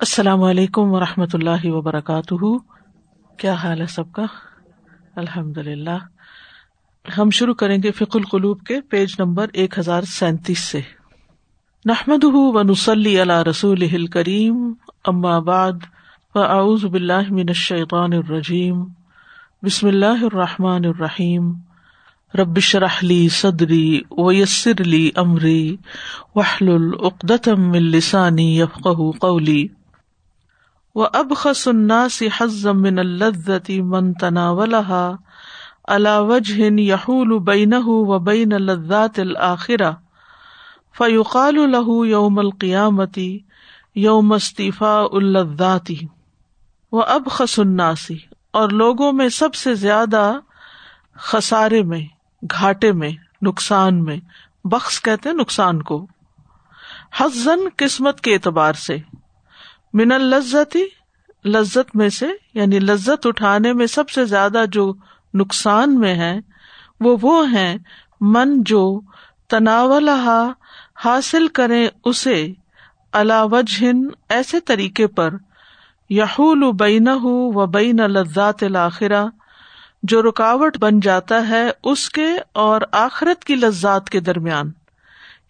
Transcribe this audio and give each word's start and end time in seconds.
السلام 0.00 0.42
علیکم 0.42 0.92
و 0.92 1.00
رحمۃ 1.00 1.32
اللہ 1.32 1.64
وبرکاتہ۔ 1.64 2.56
کیا 3.36 3.52
حال 3.52 3.80
ہے 3.80 3.86
سب 3.86 4.12
کا؟ 4.12 4.24
الحمد 5.16 5.58
للہ 5.58 5.98
ہم 7.18 7.30
شروع 7.30 7.54
کریں 7.54 7.82
گے 7.82 7.90
فک 7.90 8.16
القلوب 8.16 8.62
کے 8.62 8.80
پیج 8.80 9.08
نمبر 9.18 9.46
ایک 9.52 9.78
ہزار 9.78 10.02
سینتیس 10.02 10.58
سے۔ 10.58 10.80
نحمد 11.84 12.24
و 12.24 12.62
نسلی 12.62 13.20
اللہ 13.20 13.42
رسول 13.42 14.06
کریم 14.06 14.72
ام 15.04 15.26
آباد 15.26 15.84
و 16.34 16.38
اعوذ 16.38 16.84
باللہ 16.84 17.30
من 17.30 17.48
الشیطان 17.48 18.12
الرجیم، 18.12 18.84
بسم 19.62 19.86
اللہ 19.86 20.22
الرحمٰن 20.22 20.84
الرحیم۔ 20.84 21.52
ربش 22.34 22.76
رحلی 22.76 23.28
صدری 23.28 24.00
ویسر 24.18 24.80
علی 24.80 25.10
عمری 25.16 25.76
وحل 26.34 26.68
العقدم 26.68 27.70
السانی 27.72 28.60
یفق 28.60 28.88
قولی۔ 29.20 29.66
و 30.94 31.00
اب 31.14 31.34
خسناسی 31.34 32.28
حزم 32.36 32.76
من 32.76 32.98
الزتی 32.98 33.82
من 33.82 34.12
تناولها 34.14 35.18
على 35.88 36.18
وجه 36.18 36.82
يحول 36.82 37.38
بينه 37.38 37.88
وبين 37.88 38.52
لذات 38.52 39.18
الآخرة 39.18 39.90
فيقال 40.98 41.54
له 41.54 42.06
يوم 42.06 42.38
القيامة 42.38 43.38
يوم 43.96 44.32
استيفاء 44.32 45.06
اللذات 45.12 45.92
و 46.92 47.00
اب 47.00 47.22
خسناسی 47.30 48.18
اور 48.50 48.68
لوگوں 48.68 49.12
میں 49.12 49.28
سب 49.28 49.54
سے 49.54 49.74
زیادہ 49.74 50.38
خسارے 51.14 51.82
میں، 51.82 52.00
گھاٹے 52.50 52.92
میں، 52.92 53.10
نقصان 53.42 54.04
میں، 54.04 54.16
بخش 54.64 55.02
کہتے 55.02 55.32
نقصان 55.32 55.82
کو۔ 55.82 56.06
حزن 57.16 57.68
قسمت 57.76 58.20
کے 58.20 58.34
اعتبار 58.34 58.72
سے۔ 58.72 58.98
من 59.92 60.12
الزتی 60.12 60.84
لذت 61.44 61.96
میں 61.96 62.08
سے 62.08 62.26
یعنی 62.54 62.78
لذت 62.78 63.26
اٹھانے 63.26 63.72
میں 63.72 63.86
سب 63.86 64.10
سے 64.10 64.24
زیادہ 64.24 64.64
جو 64.72 64.92
نقصان 65.34 65.98
میں 66.00 66.14
ہے 66.14 66.38
وہ 67.00 67.16
وہ 67.22 67.52
ہے 67.52 67.76
من 68.20 68.62
جو 68.62 69.00
تناول 69.48 70.08
حاصل 71.04 71.48
کرے 71.48 71.88
اسے 72.04 72.52
وجہ 73.14 73.92
ایسے 74.28 74.60
طریقے 74.60 75.06
پر، 75.06 75.34
یحول 76.10 76.72
بین 76.72 77.08
و 77.08 77.66
بین 77.66 77.96
لذات 77.96 78.62
الآخرہ 78.62 79.26
جو 80.02 80.22
رکاوٹ 80.22 80.78
بن 80.78 81.00
جاتا 81.00 81.48
ہے 81.48 81.70
اس 81.84 82.08
کے 82.10 82.28
اور 82.52 82.80
آخرت 82.92 83.44
کی 83.44 83.54
لذات 83.54 84.10
کے 84.10 84.20
درمیان۔ 84.20 84.70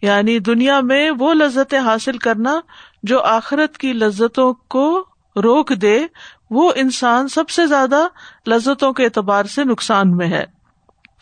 یعنی 0.01 0.39
دنیا 0.39 0.79
میں 0.79 1.11
وہ 1.19 1.33
لذتیں 1.33 1.79
حاصل 1.79 2.17
کرنا 2.17 2.59
جو 3.03 3.21
آخرت 3.21 3.77
کی 3.77 3.93
لذتوں 3.93 4.53
کو 4.53 5.05
روک 5.35 5.69
دے، 5.69 6.07
وہ 6.49 6.71
انسان 6.75 7.27
سب 7.27 7.49
سے 7.49 7.67
زیادہ 7.67 8.07
لذتوں 8.47 8.93
کے 8.93 9.03
اعتبار 9.03 9.45
سے 9.45 9.63
نقصان 9.63 10.17
میں 10.17 10.27
ہے۔ 10.27 10.43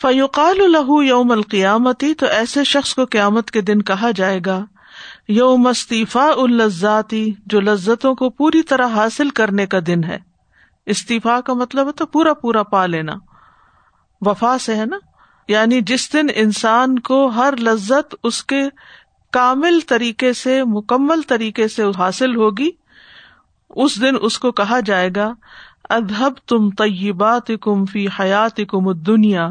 فیوقال 0.01 0.59
الح 0.59 1.03
یوم 1.03 1.31
القیامتی 1.31 2.13
تو 2.13 2.25
ایسے 2.25 2.63
شخص 2.63 2.93
کو 2.93 3.05
قیامت 3.05 3.51
کے 3.51 3.61
دن 3.61 3.81
کہا 3.81 4.09
جائے 4.15 4.39
گا۔ 4.45 4.65
یوم 5.27 5.67
استعفا 5.67 6.27
الزاتی 6.37 7.33
جو 7.45 7.59
لذتوں 7.59 8.15
کو 8.15 8.29
پوری 8.29 8.63
طرح 8.63 8.87
حاصل 8.87 9.29
کرنے 9.29 9.65
کا 9.65 9.77
دن 9.87 10.03
ہے۔ 10.03 10.17
استعفا 10.85 11.41
کا 11.41 11.53
مطلب 11.53 11.87
ہے 11.87 11.91
تو 11.91 12.05
پورا 12.05 12.33
پورا 12.33 12.63
پا 12.63 12.85
لینا۔ 12.85 13.13
وفا 14.21 14.57
سے 14.57 14.75
ہے 14.75 14.85
نا؟ 14.85 14.97
یعنی 15.47 15.81
جس 15.81 16.13
دن 16.13 16.27
انسان 16.35 16.99
کو 16.99 17.27
ہر 17.27 17.57
لذت 17.57 18.15
اس 18.23 18.43
کے 18.43 18.61
کامل 19.31 19.79
طریقے 19.87 20.33
سے، 20.33 20.63
مکمل 20.63 21.21
طریقے 21.21 21.67
سے 21.67 21.83
حاصل 21.97 22.35
ہوگی۔ 22.35 22.69
اس 23.69 24.01
دن 24.01 24.15
اس 24.21 24.39
کو 24.39 24.51
کہا 24.51 24.79
جائے 24.79 25.09
گا 25.15 25.33
ادب 25.89 26.33
تم 26.47 26.69
طیبات 26.69 27.51
کم 27.61 27.85
فی 27.85 28.07
حیات 28.19 28.59
کم 28.67 28.91
دنیا 28.91 29.49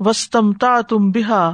وسطمتا 0.00 0.80
تم 0.80 1.10
بحا 1.10 1.50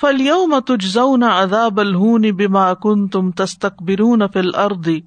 فلیوم 0.00 0.58
تجزون 0.58 1.22
عذاب 1.22 1.80
الہون 1.80 2.22
بما 2.22 2.74
کن 2.74 3.08
تم 3.08 3.30
تستک 3.30 3.82
برون 3.82 4.22
فل 4.32 4.54
اردی 4.54 5.00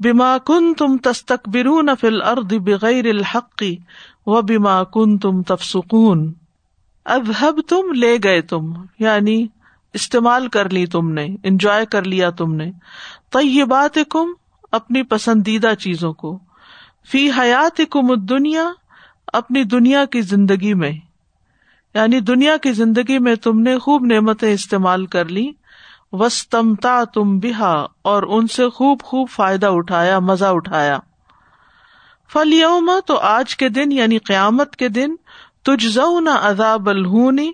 بیما 0.00 0.38
کن 0.38 0.74
تم 0.74 0.96
تستک 0.96 1.48
برون 1.48 1.88
فل 2.00 2.22
ارد 2.22 2.52
بغیر 2.52 3.06
الحقی 3.06 3.76
و 4.26 4.42
بیما 4.42 4.84
کن 4.84 5.18
تم 5.18 5.42
تفسکون 5.42 6.32
ادب 7.04 7.60
تم 7.68 7.92
لے 7.92 8.16
گئے 8.24 8.42
تم 8.42 8.72
یعنی 8.98 9.46
استعمال 9.94 10.48
کر 10.48 10.70
لی 10.70 10.86
تم 10.86 11.10
نے 11.10 11.26
انجوائے 11.42 11.86
کر 11.86 12.04
لیا 12.04 12.30
تم 12.30 12.54
نے۔ 12.54 12.72
طیبات 13.30 13.98
کم 14.08 14.32
اپنی 14.72 15.02
پسندیدہ 15.02 15.74
چیزوں 15.78 16.12
کو۔ 16.12 16.38
فی 17.10 17.30
حیات 17.30 17.80
کم 17.90 18.14
دنیا 18.14 18.72
اپنی 19.26 19.64
دنیا 19.64 20.04
کی 20.04 20.20
زندگی 20.20 20.74
میں۔ 20.74 20.92
یعنی 21.94 22.20
دنیا 22.20 22.56
کی 22.56 22.72
زندگی 22.72 23.18
میں 23.18 23.34
تم 23.34 23.60
نے 23.60 23.78
خوب 23.78 24.04
نعمتیں 24.04 24.52
استعمال 24.52 25.06
کر 25.06 25.24
لی۔ 25.24 25.52
وسطمتا 26.12 27.04
تم 27.04 27.38
بہا 27.38 27.86
اور 28.02 28.22
ان 28.22 28.46
سے 28.46 28.68
خوب 28.68 29.02
خوب 29.02 29.28
فائدہ 29.30 29.66
اٹھایا، 29.66 30.18
مزہ 30.18 30.44
اٹھایا۔ 30.44 30.98
فل 32.32 32.52
یوم 32.52 32.90
تو 33.06 33.18
آج 33.18 33.56
کے 33.56 33.68
دن 33.68 33.92
یعنی 33.92 34.18
قیامت 34.18 34.76
کے 34.76 34.88
دن 34.88 35.14
تجھ 35.62 35.98
نہ 36.20 36.30
عذاب 36.30 36.88
الہونی 36.88 37.52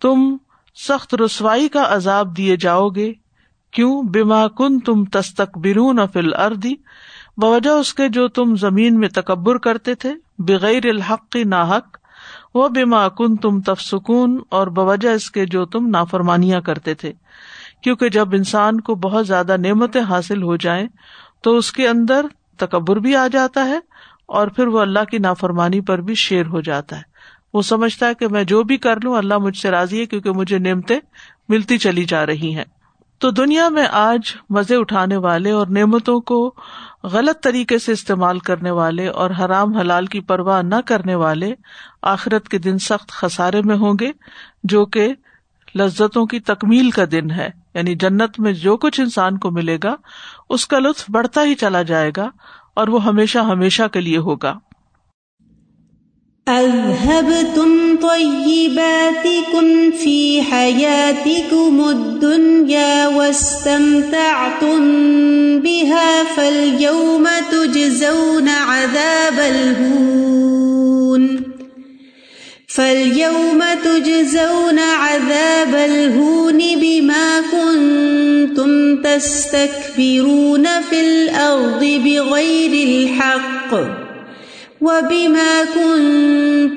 تم 0.00 0.36
سخت 0.74 1.14
رسوائی 1.14 1.68
کا 1.68 1.84
عذاب 1.88 2.36
دیے 2.36 2.56
جاؤ 2.56 2.88
گے۔ 2.88 3.12
کیوں؟ 3.70 4.02
بیما 4.02 4.48
کن 4.48 4.80
تم 4.80 5.04
تستک 5.04 5.58
برون 5.58 5.98
فل 6.12 6.34
اردی 6.34 6.74
بوجہ 7.36 7.70
اس 7.70 7.94
کے 7.94 8.08
جو 8.08 8.28
تم 8.28 8.56
زمین 8.56 8.98
میں 8.98 9.08
تکبر 9.08 9.58
کرتے 9.58 9.94
تھے، 9.94 10.12
بغیر 10.38 10.86
الحق 10.86 11.36
نا 11.46 11.62
حق 11.62 11.98
وہ 12.54 12.68
بیما 12.68 13.08
کن 13.08 13.36
تم 13.36 13.60
تفسکون، 13.60 14.38
اور 14.48 14.66
بوجہ 14.66 15.08
اس 15.08 15.30
کے 15.30 15.46
جو 15.46 15.64
تم 15.64 15.86
نافرمانیاں 15.86 16.60
کرتے 16.60 16.94
تھے۔ 16.94 17.12
کیونکہ 17.82 18.08
جب 18.08 18.28
انسان 18.32 18.80
کو 18.80 18.94
بہت 18.94 19.26
زیادہ 19.26 19.56
نعمتیں 19.56 20.00
حاصل 20.00 20.42
ہو 20.42 20.56
جائیں، 20.56 20.86
تو 21.42 21.56
اس 21.56 21.72
کے 21.72 21.88
اندر 21.88 22.26
تکبر 22.56 22.96
بھی 22.96 23.16
آ 23.16 23.26
جاتا 23.26 23.66
ہے 23.66 23.78
اور 24.26 24.46
پھر 24.46 24.66
وہ 24.66 24.80
اللہ 24.80 25.04
کی 25.10 25.18
نافرمانی 25.18 25.80
پر 25.80 25.98
بھی 25.98 26.14
شیر 26.14 26.46
ہو 26.46 26.60
جاتا 26.60 26.96
ہے۔ 26.96 27.11
وہ 27.54 27.62
سمجھتا 27.62 28.06
ہے 28.06 28.14
کہ 28.14 28.28
میں 28.28 28.44
جو 28.44 28.62
بھی 28.62 28.76
کر 28.76 29.00
لوں 29.00 29.14
اللہ 29.14 29.38
مجھ 29.38 29.56
سے 29.56 29.70
راضی 29.70 30.00
ہے 30.00 30.06
کیونکہ 30.06 30.30
مجھے 30.30 30.58
نعمتیں 30.58 31.00
ملتی 31.48 31.78
چلی 31.78 32.04
جا 32.04 32.26
رہی 32.26 32.54
ہیں۔ 32.54 32.64
تو 33.18 33.30
دنیا 33.30 33.68
میں 33.68 33.86
آج 33.92 34.36
مزے 34.50 34.76
اٹھانے 34.76 35.16
والے 35.16 35.50
اور 35.50 35.66
نعمتوں 35.66 36.20
کو 36.20 36.54
غلط 37.02 37.42
طریقے 37.42 37.78
سے 37.78 37.92
استعمال 37.92 38.38
کرنے 38.38 38.70
والے 38.70 39.08
اور 39.08 39.30
حرام 39.30 39.76
حلال 39.76 40.06
کی 40.06 40.20
پرواہ 40.20 40.62
نہ 40.62 40.74
کرنے 40.86 41.14
والے 41.14 41.54
آخرت 42.02 42.48
کے 42.48 42.58
دن 42.58 42.78
سخت 42.78 43.08
خسارے 43.08 43.62
میں 43.62 43.76
ہوں 43.76 43.94
گے، 44.00 44.10
جو 44.64 44.86
کہ 44.86 45.14
لذتوں 45.74 46.26
کی 46.26 46.40
تکمیل 46.40 46.90
کا 46.90 47.04
دن 47.12 47.30
ہے۔ 47.30 47.48
یعنی 47.74 47.94
جنت 47.94 48.40
میں 48.40 48.52
جو 48.52 48.76
کچھ 48.76 49.00
انسان 49.00 49.38
کو 49.38 49.50
ملے 49.50 49.78
گا، 49.84 49.94
اس 50.48 50.66
کا 50.66 50.78
لطف 50.78 51.04
بڑھتا 51.10 51.42
ہی 51.44 51.54
چلا 51.54 51.82
جائے 51.82 52.10
گا 52.16 52.30
اور 52.74 52.88
وہ 52.88 53.04
ہمیشہ 53.04 53.38
ہمیشہ 53.38 53.82
کے 53.92 54.00
لیے 54.00 54.18
ہوگا۔ 54.18 54.58
أذهبتم 56.48 57.96
طيباتكم 57.96 59.90
في 60.04 60.42
حياتكم 60.42 61.88
الدنيا 61.88 63.08
واستمتعتم 63.08 64.80
بها 65.60 66.24
فاليوم 66.24 67.28
تجزون 67.50 68.48
عذاب 68.48 69.38
الهون 69.38 70.62
فاليوم 72.68 73.62
تجزون 73.84 74.78
عذاب 74.78 75.74
الهون 75.74 76.58
بما 76.58 77.40
كنتم 77.40 79.02
تستكبرون 79.02 80.66
في 80.90 81.00
الأرض 81.00 81.84
بغير 81.84 82.88
الحق 82.88 84.01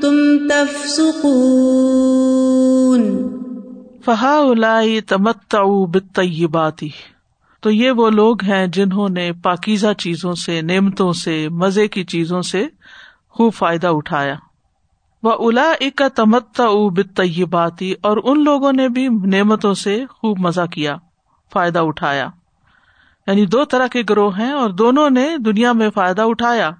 تم 0.01 0.47
فہا 4.05 4.37
الائی 4.37 5.01
تمت 5.01 5.55
بطیباتی 5.91 6.89
تو 7.61 7.71
یہ 7.71 7.91
وہ 7.91 8.09
لوگ 8.09 8.43
ہیں 8.43 8.67
جنہوں 8.67 9.09
نے 9.09 9.31
پاکیزہ 9.43 9.93
چیزوں 9.97 10.33
سے، 10.33 10.61
نعمتوں 10.61 11.13
سے، 11.13 11.49
مزے 11.49 11.87
کی 11.87 12.03
چیزوں 12.03 12.41
سے 12.41 12.67
خوب 13.29 13.53
فائدہ 13.53 13.87
اٹھایا۔ 13.87 14.35
وہ 15.23 15.31
الا 15.39 15.73
کا 15.95 16.07
تمت 16.07 16.61
بطیباتی 16.95 17.93
اور 18.03 18.17
ان 18.23 18.43
لوگوں 18.43 18.71
نے 18.71 18.89
بھی 18.89 19.07
نعمتوں 19.07 19.73
سے 19.73 20.05
خوب 20.09 20.39
مزہ 20.39 20.65
کیا، 20.71 20.95
فائدہ 21.53 21.79
اٹھایا۔ 21.79 22.27
یعنی 23.27 23.45
دو 23.45 23.65
طرح 23.65 23.87
کے 23.87 24.01
گروہ 24.09 24.37
ہیں 24.37 24.51
اور 24.51 24.69
دونوں 24.69 25.09
نے 25.09 25.37
دنیا 25.37 25.71
میں 25.71 25.89
فائدہ 25.89 26.21
اٹھایا۔ 26.21 26.71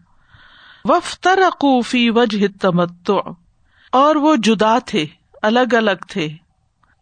وفتر 0.86 1.40
قوفی 1.60 2.10
وجہ 2.10 2.48
تمت 2.62 3.12
اور 3.92 4.16
وہ 4.16 4.36
جدا 4.36 4.80
تھے، 4.80 5.06
الگ 5.42 5.74
الگ 5.74 6.06
تھے، 6.08 6.30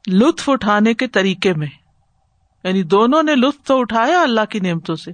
لطف 0.08 0.50
اٹھانے 0.50 0.94
کے 0.94 1.08
طریقے 1.08 1.54
میں۔ 1.54 1.68
یعنی 2.64 2.84
دونوں 2.84 3.24
نے 3.24 3.36
لطف 3.36 3.68
تو 3.68 3.80
اٹھایا 3.80 4.22
اللہ 4.22 4.46
کی 4.50 4.60
نعمتوں 4.60 4.96
سے، 4.96 5.12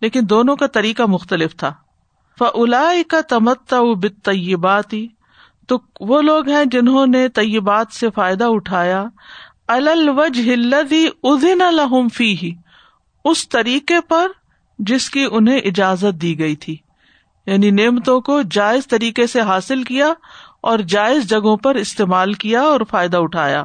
لیکن 0.00 0.20
دونوں 0.30 0.56
کا 0.56 0.66
طریقہ 0.66 1.02
مختلف 1.02 1.56
تھا۔ 1.56 1.72
فلا 2.38 2.92
کا 3.08 3.20
تمتا 3.20 3.80
طیباتی 4.24 5.08
تو 5.66 5.78
وہ 6.00 6.22
لوگ 6.22 6.48
ہیں 6.48 6.64
جنہوں 6.64 7.06
نے 7.06 7.28
طیبات 7.28 7.92
سے 7.92 8.10
فائدہ 8.10 8.44
اٹھایا۔ 8.44 9.04
الوج 9.68 10.38
ہلدی 10.38 11.06
ادین 11.22 11.62
الحم 11.62 12.08
فی 12.08 12.54
اس 13.24 13.48
طریقے 13.48 14.00
پر 14.08 14.26
جس 14.78 15.10
کی 15.10 15.26
انہیں 15.30 15.58
اجازت 15.58 16.22
دی 16.22 16.38
گئی 16.38 16.56
تھی۔ 16.56 16.76
یعنی 17.46 17.70
نعمتوں 17.70 18.20
کو 18.20 18.42
جائز 18.42 18.86
طریقے 18.86 19.26
سے 19.26 19.40
حاصل 19.40 19.82
کیا 19.82 20.12
اور 20.60 20.78
جائز 20.78 21.28
جگہوں 21.28 21.56
پر 21.56 21.74
استعمال 21.74 22.32
کیا 22.32 22.62
اور 22.62 22.80
فائدہ 22.90 23.16
اٹھایا۔ 23.16 23.64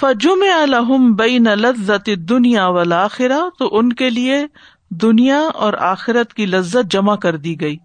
فجم 0.00 0.44
الحم 0.62 1.14
بین 1.14 1.44
لذت 1.44 2.10
دنیا 2.16 2.66
والآخرہ 2.66 3.40
تو 3.58 3.78
ان 3.78 3.92
کے 3.92 4.10
لیے 4.10 4.46
دنیا 4.90 5.38
اور 5.38 5.72
آخرت 5.72 6.34
کی 6.34 6.46
لذت 6.46 6.90
جمع 6.90 7.16
کر 7.16 7.36
دی 7.36 7.60
گئی۔ 7.60 7.76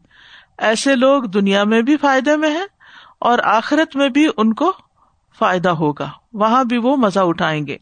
ایسے 0.58 0.96
لوگ 0.96 1.24
دنیا 1.24 1.64
میں 1.64 1.82
بھی 1.82 1.98
فائدے 1.98 2.38
میں 2.38 2.50
ہیں 2.50 2.66
اور 3.20 3.40
آخرت 3.44 3.96
میں 3.96 4.10
بھی 4.10 4.28
ان 4.38 4.54
کو 4.54 4.72
فائدہ 5.40 5.70
ہوگا۔ 5.70 6.10
وہاں 6.34 6.64
بھی 6.64 6.78
وہ 6.78 6.98
مزہ 6.98 7.20
اٹھائیں 7.20 7.68
گے۔ 7.68 7.78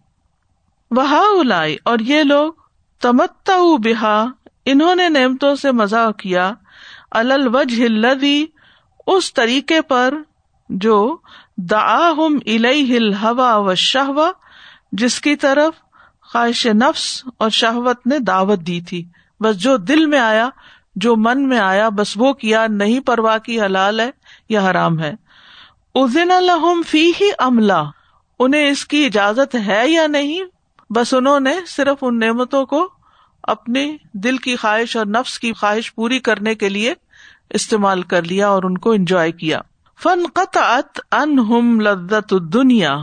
وہ 0.92 1.40
الائی 1.40 1.78
اور 1.84 2.00
یہ 2.00 2.24
لوگ 2.24 2.54
تمتا 3.02 3.58
بہا 3.84 4.26
انہوں 4.66 4.96
نے 4.96 5.10
نعمتوں 5.10 5.56
سے 5.56 5.72
مزہ 5.72 6.12
کیا۔ 6.18 6.54
الوج 7.12 7.74
ہلدی 7.74 8.46
اس 9.08 9.34
طریقے 9.34 9.82
پر 9.82 10.14
جو 10.70 11.18
دا 11.58 12.12
ہم 12.12 12.38
ہل 12.46 13.14
ہوا 13.14 13.58
و 13.58 13.76
شہوا 13.76 14.32
جس 14.92 15.22
کی 15.22 15.36
طرف 15.36 15.74
خواہش 16.32 16.66
نفس 16.66 17.24
اور 17.38 17.50
شہوت 17.50 18.08
نے 18.08 18.20
دعوت 18.20 18.60
دی 18.60 18.82
تھی۔ 18.82 19.04
بس 19.40 19.58
جو 19.58 19.78
دل 19.78 20.06
میں 20.06 20.20
آیا، 20.20 20.50
جو 20.96 21.16
من 21.16 21.50
میں 21.50 21.60
آیا، 21.60 21.90
بس 21.90 22.14
وہ 22.16 22.34
کیا، 22.34 22.68
نہیں 22.68 23.00
پرواہ 23.00 23.38
کی 23.38 23.62
حلال 23.62 24.00
ہے 24.00 24.12
یا 24.50 24.72
حرام 24.72 25.00
ہے۔ 25.00 25.14
ادین 25.96 26.32
الحم 26.32 26.82
فی 26.88 27.12
ہی 27.22 27.30
عملہ 27.40 27.84
انہیں 28.40 28.70
اس 28.70 28.86
کی 28.86 29.06
اجازت 29.06 29.56
ہے 29.56 29.90
یا 29.90 30.08
نہیں؟ 30.08 30.40
بس 30.90 31.14
انہوں 31.14 31.40
نے 31.40 31.56
صرف 31.68 31.98
ان 32.02 32.20
نعمتوں 32.20 32.66
کو 32.66 32.90
اپنی 33.48 33.98
دل 34.14 34.38
کی 34.38 34.56
خواہش 34.56 34.98
اور 34.98 35.06
نفس 35.06 35.40
کی 35.40 35.54
خواہش 35.54 35.96
پوری 35.96 36.20
کرنے 36.20 36.56
کے 36.56 36.70
لیے 36.70 36.94
استعمال 37.50 38.02
کر 38.02 38.24
لیا 38.24 38.48
اور 38.48 38.64
ان 38.64 38.78
کو 38.78 38.92
انجوائے 38.92 39.32
کیا۔ 39.32 39.60
فن 40.04 40.24
قطعت 40.34 41.00
ان 41.12 41.40
ہم 41.40 41.80
لذت 41.80 42.34
دنیا 42.54 42.98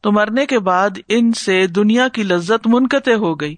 تو 0.00 0.12
مرنے 0.12 0.46
کے 0.46 0.58
بعد 0.58 0.90
ان 1.08 1.32
سے 1.32 1.66
دنیا 1.66 2.08
کی 2.08 2.22
لذت 2.22 2.66
منقطع 2.66 3.14
ہو 3.14 3.40
گئی۔ 3.40 3.54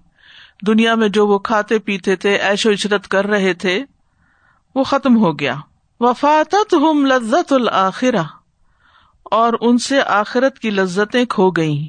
دنیا 0.67 0.95
میں 0.95 1.09
جو 1.09 1.27
وہ 1.27 1.39
کھاتے 1.39 1.79
پیتے 1.79 2.15
تھے 2.15 2.35
ایش 2.35 2.65
و 2.65 2.71
عشرت 2.71 3.07
کر 3.07 3.27
رہے 3.27 3.53
تھے، 3.53 3.85
وہ 4.75 4.83
ختم 4.83 5.17
ہو 5.17 5.39
گیا۔ 5.39 5.55
وفاتت 5.99 6.73
ہم 6.73 7.05
لذت 7.05 7.53
الآخرہ 7.53 8.23
اور 9.23 9.53
ان 9.61 9.77
سے 9.77 10.01
آخرت 10.01 10.59
کی 10.59 10.69
لذتیں 10.69 11.25
کھو 11.25 11.49
گئی 11.49 11.87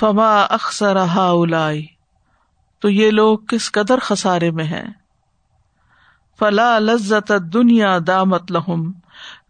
فما 0.00 0.42
اکثر 0.42 0.96
تو 2.80 2.88
یہ 2.88 3.10
لوگ 3.10 3.38
کس 3.38 3.72
قدر 3.72 3.98
خسارے 3.98 4.50
میں 4.50 4.64
ہیں۔ 4.64 4.88
فلا 6.38 6.78
لذت 6.78 7.32
دنیا 7.52 7.98
دامت 8.06 8.52
لہم 8.52 8.92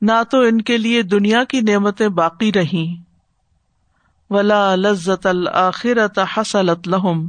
نہ 0.03 0.23
تو 0.31 0.41
ان 0.41 0.63
کے 0.63 0.79
لیے 0.79 1.03
دنیا 1.03 1.45
کی 1.45 1.61
نعمتیں 1.61 2.09
باقی 2.09 2.53
رہیں۔ 2.53 3.03
ولا 4.31 4.75
لذت 4.75 5.27
الآخرت 5.27 6.19
حسلت 6.37 6.89
لہم 6.89 7.29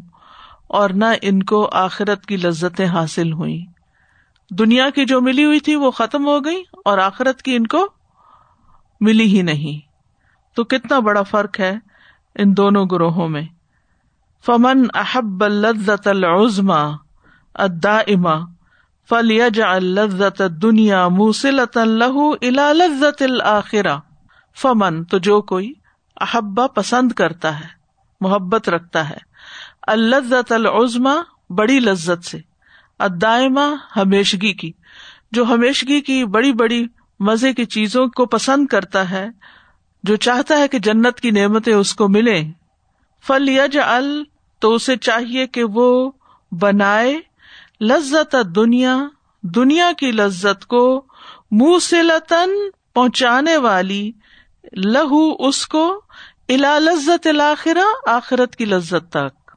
اور 0.68 0.90
نہ 0.90 1.06
ان 1.22 1.44
کو 1.44 1.70
آخرت 1.74 2.26
کی 2.26 2.38
لذتیں 2.38 2.88
حاصل 2.88 3.34
ہوئی 3.34 3.66
دنیا 4.50 4.90
کی 4.90 5.06
جو 5.06 5.22
ملی 5.22 5.46
ہوئی 5.46 5.60
تھی 5.60 5.76
وہ 5.76 5.92
ختم 5.92 6.26
ہو 6.28 6.46
گئی 6.46 6.64
اور 6.86 6.98
آخرت 6.98 7.42
کی 7.42 7.56
ان 7.56 7.68
کو 7.68 7.88
ملی 9.02 9.38
ہی 9.38 9.42
نہیں۔ 9.42 9.88
تو 10.56 10.64
کتنا 10.64 11.00
بڑا 11.00 11.22
فرق 11.22 11.60
ہے 11.60 11.78
ان 12.36 12.58
دونوں 12.58 12.86
گروہوں 12.92 13.30
میں۔ 13.30 13.44
فمن 14.46 14.86
احب 14.96 15.44
الزت 15.44 16.08
العزما 16.08 16.82
ادا 17.56 17.98
اما 18.08 18.36
فل 19.10 19.32
الزت 19.64 20.42
دنیا 20.62 21.08
موسلت 21.08 21.78
لہو 21.78 22.32
الا 22.42 22.72
لذت 22.74 23.22
الآخرا 23.22 23.98
فمن 24.58 25.04
تو 25.04 25.18
جو 25.18 25.42
کوئی 25.42 25.74
احبا 26.18 26.66
پسند 26.68 27.12
کرتا 27.12 27.60
ہے، 27.60 27.68
محبت 28.22 28.70
رکھتا 28.70 29.10
ہے 29.10 29.18
الزت 29.88 30.52
العزما 30.52 31.14
بڑی 31.50 31.80
لذت 31.80 32.26
سے 32.26 32.40
ادائمہ 33.00 33.62
ہمیشگی 33.96 34.54
کی، 34.54 34.72
جو 35.32 35.46
ہمیشگی 35.46 36.02
کی 36.02 36.24
بڑی 36.26 36.52
بڑی 36.54 36.86
مزے 37.20 37.54
کی 37.54 37.66
چیزوں 37.66 38.08
کو 38.08 38.26
پسند 38.26 38.68
کرتا 38.68 39.10
ہے، 39.10 39.28
جو 40.04 40.16
چاہتا 40.16 40.58
ہے 40.58 40.68
کہ 40.68 40.80
جنت 40.80 41.20
کی 41.20 41.32
نعمتیں 41.32 41.74
اس 41.74 41.94
کو 41.96 42.08
ملے 42.08 42.42
فل 43.26 43.50
یج 43.50 43.78
ال 43.78 44.24
تو 44.62 44.74
اسے 44.76 44.98
چاہیے 44.98 45.48
کہ 45.48 45.64
وہ 45.64 46.12
بنائے 46.52 47.20
لذت 47.82 48.36
دنیا 48.56 48.98
دنیا 49.44 49.92
کی 49.98 50.12
لذت 50.12 50.66
کو 50.66 51.06
منہ 51.52 51.80
سے 51.80 52.04
لطن 52.04 52.50
پہنچانے 52.94 53.58
والی، 53.58 54.12
لہو 54.78 55.48
اس 55.48 55.66
کو 55.68 56.02
الا 56.50 56.80
لذت 56.80 57.28
الآخرا 57.28 57.86
آخرت 58.08 58.56
کی 58.56 58.66
لذت 58.66 59.12
تک۔ 59.12 59.52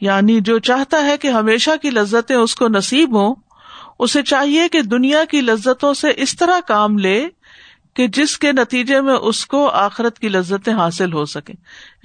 یعنی 0.00 0.40
جو 0.40 0.58
چاہتا 0.58 1.04
ہے 1.04 1.16
کہ 1.16 1.28
ہمیشہ 1.28 1.70
کی 1.82 1.90
لذتیں 1.90 2.36
اس 2.36 2.54
کو 2.54 2.68
نصیب 2.68 3.16
ہوں، 3.16 3.34
اسے 3.98 4.22
چاہیے 4.22 4.68
کہ 4.68 4.82
دنیا 4.82 5.24
کی 5.24 5.40
لذتوں 5.40 5.94
سے 5.94 6.12
اس 6.16 6.36
طرح 6.36 6.60
کام 6.60 6.98
لے 6.98 7.28
کہ 7.94 8.06
جس 8.08 8.38
کے 8.38 8.52
نتیجے 8.52 9.00
میں 9.00 9.14
اس 9.14 9.46
کو 9.46 9.68
آخرت 9.68 10.18
کی 10.18 10.28
لذتیں 10.28 10.74
حاصل 10.74 11.12
ہو 11.12 11.24
سکے 11.24 11.52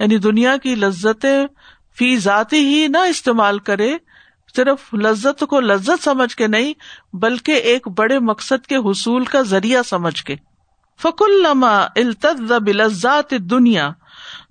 یعنی 0.00 0.18
دنیا 0.18 0.56
کی 0.56 0.74
لذتیں 0.74 1.46
فی 1.98 2.16
ذاتی 2.16 2.56
ہی 2.56 2.88
نہ 2.88 2.98
استعمال 2.98 3.58
کرے، 3.58 3.96
صرف 4.56 4.94
لذت 4.94 5.44
کو 5.50 5.60
لذت 5.60 6.04
سمجھ 6.04 6.36
کے 6.36 6.46
نہیں، 6.46 6.72
بلکہ 7.12 7.52
ایک 7.52 7.88
بڑے 7.88 8.18
مقصد 8.18 8.66
کے 8.66 8.76
حصول 8.76 9.24
کا 9.24 9.42
ذریعہ 9.42 9.82
سمجھ 9.82 10.24
کے۔ 10.24 10.36
فک 11.02 11.22
الما 11.22 11.78
التظ 11.78 12.52
بلزات 12.52 13.30
دنیا 13.30 13.90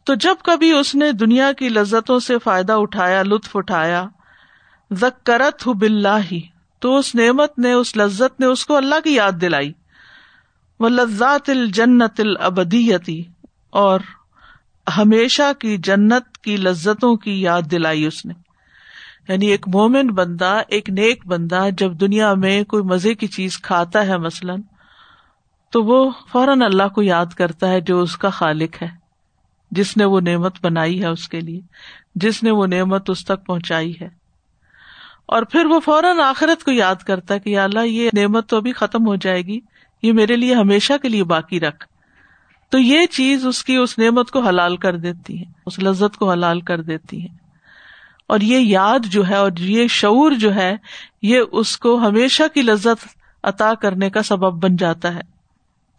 تو 0.04 0.14
جب 0.14 0.36
کبھی 0.44 0.72
اس 0.72 0.96
نے 0.96 1.12
دنیا 1.12 1.52
کی 1.52 1.70
لذتوں 1.70 2.20
سے 2.20 2.38
فائدہ 2.44 2.74
اٹھایا، 2.74 3.24
لطف 3.24 3.56
اٹھایا 3.56 4.06
زکرت 4.92 5.68
ہُ 5.68 5.72
ہی 6.32 6.42
تو 6.80 6.98
اس 6.98 7.16
نعمت 7.16 7.60
نے، 7.60 7.74
اس 7.74 7.98
لذت 7.98 8.40
نے 8.40 8.46
اس 8.46 8.66
کو 8.66 8.76
اللہ 8.76 8.96
کی 9.04 9.16
یاد 9.16 9.32
دلائی۔ 9.42 9.74
وہ 10.80 10.90
لذات 10.90 11.50
الجنت 11.50 12.20
البدیتی 12.20 13.24
اور 13.70 14.00
ہمیشہ 14.98 15.54
کی 15.60 15.78
جنت 15.78 16.38
کی 16.38 16.58
لذتوں 16.58 17.16
کی 17.16 17.42
یاد 17.42 17.62
دلائی 17.72 18.06
اس 18.06 18.26
نے۔ 18.26 18.34
یعنی 19.28 19.48
ایک 19.48 19.68
مومن 19.68 20.08
بندہ، 20.08 20.62
ایک 20.68 20.90
نیک 20.90 21.28
بندہ 21.28 21.66
جب 21.78 21.94
دنیا 21.94 22.34
میں 22.34 22.64
کوئی 22.64 22.84
مزے 22.84 23.14
کی 23.14 23.28
چیز 23.28 23.58
کھاتا 23.58 24.08
ہے 24.08 24.18
مثلاً، 24.18 24.62
تو 25.72 25.84
وہ 25.84 26.12
فوراً 26.32 26.62
اللہ 26.62 26.88
کو 26.88 27.02
یاد 27.02 27.26
کرتا 27.26 27.70
ہے 27.70 27.82
جو 27.82 28.02
اس 28.02 28.18
کا 28.18 28.30
خالق 28.30 28.84
ہے۔ 28.84 28.88
جس 29.72 29.98
نے 29.98 30.06
وہ 30.06 30.22
نعمت 30.22 30.56
بنائی 30.62 31.02
ہے 31.02 31.08
اس 31.08 31.30
کے 31.30 31.40
لیے، 31.40 31.62
جس 32.16 32.44
نے 32.44 32.52
وہ 32.52 32.68
نعمت 32.68 33.10
اس 33.10 33.26
تک 33.26 33.46
پہنچائی 33.46 33.94
ہے۔ 34.02 34.10
اور 35.26 35.44
پھر 35.44 35.66
وہ 35.66 35.80
فوراً 35.80 36.20
آخرت 36.20 36.64
کو 36.64 36.72
یاد 36.72 36.96
کرتا 36.96 37.34
ہے 37.34 37.40
کہ 37.40 37.60
اللہ، 37.60 37.80
یہ 37.80 38.10
نعمت 38.18 38.50
تو 38.50 38.58
ابھی 38.58 38.72
ختم 38.72 39.08
ہو 39.08 39.16
جائے 39.16 39.42
گی، 39.42 39.60
یہ 40.04 40.14
میرے 40.14 40.36
لیے 40.36 40.56
ہمیشہ 40.56 40.94
کے 41.02 41.10
لیے 41.10 41.24
باقی 41.24 41.60
رکھ۔ 41.60 41.99
تو 42.70 42.78
یہ 42.78 43.06
چیز 43.06 43.46
اس 43.46 43.64
کی 43.64 43.76
اس 43.76 44.00
نعمت 44.00 44.32
کو 44.32 44.40
حلال 44.40 44.78
کر 44.78 44.98
دیتی 44.98 45.40
ہے، 45.40 45.46
اس 45.66 45.80
لذت 45.80 46.18
کو 46.18 46.32
حلال 46.32 46.62
کر 46.62 46.82
دیتی 46.82 47.24
ہے۔ 47.24 47.28
اور 48.28 48.40
یہ 48.40 48.60
یاد 48.60 49.00
جو 49.06 49.28
ہے 49.28 49.36
اور 49.36 49.52
یہ 49.58 49.88
شعور 49.88 50.32
جو 50.32 50.56
ہے، 50.56 50.78
یہ 51.22 51.42
اس 51.52 51.78
کو 51.78 51.98
ہمیشہ 51.98 52.44
کی 52.54 52.62
لذت 52.62 53.08
عطا 53.44 53.74
کرنے 53.74 54.10
کا 54.10 54.24
سبب 54.24 54.64
بن 54.64 54.76
جاتا 54.76 55.16
ہے۔ 55.16 55.22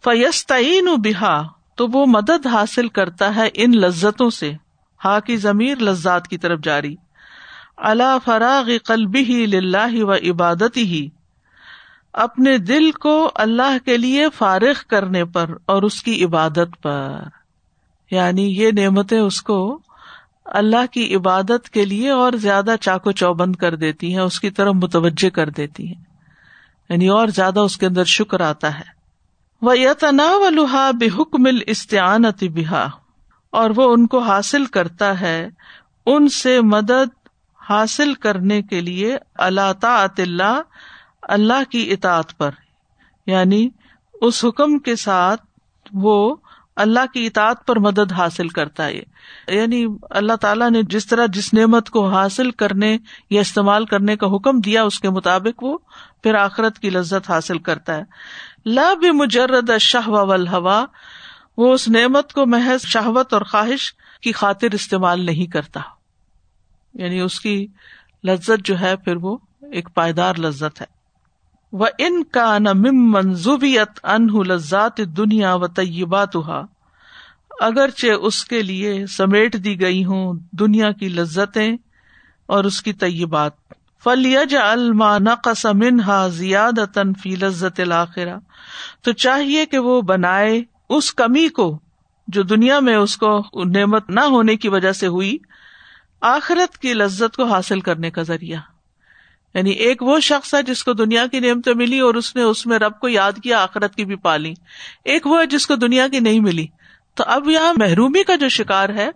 فیستعین 0.03 0.87
بحا 0.97 1.41
تو 1.75 1.87
وہ 1.87 2.05
مدد 2.05 2.47
حاصل 2.47 2.87
کرتا 2.87 3.35
ہے 3.35 3.49
ان 3.53 3.71
لذتوں 3.71 4.29
سے۔ 4.29 4.53
ہا 5.05 5.19
کی 5.19 5.37
ضمیر 5.37 5.77
لذات 5.77 6.27
کی 6.27 6.37
طرف 6.37 6.59
جاری۔ 6.63 6.95
اللہ 7.77 8.17
فراغ 8.25 8.69
قلبی 8.85 9.19
ہی 9.19 9.45
لاہ 9.45 9.93
و 9.93 10.13
عبادت 10.13 10.77
ہی 10.77 11.09
اپنے 12.13 12.57
دل 12.57 12.91
کو 12.91 13.31
اللہ 13.35 13.77
کے 13.85 13.97
لیے 13.97 14.29
فارغ 14.29 14.73
کرنے 14.87 15.25
پر 15.25 15.49
اور 15.65 15.83
اس 15.83 16.03
کی 16.03 16.25
عبادت 16.25 16.83
پر۔ 16.83 17.19
یعنی 18.11 18.61
یہ 18.61 18.71
نعمتیں 18.71 19.19
اس 19.19 19.41
کو 19.41 19.79
اللہ 20.45 20.85
کی 20.91 21.15
عبادت 21.15 21.69
کے 21.69 21.85
لیے 21.85 22.09
اور 22.09 22.31
زیادہ 22.31 22.75
چاقو 22.81 23.11
چوبند 23.11 23.55
کر 23.55 23.75
دیتی 23.75 24.13
ہیں، 24.13 24.21
اس 24.21 24.39
کی 24.39 24.49
طرف 24.49 24.75
متوجہ 24.75 25.29
کر 25.29 25.49
دیتی 25.49 25.87
ہیں۔ 25.87 26.03
یعنی 26.89 27.07
اور 27.07 27.27
زیادہ 27.27 27.59
اس 27.59 27.77
کے 27.77 27.85
اندر 27.85 28.03
شکر 28.03 28.41
آتا 28.41 28.79
ہے۔ 28.79 29.01
وہ 29.61 29.79
یتنا 29.79 30.29
و 30.35 30.49
لوہا 30.49 30.91
بے 30.91 31.07
حکم 31.17 31.43
بحا 32.53 32.87
اور 33.51 33.69
وہ 33.75 33.93
ان 33.93 34.07
کو 34.07 34.19
حاصل 34.19 34.65
کرتا 34.65 35.21
ہے، 35.21 35.49
ان 36.05 36.27
سے 36.27 36.61
مدد 36.61 37.27
حاصل 37.69 38.13
کرنے 38.13 38.61
کے 38.61 38.81
لیے۔ 38.81 39.17
اللہ 39.35 39.73
تعط 39.81 40.19
اللہ 40.19 40.61
اللہ 41.21 41.71
کی 41.71 41.91
اطاعت 41.91 42.37
پر۔ 42.37 42.49
یعنی 43.27 43.69
اس 44.21 44.45
حکم 44.45 44.79
کے 44.79 44.95
ساتھ 44.95 45.41
وہ 45.93 46.35
اللہ 46.75 46.99
کی 47.13 47.25
اطاعت 47.25 47.67
پر 47.67 47.79
مدد 47.79 48.11
حاصل 48.11 48.47
کرتا 48.47 48.85
ہے۔ 48.85 49.03
یعنی 49.47 49.85
اللہ 50.09 50.33
تعالیٰ 50.33 50.71
نے 50.71 50.81
جس 50.83 51.07
طرح 51.07 51.25
جس 51.33 51.53
نعمت 51.53 51.89
کو 51.89 52.09
حاصل 52.09 52.51
کرنے 52.51 52.97
یا 53.29 53.41
استعمال 53.41 53.85
کرنے 53.85 54.17
کا 54.17 54.27
حکم 54.35 54.59
دیا، 54.59 54.83
اس 54.83 54.99
کے 54.99 55.09
مطابق 55.09 55.63
وہ 55.63 55.77
پھر 56.23 56.35
آخرت 56.35 56.79
کی 56.79 56.89
لذت 56.89 57.31
حاصل 57.31 57.59
کرتا 57.59 57.97
ہے۔ 57.97 58.03
لا 58.65 58.93
بھی 58.93 59.11
مجرد 59.11 59.77
شاہ 59.79 60.07
ہوا 60.07 60.85
وہ 61.57 61.73
اس 61.73 61.87
نعمت 61.87 62.33
کو 62.33 62.45
محض 62.45 62.85
شہوت 62.85 63.33
اور 63.33 63.41
خواہش 63.41 63.93
کی 64.21 64.31
خاطر 64.31 64.67
استعمال 64.71 65.25
نہیں 65.25 65.45
کرتا۔ 65.45 65.79
یعنی 66.93 67.19
اس 67.19 67.39
کی 67.39 67.67
لذت 68.23 68.65
جو 68.65 68.79
ہے، 68.79 68.95
پھر 68.95 69.15
وہ 69.15 69.37
ایک 69.61 69.89
پائیدار 69.93 70.35
لذت 70.35 70.81
ہے۔ 70.81 71.00
وہ 71.71 71.85
ان 71.97 72.23
کا 72.23 72.57
نم 72.57 72.85
منظوبیت 72.91 74.05
انہ 74.05 74.43
لذات 74.47 74.97
دنیا 74.97 75.55
و 75.55 75.67
طیبات 75.67 76.37
اگرچہ 77.59 78.07
اس 78.07 78.45
کے 78.45 78.61
لیے 78.61 79.05
سمیٹ 79.07 79.63
دی 79.63 79.81
گئی 79.81 80.05
ہوں 80.05 80.39
دنیا 80.51 80.91
کی 80.91 81.09
لذتیں 81.09 81.77
اور 82.45 82.63
اس 82.63 82.81
کی 82.81 82.93
طیبات۔ 82.93 83.51
فلیج 84.03 84.55
الما 84.55 85.17
نقص 85.17 85.65
منہا 85.65 86.27
زیاد 86.27 86.97
فی 87.21 87.35
لذت 87.35 87.79
الآخرہ 87.79 88.37
تو 89.01 89.11
چاہیے 89.11 89.65
کہ 89.65 89.79
وہ 89.79 90.01
بنائے 90.01 90.61
اس 90.89 91.13
کمی 91.13 91.49
کو 91.49 91.79
جو 92.27 92.43
دنیا 92.43 92.79
میں 92.79 92.95
اس 92.95 93.17
کو 93.17 93.41
نعمت 93.65 94.09
نہ 94.09 94.19
ہونے 94.19 94.55
کی 94.55 94.69
وجہ 94.69 94.91
سے 94.91 95.07
ہوئی، 95.07 95.37
آخرت 96.21 96.77
کی 96.77 96.93
لذت 96.93 97.35
کو 97.35 97.43
حاصل 97.43 97.79
کرنے 97.79 98.11
کا 98.11 98.21
ذریعہ۔ 98.21 98.59
یعنی 99.53 99.69
ایک 99.69 100.03
وہ 100.03 100.19
شخص 100.19 100.53
ہے 100.53 100.63
جس 100.63 100.83
کو 100.83 100.93
دنیا 100.93 101.27
کی 101.27 101.39
نعمتیں 101.39 101.73
ملی 101.73 101.99
اور 101.99 102.13
اس 102.13 102.35
نے 102.35 102.41
اس 102.41 102.65
میں 102.65 102.79
رب 102.79 102.99
کو 102.99 103.09
یاد 103.09 103.31
کیا، 103.43 103.63
آخرت 103.63 103.95
کی 103.95 104.05
بھی 104.05 104.15
پالی۔ 104.15 104.53
ایک 105.05 105.27
وہ 105.27 105.39
ہے 105.39 105.45
جس 105.45 105.67
کو 105.67 105.75
دنیا 105.75 106.07
کی 106.07 106.19
نہیں 106.19 106.39
ملی۔ 106.39 106.67
تو 107.15 107.23
اب 107.27 107.49
یہاں 107.49 107.73
محرومی 107.77 108.23
کا 108.23 108.35
جو 108.35 108.49
شکار 108.49 108.89
ہے، 108.89 109.09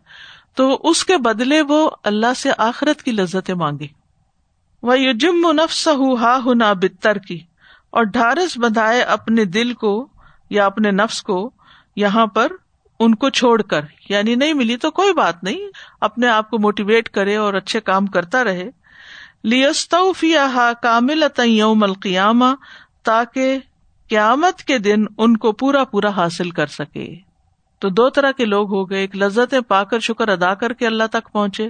تو 0.55 0.81
اس 0.83 1.05
کے 1.05 1.17
بدلے 1.17 1.61
وہ 1.61 1.89
اللہ 2.03 2.33
سے 2.37 2.49
آخرت 2.57 3.03
کی 3.03 3.11
لذتیں 3.11 3.55
مانگے۔ 3.55 3.87
وہ 4.83 4.99
یو 4.99 5.11
جم 5.11 5.51
نفس 5.51 5.87
ہا 5.87 6.39
ہنا 6.45 6.73
بتر 6.73 7.17
کی 7.17 7.39
اور 7.89 8.03
ڈھارس 8.03 8.57
بدھائے 8.57 9.01
اپنے 9.01 9.45
دل 9.45 9.73
کو 9.73 10.07
یا 10.49 10.65
اپنے 10.65 10.91
نفس 10.91 11.23
کو 11.23 11.51
یہاں 11.95 12.27
پر 12.27 12.51
ان 12.99 13.15
کو 13.15 13.29
چھوڑ 13.29 13.61
کر 13.61 13.81
یعنی 14.09 14.35
نہیں 14.35 14.53
ملی 14.53 14.77
تو 14.77 14.91
کوئی 14.91 15.13
بات 15.13 15.43
نہیں، 15.43 15.59
اپنے 16.01 16.27
آپ 16.27 16.49
کو 16.49 16.59
موٹیویٹ 16.59 17.09
کرے 17.09 17.35
اور 17.35 17.53
اچھے 17.53 17.79
کام 17.79 18.05
کرتا 18.05 18.43
رہے۔ 18.43 18.69
لیستوفیہ 19.45 20.71
کامل 20.81 21.23
یوم 21.43 21.83
القیامہ 21.83 22.45
تاکہ 23.03 23.59
قیامت 24.09 24.63
کے 24.63 24.77
دن 24.77 25.03
ان 25.17 25.37
کو 25.37 25.51
پورا 25.51 25.83
پورا 25.83 26.09
حاصل 26.09 26.49
کر 26.49 26.67
سکے۔ 26.67 27.15
تو 27.79 27.89
دو 27.89 28.09
طرح 28.09 28.31
کے 28.31 28.45
لوگ 28.45 28.73
ہو 28.73 28.89
گئے، 28.89 28.99
ایک 28.99 29.15
لذتیں 29.15 29.59
پا 29.59 29.83
کر 29.83 29.99
شکر 29.99 30.27
ادا 30.27 30.53
کر 30.53 30.73
کے 30.73 30.87
اللہ 30.87 31.03
تک 31.11 31.31
پہنچے، 31.31 31.69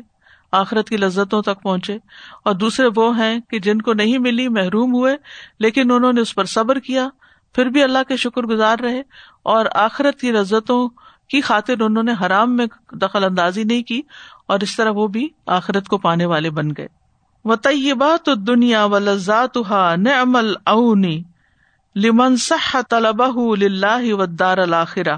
آخرت 0.52 0.90
کی 0.90 0.98
لذتوں 0.98 1.42
تک 1.42 1.64
پہنچے۔ 1.64 1.98
اور 2.46 2.54
دوسرے 2.54 2.88
وہ 2.96 3.18
ہیں 3.18 3.40
کہ 3.50 3.60
جن 3.60 3.82
کو 3.82 3.94
نہیں 3.94 4.18
ملی، 4.18 4.48
محروم 4.48 4.94
ہوئے، 4.94 5.16
لیکن 5.60 5.92
انہوں 5.92 6.14
نے 6.14 6.22
اس 6.22 6.36
پر 6.36 6.46
صبر 6.46 6.80
کیا، 6.80 7.10
پھر 7.56 7.66
بھی 7.66 7.84
اللہ 7.84 8.00
کے 8.08 8.18
شکر 8.18 8.42
گزار 8.42 8.80
رہے۔ 8.80 9.00
اور 9.44 9.66
آخرت 9.72 10.20
کی 10.20 10.32
لذتوں 10.32 10.90
کی 11.30 11.42
خاطر 11.42 11.82
انہوں 11.82 12.04
نے 12.04 12.14
حرام 12.22 12.56
میں 12.56 12.66
دخل 12.92 13.24
اندازی 13.24 13.64
نہیں 13.64 13.84
کی، 13.84 14.02
اور 14.48 14.60
اس 14.60 14.76
طرح 14.76 14.90
وہ 14.90 15.08
بھی 15.08 15.30
آخرت 15.46 15.88
کو 15.88 15.98
پانے 15.98 16.26
والے 16.26 16.50
بن 16.50 16.70
گئے۔ 16.78 17.05
و 17.46 17.56
طیبات 17.56 18.30
دنیا 18.48 18.86
و 18.86 19.00
لذات 19.00 19.58
نعمل 19.98 20.54
اونی 20.66 21.24
لمن 21.96 22.38
صح 22.38 22.82
طلبہ 22.90 23.56
للہ 23.56 24.14
و 24.14 24.26
دار 24.26 24.58
الآخرہ 24.58 25.18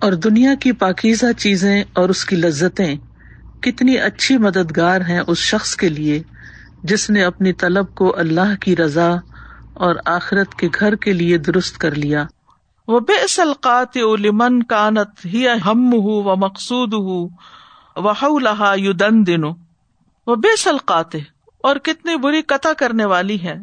اور 0.00 0.12
دنیا 0.12 0.54
کی 0.54 0.72
پاکیزہ 0.72 1.32
چیزیں 1.38 1.84
اور 1.92 2.08
اس 2.08 2.24
کی 2.24 2.36
لذتیں 2.36 2.96
کتنی 3.62 3.98
اچھی 3.98 4.38
مددگار 4.38 5.00
ہیں 5.00 5.20
اس 5.26 5.38
شخص 5.38 5.76
کے 5.76 5.88
لیے 5.88 6.22
جس 6.82 7.10
نے 7.10 7.24
اپنی 7.24 7.52
طلب 7.52 7.94
کو 7.94 8.18
اللہ 8.18 8.54
کی 8.60 8.76
رضا 8.76 9.10
اور 9.74 9.94
آخرت 10.04 10.54
کے 10.54 10.68
گھر 10.80 10.94
کے 10.94 11.12
لیے 11.12 11.38
درست 11.38 11.78
کر 11.78 11.94
لیا۔ 11.94 12.26
وہ 12.88 13.00
بے 13.00 13.26
سلقات 13.26 13.96
لمن 13.96 14.62
کانت 14.62 15.26
ہی 15.26 15.46
ہم 15.66 15.92
ہُو 15.92 16.22
و 16.22 16.36
مقصود 16.36 16.94
ہُو 16.94 17.28
و 17.96 18.38
لہا 18.38 18.74
یو 18.78 18.92
دن 18.92 19.26
دنو 19.26 19.63
وہ 20.26 20.34
بے 20.34 20.56
سلقات 20.56 21.14
اور 21.62 21.76
کتنی 21.76 22.16
بری 22.16 22.42
قطع 22.42 22.72
کرنے 22.72 23.04
والی 23.04 23.42
ہے 23.42 23.56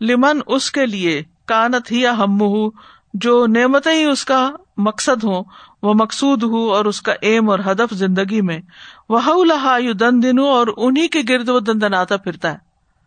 لمن 0.00 0.40
اس 0.46 0.70
کے 0.70 0.86
لیے 0.86 1.22
کانت 1.46 1.92
ہی 1.92 2.00
یا 2.00 2.12
ہم 2.12 2.40
ہو 2.40 2.68
جو 3.14 3.46
نعمتیں 3.46 3.92
ہی 3.92 4.04
اس 4.04 4.24
کا 4.24 4.50
مقصد 4.76 5.24
ہو 5.24 5.42
وہ 5.82 5.94
مقصود 5.94 6.42
ہو 6.42 6.74
اور 6.74 6.84
اس 6.84 7.02
کا 7.02 7.14
ایم 7.20 7.50
اور 7.50 7.58
ہدف 7.58 7.94
زندگی 7.94 8.40
میں۔ 8.40 8.60
وہ 9.08 9.44
لہا 9.44 9.76
یو 9.76 9.92
دن 9.92 10.22
دن 10.22 10.38
اور 10.38 10.66
انہیں 10.76 11.08
کے 11.08 11.20
گرد 11.28 11.48
وہ 11.48 11.60
دن 11.60 11.80
دناتا 11.80 12.16
پھرتا 12.16 12.52
ہے۔ 12.52 12.56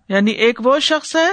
یعنی 0.10 0.32
ایک 0.32 0.60
وہ 0.66 0.80
شخص 0.80 1.16
ہے 1.16 1.30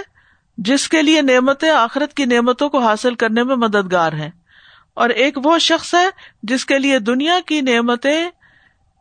جس 0.59 0.89
کے 0.89 1.03
لیے 1.03 1.23
نعمتیں 1.23 1.71
آخرت 1.71 2.15
کی 2.15 2.25
نعمتوں 2.25 2.69
کو 2.69 2.79
حاصل 2.79 3.15
کرنے 3.15 3.43
میں 3.43 3.57
مددگار 3.57 4.12
ہیں۔ 4.12 4.31
اور 4.95 5.09
ایک 5.09 5.39
وہ 5.45 5.59
شخص 5.59 5.95
ہے 5.95 6.07
جس 6.43 6.67
کے 6.67 6.79
لیے 6.79 6.99
دنیا 6.99 7.39
کی 7.47 7.61
نعمتیں 7.61 8.31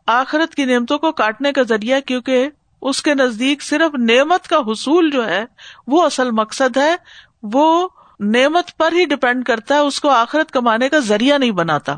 آخرت 0.06 0.54
کی 0.54 0.64
نعمتوں 0.64 0.98
کو 0.98 1.12
کاٹنے 1.12 1.52
کا 1.52 1.62
ذریعہ، 1.62 2.00
کیونکہ 2.00 2.48
اس 2.82 3.02
کے 3.02 3.14
نزدیک 3.14 3.62
صرف 3.62 3.94
نعمت 3.98 4.48
کا 4.48 4.56
حصول 4.56 5.10
جو 5.10 5.28
ہے، 5.28 5.44
وہ 5.86 6.02
اصل 6.02 6.30
مقصد 6.30 6.76
ہے، 6.76 6.96
وہ 7.42 7.88
نعمت 8.20 8.76
پر 8.76 8.92
ہی 8.92 9.04
ڈپینڈ 9.04 9.44
کرتا 9.44 9.74
ہے، 9.74 9.80
اس 9.80 10.00
کو 10.00 10.08
آخرت 10.08 10.50
کمانے 10.50 10.88
کا 10.88 10.98
ذریعہ 10.98 11.38
نہیں 11.38 11.50
بناتا۔ 11.50 11.96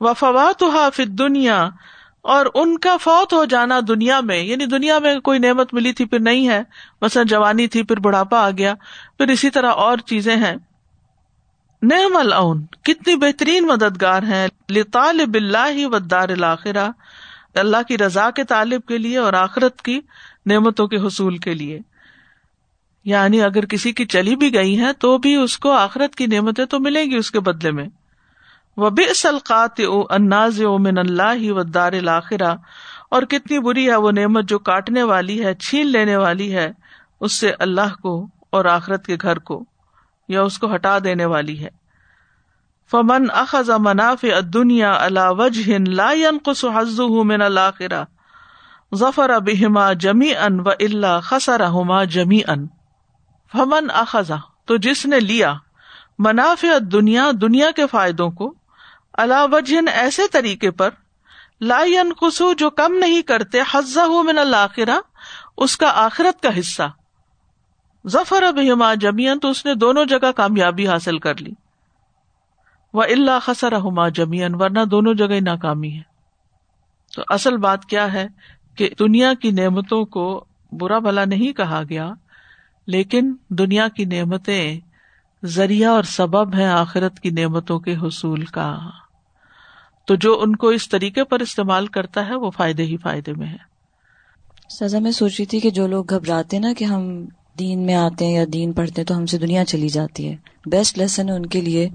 وفوات 0.00 0.62
حافظ 0.62 1.08
دنیا 1.08 1.68
اور 2.22 2.46
ان 2.54 2.78
کا 2.78 2.96
فوت 2.96 3.32
ہو 3.32 3.44
جانا 3.44 3.80
دنیا 3.88 4.20
میں 4.20 4.42
یعنی 4.42 4.66
دنیا 4.66 4.98
میں 4.98 5.20
کوئی 5.20 5.38
نعمت 5.38 5.74
ملی 5.74 5.92
تھی، 5.92 6.04
پھر 6.04 6.18
نہیں 6.18 6.48
ہے، 6.48 6.62
مثلا 7.02 7.22
جوانی 7.22 7.66
تھی، 7.66 7.82
پھر 7.82 8.00
بڑھاپا 8.00 8.40
آ 8.46 8.50
گیا، 8.50 8.74
پھر 9.18 9.28
اسی 9.28 9.50
طرح 9.50 9.70
اور 9.70 9.98
چیزیں 9.98 10.36
ہیں۔ 10.36 10.56
نعم 11.82 12.16
العون، 12.16 12.66
کتنی 12.66 13.16
بہترین 13.16 13.66
مددگار 13.66 14.22
ہیں 14.22 14.48
لطال 14.70 15.26
بلّہ 15.26 15.86
و 15.86 15.98
دار 15.98 16.28
الآخرہ 16.28 16.88
اللہ 17.54 17.82
کی 17.88 17.98
رضا 17.98 18.30
کے 18.30 18.44
طالب 18.44 18.86
کے 18.86 18.98
لیے 18.98 19.18
اور 19.18 19.32
آخرت 19.32 19.82
کی 19.82 20.00
نعمتوں 20.46 20.88
کے 20.88 20.96
حصول 20.96 21.38
کے 21.38 21.54
لیے۔ 21.54 21.80
یعنی 23.04 23.42
اگر 23.42 23.66
کسی 23.66 23.92
کی 23.92 24.06
چلی 24.06 24.36
بھی 24.36 24.54
گئی 24.54 24.80
ہے 24.80 24.92
تو 24.92 25.18
بھی 25.18 25.34
اس 25.34 25.58
کو 25.58 25.72
آخرت 25.72 26.14
کی 26.14 26.26
نعمتیں 26.26 26.64
تو 26.64 26.80
ملیں 26.80 27.04
گی 27.04 27.16
اس 27.16 27.30
کے 27.30 27.40
بدلے 27.40 27.70
میں۔ 27.70 27.88
وہ 28.76 28.90
بے 28.90 29.14
سلقات 29.14 29.80
او 29.80 30.00
اناز 30.10 30.62
او 30.62 30.78
من 30.78 30.98
اللہ 30.98 31.52
و 31.52 31.62
دار 31.62 31.92
الآخرہ 31.92 32.54
اور 33.10 33.22
کتنی 33.22 33.58
بری 33.58 33.90
ہے 33.90 33.96
وہ 33.96 34.10
نعمت 34.10 34.44
جو 34.44 34.58
کاٹنے 34.58 35.02
والی 35.02 35.44
ہے، 35.44 35.54
چھین 35.54 35.86
لینے 35.86 36.16
والی 36.16 36.54
ہے، 36.54 36.72
اس 37.20 37.32
سے 37.32 37.52
اللہ 37.58 37.94
کو 38.02 38.28
اور 38.50 38.64
آخرت 38.64 39.06
کے 39.06 39.16
گھر 39.22 39.38
کو 39.38 39.64
یا 40.28 40.42
اس 40.42 40.58
کو 40.58 40.74
ہٹا 40.74 40.98
دینے 41.04 41.24
والی 41.24 41.64
ہے۔ 41.64 41.79
فمن 42.92 43.26
اخذ 43.40 43.70
مناف 43.80 44.24
دنیا 44.54 44.94
اللہ 45.04 45.28
وجہ 45.38 45.78
لا 45.98 46.12
ينقص 46.20 46.64
حظه 46.76 47.22
من 47.32 47.42
الاخرہ 47.42 48.02
ظفر 48.92 49.32
بهما 49.38 49.82
جميعا 50.04 50.48
و 50.66 50.70
الا 50.70 51.10
خسرهما 51.26 51.98
جميعا. 52.14 52.56
فمن 53.52 53.90
اخذ، 54.00 54.32
تو 54.66 54.76
جس 54.86 55.04
نے 55.12 55.20
لیا 55.20 55.52
منافع 56.26 56.78
دنیا 56.92 57.30
دنیا 57.40 57.70
کے 57.76 57.86
فائدوں 57.86 58.30
کو 58.40 58.52
اللہ 59.18 59.46
وجہ 59.52 59.84
ایسے 59.94 60.28
طریقے 60.32 60.70
پر 60.82 60.98
لا 61.70 61.80
ينقص، 61.92 62.42
جو 62.58 62.70
کم 62.82 62.98
نہیں 62.98 63.22
کرتے، 63.30 63.64
حظه 63.74 64.26
من 64.30 64.38
الاخرہ 64.38 64.98
اس 65.56 65.76
کا 65.76 65.94
آخرت 66.04 66.42
کا 66.42 66.58
حصہ. 66.58 66.90
ظفر 68.04 68.50
بهما 68.52 68.92
جميعا، 69.06 69.40
تو 69.42 69.50
اس 69.50 69.64
نے 69.66 69.74
دونوں 69.86 70.04
جگہ 70.12 70.36
کامیابی 70.36 70.88
حاصل 70.88 71.18
کر 71.26 71.42
لی. 71.46 71.59
وہ 72.94 73.02
اللہ 73.02 73.38
خسر 73.42 73.72
ہما 73.72 74.08
جمین 74.08 74.54
ورنہ 74.54 74.84
دونوں 74.90 75.14
جگہ 75.14 75.40
ناکامی 75.40 75.92
ہے۔ 75.92 76.02
تو 77.16 77.22
اصل 77.28 77.56
بات 77.56 77.84
کیا 77.84 78.12
ہے 78.12 78.26
کہ 78.74 78.88
دنیا 78.98 79.34
کی 79.34 79.50
نعمتوں 79.50 80.04
کو 80.04 80.44
برا 80.72 80.98
بھلا 80.98 81.24
نہیں 81.24 81.52
کہا 81.52 81.82
گیا 81.88 82.12
لیکن 82.86 83.34
دنیا 83.48 83.88
کی 83.88 84.04
نعمتیں 84.04 84.80
ذریعہ 85.44 85.90
اور 85.90 86.02
سبب 86.02 86.54
ہے 86.54 86.66
آخرت 86.66 87.20
کی 87.20 87.30
نعمتوں 87.30 87.80
کے 87.80 87.96
حصول 87.96 88.44
کا۔ 88.44 88.78
تو 90.06 90.14
جو 90.14 90.40
ان 90.42 90.56
کو 90.56 90.68
اس 90.68 90.88
طریقے 90.88 91.24
پر 91.24 91.40
استعمال 91.40 91.86
کرتا 91.86 92.26
ہے 92.26 92.34
وہ 92.34 92.50
فائدے 92.50 92.82
ہی 92.82 92.96
فائدے 92.96 93.32
میں 93.32 93.46
ہے۔ 93.46 93.70
سزا 94.68 94.98
میں 94.98 95.10
سوچ 95.10 95.32
رہی 95.38 95.46
تھی 95.46 95.60
کہ 95.60 95.70
جو 95.70 95.86
لوگ 95.86 96.04
گھبراتے 96.10 96.58
نا 96.58 96.68
کہ 96.78 96.84
ہم 96.84 97.24
دین 97.58 97.86
میں 97.86 97.94
آتے 97.94 98.24
ہیں 98.24 98.32
یا 98.32 98.44
دین 98.52 98.72
پڑھتے 98.72 99.00
ہیں 99.00 99.06
تو 99.06 99.16
ہم 99.16 99.26
سے 99.26 99.38
دنیا 99.38 99.64
چلی 99.64 99.88
جاتی 99.88 100.28
ہے۔ 100.28 100.36
بیسٹ 100.66 100.98
لیسن 100.98 101.28
ہے 101.28 101.34
ان 101.34 101.46
کے 101.46 101.60
لیے 101.60 101.88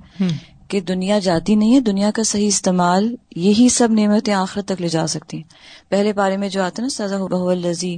کہ 0.68 0.82
دنیا 0.82 1.20
جاتی 1.20 1.56
نہیں 1.56 1.76
ہے، 1.76 1.80
دنیا 1.80 2.12
کا 2.12 2.24
صحیح 2.24 2.48
استعمال 2.48 3.16
یہی 3.36 3.70
سب 3.70 3.88
نعمتیں 3.92 4.34
آخرت 4.34 4.66
تک 4.66 4.82
لے 4.82 4.88
جا 4.88 5.08
سکتی 5.08 5.38
ہیں۔ 5.38 5.44
پہلے 5.90 6.14
بارے 6.14 6.38
میں 6.38 6.50
جو 6.50 6.64
آتا 6.64 6.84
ہے 6.84 6.88
نا، 6.88 7.08
سزا 7.08 7.52
الزی 7.52 7.98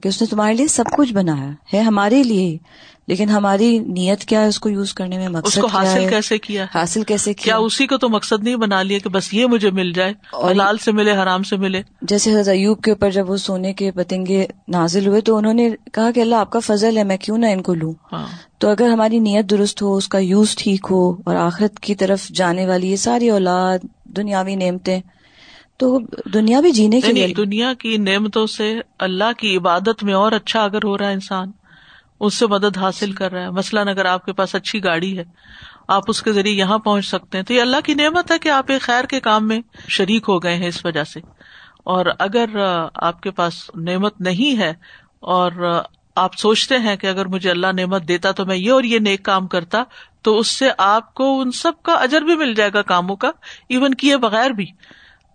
کہ 0.00 0.08
اس 0.08 0.22
نے 0.22 0.26
تمہارے 0.26 0.54
لیے 0.54 0.66
سب 0.66 0.84
کچھ 0.96 1.12
بنایا 1.12 1.50
ہے 1.72 1.80
ہمارے 1.80 2.22
لیے 2.22 2.58
لیکن 3.10 3.28
ہماری 3.28 3.78
نیت 3.78 4.24
کیا 4.24 4.40
ہے 4.40 4.46
اس 4.46 4.60
کو 4.60 4.68
یوز 4.68 4.94
کرنے 4.94 5.18
میں؟ 5.18 5.26
اس 5.26 5.32
مقصد 5.32 5.60
کو 5.60 5.66
کیا 5.66 5.80
حاصل 5.80 6.00
ہے 6.00 6.08
کیسے 6.10 6.38
کیا؟ 6.38 6.66
حاصل 6.74 7.02
کیسے 7.02 7.34
کیا؟ 7.34 7.44
کیا 7.44 7.56
اسی 7.56 7.86
کو 7.86 7.96
تو 7.96 8.08
مقصد 8.08 8.44
نہیں 8.44 8.56
بنا 8.56 8.82
لیا 8.82 8.98
کہ 8.98 9.08
بس 9.08 9.34
یہ 9.34 9.46
مجھے 9.46 9.70
مل 9.70 9.92
جائے 9.92 10.12
اور- 10.32 10.50
حلال 10.50 10.78
سے 10.78 10.92
ملے 10.92 11.12
حرام 11.12 11.42
سے 11.42 11.56
ملے؟ 11.56 11.82
جیسے 12.02 12.32
حضرت 12.32 12.48
ایوب 12.48 12.82
کے 12.82 12.90
اوپر 12.90 13.10
جب 13.10 13.30
وہ 13.30 13.36
سونے 13.36 13.72
کے 13.72 13.90
پتنگے 13.90 14.46
نازل 14.68 15.06
ہوئے 15.06 15.20
تو 15.20 15.36
انہوں 15.36 15.54
نے 15.54 15.70
کہا 15.92 16.10
کہ 16.10 16.20
اللہ 16.20 16.34
آپ 16.34 16.50
کا 16.50 16.58
فضل 16.58 16.96
ہے 16.98 17.04
میں 17.04 17.16
کیوں 17.16 17.38
نہ 17.38 17.46
ان 17.46 17.62
کو 17.62 17.74
لوں؟ 17.74 17.92
ہاں۔ 18.12 18.26
تو 18.58 18.68
اگر 18.68 18.88
ہماری 18.88 19.18
نیت 19.18 19.50
درست 19.50 19.82
ہو 19.82 19.96
اس 19.96 20.08
کا 20.08 20.18
یوز 20.18 20.56
ٹھیک 20.56 20.86
ہو 20.90 21.10
اور 21.24 21.36
آخرت 21.36 21.80
کی 21.80 21.94
طرف 21.94 22.28
جانے 22.28 22.66
والی 22.66 22.90
یہ 22.90 22.96
ساری 22.96 23.30
اولاد 23.30 23.78
دنیاوی 24.04 24.54
نعمتیں 24.54 25.00
تو 25.78 25.98
دنیا 26.34 26.60
بھی 26.60 26.70
جینے 26.70 27.00
لیے۔ 27.12 27.34
دنیا 27.34 27.72
کی 27.74 27.96
نعمتوں 27.96 28.46
سے 28.46 28.80
اللہ 28.98 29.32
کی 29.38 29.56
عبادت 29.56 30.02
میں 30.02 30.14
اور 30.14 30.32
اچھا 30.32 30.64
اگر 30.64 30.78
ہو 30.84 30.98
رہا 30.98 31.08
ہے 31.08 31.12
انسان۔ 31.12 31.50
اس 32.20 32.34
سے 32.34 32.46
مدد 32.46 32.78
حاصل 32.78 33.12
کر 33.12 33.32
رہا 33.32 33.40
ہے 33.40 33.50
مثلاً 33.50 33.88
اگر 33.88 34.04
آپ 34.04 34.24
کے 34.24 34.32
پاس 34.32 34.54
اچھی 34.54 34.84
گاڑی 34.84 35.18
ہے، 35.18 35.24
آپ 35.88 36.02
اس 36.08 36.22
کے 36.22 36.32
ذریعے 36.32 36.54
یہاں 36.54 36.78
پہنچ 36.78 37.06
سکتے 37.06 37.38
ہیں۔ 37.38 37.44
تو 37.44 37.54
یہ 37.54 37.60
اللہ 37.60 37.76
کی 37.84 37.94
نعمت 37.94 38.30
ہے 38.30 38.38
کہ 38.38 38.48
آپ 38.48 38.64
ایک 38.68 38.82
خیر 38.82 39.04
کے 39.04 39.20
کام 39.20 39.48
میں 39.48 39.60
شریک 39.88 40.24
ہو 40.28 40.42
گئے 40.42 40.56
ہیں 40.56 40.68
اس 40.68 40.84
وجہ 40.84 41.04
سے۔ 41.04 41.20
اور 41.84 42.06
اگر 42.18 42.46
آپ 42.94 43.20
کے 43.20 43.30
پاس 43.30 43.70
نعمت 43.74 44.20
نہیں 44.20 44.58
ہے 44.58 44.70
اور 45.20 45.82
آپ 46.16 46.34
سوچتے 46.34 46.78
ہیں 46.78 46.96
کہ 46.96 47.06
اگر 47.06 47.26
مجھے 47.26 47.50
اللہ 47.50 47.66
نعمت 47.66 48.08
دیتا 48.08 48.30
تو 48.30 48.46
میں 48.46 48.56
یہ 48.56 48.72
اور 48.72 48.84
یہ 48.84 48.98
نیک 48.98 49.24
کام 49.24 49.46
کرتا، 49.46 49.82
تو 50.22 50.38
اس 50.38 50.46
سے 50.46 50.70
آپ 50.78 51.14
کو 51.14 51.40
ان 51.40 51.50
سب 51.50 51.72
کا 51.82 51.92
اجر 51.92 52.20
بھی 52.20 52.36
مل 52.36 52.54
جائے 52.54 52.70
گا 52.74 52.82
کاموں 52.82 53.16
کا 53.16 53.30
ایون 53.68 53.94
کیے 53.94 54.16
بغیر 54.16 54.50
بھی۔ 54.50 54.66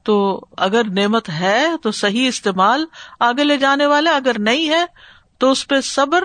تو 0.03 0.45
اگر 0.57 0.81
نعمت 0.89 1.29
ہے 1.29 1.67
تو 1.83 1.91
صحیح 1.91 2.27
استعمال 2.27 2.85
آگے 3.19 3.43
لے 3.43 3.57
جانے 3.57 3.85
والا 3.85 4.15
اگر 4.15 4.35
نہیں 4.39 4.69
ہے 4.69 4.85
تو 5.37 5.51
اس 5.51 5.67
پہ 5.67 5.81
صبر 5.81 6.23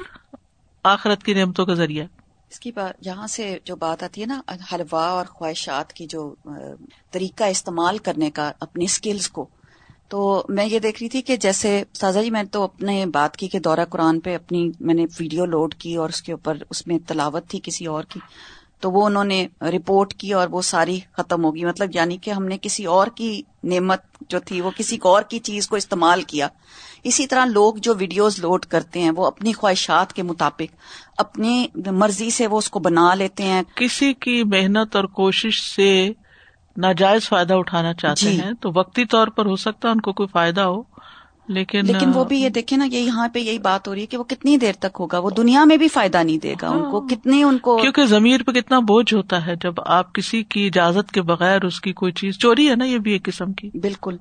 آخرت 0.85 1.23
کی 1.23 1.35
نعمتوں 1.35 1.67
کا 1.67 1.75
ذریعہ۔ 1.75 2.05
اس 2.51 2.61
کی 2.61 2.73
بات 2.73 3.07
یہاں 3.07 3.27
سے 3.27 3.59
جو 3.65 3.77
بات 3.77 4.03
آتی 4.03 4.21
ہے 4.21 4.27
نا 4.27 4.41
حلوا 4.73 5.07
اور 5.09 5.27
خواہشات 5.27 5.93
کی 5.93 6.07
جو 6.07 6.35
طریقہ 7.11 7.45
استعمال 7.45 7.99
کرنے 7.99 8.31
کا 8.31 8.51
اپنی 8.61 8.87
سکلز 8.87 9.29
کو، 9.29 9.47
تو 10.09 10.45
میں 10.49 10.65
یہ 10.65 10.79
دیکھ 10.79 11.03
رہی 11.03 11.09
تھی 11.09 11.23
کہ 11.23 11.37
جیسے 11.37 11.83
سازا 11.95 12.23
جی 12.23 12.31
میں 12.31 12.43
تو 12.43 12.63
اپنے 12.63 13.05
بات 13.07 13.37
کی 13.37 13.49
کہ 13.49 13.59
دورہ 13.59 13.85
قرآن 13.91 14.21
پہ 14.21 14.35
اپنی، 14.35 14.71
میں 14.81 14.95
نے 14.95 15.05
ویڈیو 15.21 15.45
لوڈ 15.45 15.75
کی 15.75 15.95
اور 15.95 16.09
اس 16.09 16.23
کے 16.23 16.33
اوپر 16.33 16.57
اس 16.71 16.87
میں 16.87 16.99
تلاوت 17.07 17.49
تھی 17.49 17.61
کسی 17.63 17.87
اور 17.87 18.05
کی، 18.09 18.21
تو 18.81 18.91
وہ 18.91 19.07
انہوں 19.07 19.25
نے 19.25 19.47
رپورٹ 19.63 20.15
کی 20.15 20.33
اور 20.33 20.49
وہ 20.49 20.63
ساری 20.63 20.99
ختم 21.13 21.45
ہوگی۔ 21.45 21.65
مطلب 21.65 21.91
یعنی 21.95 22.17
کہ 22.17 22.31
ہم 22.31 22.45
نے 22.45 22.59
کسی 22.63 22.85
اور 22.85 23.07
کی 23.07 23.43
نعمت 23.65 24.01
جو 24.29 24.41
تھی، 24.41 24.61
وہ 24.61 24.71
کسی 24.77 24.99
اور 25.03 25.23
کی 25.23 25.39
چیز 25.39 25.69
کو 25.69 25.77
استعمال 25.77 26.23
کیا۔ 26.23 26.49
اسی 27.04 27.26
طرح 27.26 27.45
لوگ 27.45 27.75
جو 27.75 27.95
ویڈیوز 27.99 28.38
لوڈ 28.38 28.64
کرتے 28.64 29.00
ہیں 29.00 29.11
وہ 29.16 29.26
اپنی 29.26 29.52
خواہشات 29.52 30.12
کے 30.12 30.23
مطابق 30.23 30.75
اپنی 31.16 31.66
مرضی 31.87 32.30
سے 32.30 32.47
وہ 32.47 32.59
اس 32.59 32.71
کو 32.71 32.78
بنا 32.78 33.14
لیتے 33.14 33.42
ہیں۔ 33.42 33.62
کسی 33.75 34.12
کی 34.14 34.42
محنت 34.45 34.97
اور 34.97 35.04
کوشش 35.04 35.62
سے 35.62 36.12
ناجائز 36.76 37.28
فائدہ 37.28 37.54
اٹھانا 37.54 37.95
چاہتے 37.95 38.33
جی۔ 38.33 38.40
ہیں 38.40 38.50
تو 38.61 38.71
وقتی 38.75 39.04
طور 39.04 39.28
پر 39.28 39.47
ہو 39.47 39.57
سکتا 39.57 39.88
ہے 39.88 39.92
ان 39.92 40.00
کو 40.00 40.12
کوئی 40.12 40.26
فائدہ 40.33 40.61
ہو 40.61 40.83
لیکن 41.49 41.87
لیکن 41.87 42.11
وہ 42.14 42.25
بھی 42.25 42.40
یہ 42.40 42.49
دیکھیں 42.49 42.78
نا 42.78 42.85
یہ 42.85 42.99
یہاں 42.99 43.28
پہ 43.28 43.38
یہی 43.38 43.59
بات 43.59 43.88
ہو 43.88 43.95
رہی 43.95 44.00
ہے 44.00 44.07
کہ 44.07 44.16
وہ 44.16 44.25
کتنی 44.25 44.57
دیر 44.57 44.73
تک 44.78 44.97
ہوگا 45.00 45.19
وہ 45.19 45.30
دنیا 45.30 45.64
میں 45.64 45.76
بھی 45.76 45.88
فائدہ 45.88 46.23
نہیں 46.23 46.38
دے 46.38 46.54
گا 46.62 46.69
ان 46.69 46.90
کو 46.90 47.00
کتنے 47.00 47.42
ان 47.42 47.59
کو 47.59 47.76
کیونکہ 47.76 48.04
ضمیر 48.04 48.42
پہ 48.42 48.52
کتنا 48.52 48.78
بوجھ 48.78 49.14
ہوتا 49.14 49.47
ہے 49.47 49.54
جب 49.62 49.75
آپ 49.87 50.14
کسی 50.14 50.42
کی 50.42 50.66
اجازت 50.66 51.12
کے 51.12 51.23
بغیر 51.23 51.64
اس 51.64 51.80
کی 51.80 51.92
کوئی 51.92 52.12
چیز 52.12 52.38
چوری 52.38 52.71
ہے 52.71 52.75
نا 52.75 52.85
یہ 52.85 52.99
بھی 52.99 53.12
ایک 53.12 53.25
قسم 53.25 53.52
کی۔ 53.52 53.71
بالکل۔ 53.75 54.16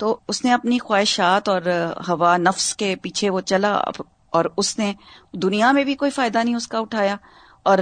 تو 0.00 0.18
اس 0.28 0.44
نے 0.44 0.52
اپنی 0.52 0.78
خواہشات 0.78 1.48
اور 1.48 1.62
ہوا 2.08 2.36
نفس 2.38 2.74
کے 2.76 2.94
پیچھے 3.02 3.30
وہ 3.30 3.40
چلا 3.42 3.72
اور 4.30 4.44
اس 4.56 4.78
نے 4.78 4.92
دنیا 5.34 5.70
میں 5.72 5.84
بھی 5.84 5.94
کوئی 5.94 6.10
فائدہ 6.10 6.42
نہیں 6.44 6.54
اس 6.54 6.68
کا 6.68 6.78
اٹھایا 6.78 7.16
اور 7.62 7.78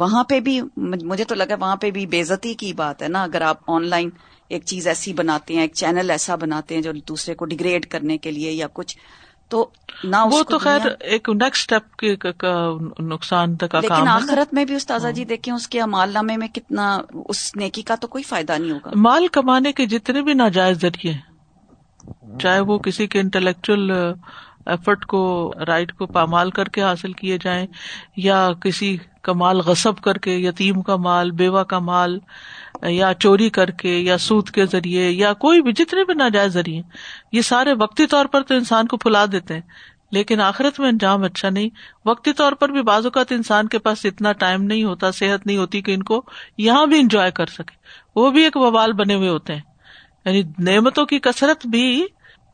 وہاں 0.00 0.24
پہ 0.24 0.40
بھی 0.40 0.60
مجھے 0.76 1.24
تو 1.24 1.34
لگا 1.34 1.54
وہاں 1.60 1.76
پہ 1.76 1.90
بھی 1.90 2.06
بےزتی 2.08 2.54
کی 2.54 2.72
بات 2.72 3.02
ہے 3.02 3.08
نا 3.08 3.22
اگر 3.22 3.42
آپ 3.42 3.58
آن 3.68 3.86
لائن 3.86 4.10
ایک 4.50 4.64
چیز 4.64 4.86
ایسی 4.88 5.12
بناتے 5.12 5.54
ہیں 5.54 5.60
ایک 5.60 5.74
چینل 5.74 6.10
ایسا 6.10 6.34
بناتے 6.36 6.74
ہیں 6.74 6.82
جو 6.82 6.92
دوسرے 7.08 7.34
کو 7.34 7.44
ڈیگریڈ 7.46 7.86
کرنے 7.86 8.18
کے 8.18 8.30
لیے 8.30 8.50
یا 8.52 8.66
کچھ 8.72 8.96
تو 9.50 9.64
نہ 10.04 10.16
وہ 10.26 10.42
تو 10.42 10.58
خیر 10.58 10.86
ایک 11.00 11.28
نیکسٹ 11.34 11.72
اسٹیپ 11.72 12.04
کا 12.38 12.52
نقصان 13.04 13.56
کا 13.56 13.80
لیکن 13.80 13.88
کام۔ 13.88 14.08
آخرت 14.08 14.54
میں 14.54 14.64
بھی 14.64 14.74
استاذہ 14.74 15.08
جی 15.14 15.24
دیکھیں 15.24 15.52
اس 15.54 15.68
کے 15.68 15.80
امال 15.80 16.12
نامے 16.12 16.36
میں 16.36 16.48
کتنا 16.48 16.86
اس 17.26 17.54
نیکی 17.56 17.82
کا 17.82 17.94
تو 17.94 18.08
کوئی 18.08 18.24
فائدہ 18.24 18.56
نہیں 18.58 18.72
ہوگا 18.72 18.90
مال 18.98 19.26
کمانے 19.32 19.72
کے 19.72 19.86
جتنے 19.86 20.22
بھی 20.22 20.34
ناجائز 20.34 20.80
ذریعے 20.80 21.12
ہیں، 21.12 21.20
چاہے 22.40 22.60
وہ 22.60 22.78
کسی 22.78 23.06
کے 23.06 23.20
انٹلیکچل 23.20 23.90
ایفرٹ 24.66 25.04
کو 25.04 25.52
رائٹ 25.66 25.92
کو 25.92 26.06
پامال 26.06 26.50
کر 26.50 26.64
کے 26.64 26.82
حاصل 26.82 27.12
کیے 27.12 27.38
جائیں، 27.42 27.66
یا 28.16 28.50
کسی 28.52 28.96
کا 29.22 29.32
مال 29.32 29.56
غصب 29.56 29.98
کر 29.98 30.18
کے، 30.18 30.36
یتیم 30.36 30.82
کا 30.82 30.96
مال، 30.96 31.30
بیوہ 31.30 31.62
کا 31.62 31.78
مال، 31.78 32.18
یا 32.82 33.12
چوری 33.18 33.50
کر 33.50 33.70
کے، 33.70 33.98
یا 33.98 34.18
سود 34.18 34.50
کے 34.50 34.66
ذریعے، 34.66 35.10
یا 35.10 35.32
کوئی 35.32 35.62
بھی، 35.62 35.72
جتنے 35.72 36.04
بھی 36.04 36.14
ناجائز 36.14 36.52
ذریعے 36.52 36.82
یہ 37.32 37.40
سارے 37.40 37.72
وقتی 37.72 38.06
طور 38.06 38.26
پر 38.26 38.42
تو 38.42 38.54
انسان 38.54 38.86
کو 38.86 38.96
پھلا 38.96 39.24
دیتے 39.32 39.54
ہیں۔ 39.54 39.60
لیکن 40.12 40.40
آخرت 40.40 40.80
میں 40.80 40.88
انجام 40.88 41.22
اچھا 41.22 41.50
نہیں۔ 41.50 41.68
وقتی 42.04 42.32
طور 42.32 42.52
پر 42.52 42.68
بھی 42.68 42.82
بعض 42.82 43.06
اوقات 43.06 43.32
انسان 43.32 43.68
کے 43.68 43.78
پاس 43.78 44.04
اتنا 44.04 44.32
ٹائم 44.32 44.62
نہیں 44.62 44.84
ہوتا، 44.84 45.10
صحت 45.10 45.46
نہیں 45.46 45.56
ہوتی 45.56 45.82
کہ 45.82 45.94
ان 45.94 46.02
کو 46.02 46.22
یہاں 46.58 46.86
بھی 46.86 47.00
انجوائے 47.00 47.30
کر 47.30 47.46
سکے۔ 47.46 47.74
وہ 48.16 48.30
بھی 48.30 48.44
ایک 48.44 48.56
وبال 48.56 48.92
بنے 48.92 49.14
ہوئے 49.14 49.28
ہوتے 49.28 49.54
ہیں۔ 49.54 49.60
یعنی 50.24 50.42
نعمتوں 50.58 51.06
کی 51.06 51.18
کثرت 51.18 51.66
بھی 51.66 52.06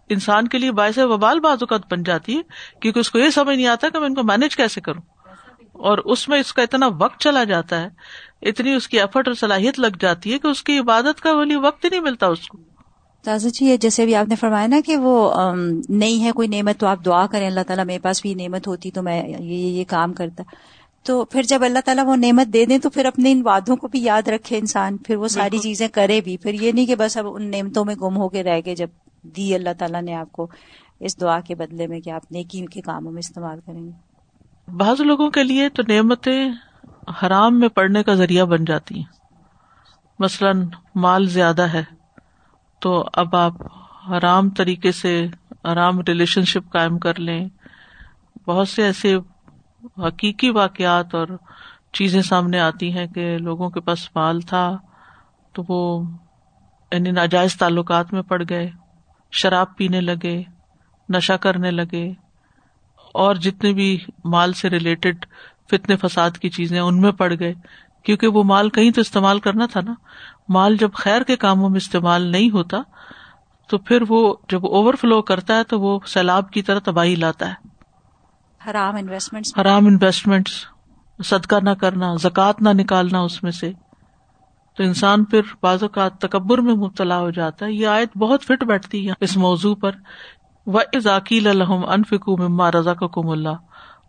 انسان 0.09 0.48
کے 0.48 0.59
لیے 0.59 0.72
باعث 0.72 0.98
وبال 0.98 1.40
بعض 1.40 1.59
اوقات 1.61 1.81
بن 1.90 2.02
جاتی 2.02 2.37
ہے، 2.37 2.42
کیونکہ 2.81 3.00
اس 3.00 3.11
کو 3.11 3.18
یہ 3.18 3.31
سمجھ 3.31 3.57
نہیں 3.57 3.66
آتا 3.66 3.88
کہ 3.88 3.98
میں 3.98 4.07
ان 4.07 4.14
کو 4.14 4.22
مینج 4.22 4.57
کیسے 4.57 4.81
کروں۔ 4.81 5.02
اور 5.72 5.98
اس 5.98 6.28
میں 6.28 6.40
اس 6.40 6.52
کا 6.52 6.62
اتنا 6.62 6.88
وقت 6.98 7.20
چلا 7.20 7.44
جاتا 7.44 7.83
ہے، 7.83 7.88
اتنی 8.42 8.74
اس 8.74 8.88
کی 8.88 9.00
ایفرٹ 9.00 9.28
اور 9.28 9.35
صلاحیت 9.35 9.81
لگ 9.81 9.96
جاتی 10.00 10.33
ہے 10.33 10.38
کہ 10.38 10.46
اس 10.46 10.62
کی 10.62 10.78
عبادت 10.78 11.20
کا 11.20 11.33
ولی 11.33 11.57
وقت 11.57 11.85
ہی 11.85 11.90
نہیں 11.90 12.00
ملتا 12.00 12.26
اس 12.26 12.48
کو۔ 12.48 12.59
تازہ 13.22 13.48
جی 13.48 13.76
جیسے 13.76 14.04
بھی 14.04 14.14
آپ 14.14 14.28
نے 14.28 14.37
فرمایا 14.37 14.66
نا 14.66 14.76
کہ 14.87 14.96
وہ 14.96 15.35
نہیں 15.88 16.24
ہے، 16.24 16.33
کوئی 16.33 16.48
نعمت 16.48 16.81
تو 16.81 16.87
آپ 16.87 17.04
دعا 17.04 17.26
کریں، 17.26 17.46
اللہ 17.46 17.61
تعالیٰ 17.66 17.85
میرے 17.85 17.98
پاس 17.98 18.22
بھی 18.22 18.35
نعمت 18.35 18.66
ہوتی 18.66 18.90
تو 18.90 19.02
میں 19.02 19.28
یہ 19.28 19.54
یہ 19.54 19.85
کام 19.88 20.12
کرتا۔ 20.12 20.42
تو 21.02 21.24
پھر 21.24 21.42
جب 21.42 21.64
اللہ 21.64 21.78
تعالیٰ 21.84 22.06
وہ 22.06 22.16
نعمت 22.16 22.52
دے 22.52 22.66
دیں 22.66 22.78
تو 22.78 22.90
پھر 22.90 23.04
اپنے 23.04 23.32
ان 23.32 23.42
وعدوں 23.44 23.76
کو 23.76 23.88
بھی 23.88 24.02
یاد 24.02 24.28
رکھے 24.28 24.58
انسان 24.58 24.96
پھر 24.96 25.16
وہ 25.16 25.28
ساری۔ 25.28 25.58
چیزیں 25.58 25.88
کرے 25.88 26.20
بھی۔ 26.20 26.37
پھر 26.37 26.52
یہ 26.52 26.72
نہیں 26.72 26.87
کہ 26.87 26.96
بس 26.96 27.16
اب 27.16 27.26
ان 27.28 27.50
نعمتوں 27.50 27.84
میں 27.84 27.94
گم 27.94 28.16
ہو 28.16 28.28
کے 28.28 28.42
رہ 28.42 28.61
گئے 28.64 28.74
جب 28.74 28.88
دی 29.22 29.54
اللہ 29.54 29.68
تعالیٰ 29.78 30.02
نے 30.02 30.14
آپ 30.14 30.32
کو 30.32 30.46
اس 31.00 31.20
دعا 31.20 31.40
کے 31.40 31.54
بدلے 31.54 31.87
میں 31.87 32.00
کہ 32.00 32.11
آپ 32.11 32.32
نیکی 32.32 32.66
کے 32.66 32.80
کاموں 32.80 33.12
میں 33.12 33.18
استعمال 33.18 33.58
کریں 33.66 33.87
گے۔ 33.87 33.90
بعض 34.76 35.00
لوگوں 35.00 35.30
کے 35.30 35.42
لیے 35.42 35.68
تو 35.68 35.82
نعمتیں 35.88 36.48
حرام 37.22 37.58
میں 37.61 37.68
پڑنے 37.68 38.02
کا 38.02 38.14
ذریعہ 38.14 38.44
بن 38.44 38.64
جاتی 38.64 38.94
ہیں۔ 38.94 39.04
مثلاً 40.18 40.66
مال 40.94 41.26
زیادہ 41.26 41.62
ہے 41.62 41.84
تو 42.80 43.04
اب 43.12 43.37
آپ 43.37 43.52
حرام 44.11 44.50
طریقے 44.50 44.92
سے 44.92 45.26
آرام 45.62 46.00
ریلیشن 46.00 46.44
شپ 46.44 46.72
قائم 46.72 46.98
کر 46.98 47.18
لیں۔ 47.18 47.48
بہت 48.46 48.68
سے 48.68 48.82
ایسے 48.82 49.16
حقیقی 49.85 50.51
واقعات 50.51 51.14
اور 51.14 51.27
چیزیں 51.93 52.23
سامنے 52.23 52.61
آتی 52.61 52.93
ہیں 52.93 53.07
کہ 53.07 53.38
لوگوں 53.38 53.71
کے 53.71 53.81
پاس 53.81 54.09
مال 54.14 54.41
تھا 54.41 54.77
تو 55.53 55.62
وہ 55.69 56.03
یعنی 56.93 57.11
ناجائز 57.11 57.57
تعلقات 57.57 58.12
میں 58.12 58.23
پڑ 58.23 58.43
گئے، 58.49 58.71
شراب 59.33 59.77
پینے 59.77 60.01
لگے، 60.01 60.43
نشہ 61.09 61.33
کرنے 61.33 61.71
لگے 61.71 62.12
اور 63.12 63.35
جتنے 63.35 63.73
بھی 63.73 63.99
مال 64.25 64.53
سے 64.53 64.71
ریلیٹڈ 64.71 65.27
فتنے 65.71 65.97
فساد 65.97 66.31
کی 66.31 66.51
چیزیں 66.51 66.81
ان 66.81 67.01
میں 67.01 67.12
پڑ 67.12 67.33
گئے، 67.41 67.55
کیونکہ 68.03 68.27
وہ 68.27 68.43
مال 68.43 68.71
کہیں 68.71 68.91
تو 68.91 69.01
استعمال 69.01 69.41
کرنا 69.41 69.67
تھا 69.67 69.81
نا۔ 69.81 69.95
مال 70.49 70.77
جب 70.77 70.93
خیر 70.93 71.23
کے 71.23 71.37
کاموں 71.37 71.69
میں 71.69 71.77
استعمال 71.77 72.23
نہیں 72.23 72.51
ہوتا 72.51 72.77
تو 73.69 73.79
پھر 73.79 74.03
وہ 74.09 74.35
جب 74.49 74.67
اوور 74.67 74.95
فلو 74.95 75.23
کرتا 75.23 75.57
ہے 75.57 75.64
تو 75.64 75.81
وہ 75.81 75.99
سیلاب 76.07 76.51
کی 76.51 76.62
طرح 76.62 76.79
تباہی 76.79 77.14
لاتا 77.14 77.49
ہے۔ 77.49 77.67
حرام 78.66 78.97
انویسٹمنٹس 78.97 79.59
حرام 79.59 79.87
انویسٹمنٹ 79.87 80.49
صدقہ 81.25 81.57
نہ 81.62 81.71
کرنا، 81.71 82.14
زکوٰۃ 82.14 82.53
نہ 82.61 82.68
نکالنا 82.68 83.21
اس 83.21 83.42
میں 83.42 83.51
سے۔ 83.51 83.73
تو 84.77 84.83
انسان 84.85 85.25
پھر 85.25 85.40
بعض 85.62 85.83
اوقات 85.83 86.18
تکبر 86.18 86.59
میں 86.59 86.75
مبتلا 86.75 87.18
ہو 87.18 87.31
جاتا 87.31 87.66
ہے۔ 87.66 87.73
یہ 87.73 87.87
آیت 87.87 88.18
بہت 88.18 88.42
فٹ 88.42 88.64
بیٹھتی 88.64 89.09
ہے 89.09 89.14
اس 89.21 89.37
موضوع 89.37 89.75
پر۔ 89.75 89.90
و 90.66 90.99
ذاکیل 90.99 91.47
الحم 91.47 91.85
انفکو 91.85 92.37
مما 92.37 92.71
رضا 92.71 92.94
کا 92.94 93.07
کم 93.07 93.29
اللہ 93.29 93.49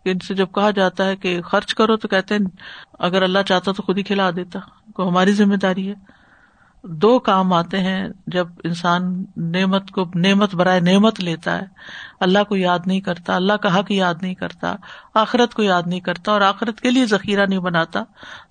ان 0.04 0.18
سے 0.18 0.34
جب 0.34 0.46
کہا 0.54 0.70
جاتا 0.70 1.04
ہے 1.04 1.16
کہ 1.16 1.42
خرچ 1.42 1.74
کرو 1.74 1.96
تو 1.96 2.08
کہتے 2.08 2.34
ہیں، 2.34 2.46
اگر 2.98 3.22
اللہ 3.22 3.38
چاہتا 3.46 3.72
تو 3.72 3.82
خود 3.82 3.98
ہی 3.98 4.02
کھلا 4.02 4.30
دیتا۔ 4.30 4.58
کو 4.94 5.08
ہماری 5.08 5.32
ذمہ 5.32 5.56
داری 5.56 5.88
ہے۔ 5.88 6.19
دو 6.84 7.18
کام 7.18 7.52
آتے 7.52 7.80
ہیں 7.80 8.08
جب 8.26 8.48
انسان 8.64 9.24
نعمت 9.36 9.90
کو 9.90 10.04
نعمت 10.14 10.54
برائے 10.54 10.80
نعمت 10.80 11.20
لیتا 11.20 11.58
ہے۔ 11.58 11.66
اللہ 12.20 12.38
کو 12.48 12.56
یاد 12.56 12.78
نہیں 12.86 13.00
کرتا، 13.00 13.36
اللہ 13.36 13.52
کا 13.52 13.78
حق 13.78 13.92
یاد 13.92 14.14
نہیں 14.22 14.34
کرتا، 14.34 14.76
آخرت 15.14 15.54
کو 15.54 15.62
یاد 15.62 15.82
نہیں 15.86 16.00
کرتا 16.00 16.32
اور 16.32 16.40
آخرت 16.40 16.80
کے 16.80 16.90
لیے 16.90 17.06
ذخیرہ 17.06 17.46
نہیں 17.46 17.58
بناتا۔ 17.58 18.02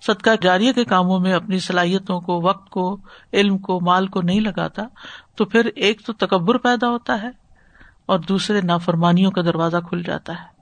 صدقہ 0.06 0.30
جاریہ 0.40 0.72
کے 0.72 0.84
کاموں 0.84 1.20
میں 1.20 1.32
اپنی 1.32 1.58
صلاحیتوں 1.58 2.20
کو، 2.20 2.40
وقت 2.40 2.70
کو، 2.70 2.98
علم 3.32 3.58
کو، 3.58 3.80
مال 3.80 4.06
کو 4.06 4.22
نہیں 4.22 4.40
لگاتا، 4.40 4.82
تو 5.34 5.44
پھر 5.44 5.70
ایک 5.76 6.06
تو 6.06 6.12
تکبر 6.12 6.58
پیدا 6.58 6.88
ہوتا 6.88 7.22
ہے 7.22 7.30
اور 8.06 8.18
دوسرے 8.18 8.60
نافرمانیوں 8.60 9.30
کا 9.30 9.42
دروازہ 9.42 9.76
کھل 9.88 10.02
جاتا 10.02 10.32
ہے۔ 10.32 10.60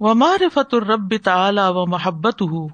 وہ 0.00 0.14
معرفت 0.14 0.74
الرب 0.74 1.14
تعلی 1.24 1.60
و 1.66 1.86
محبت 1.86 2.42
ہُو 2.42 2.68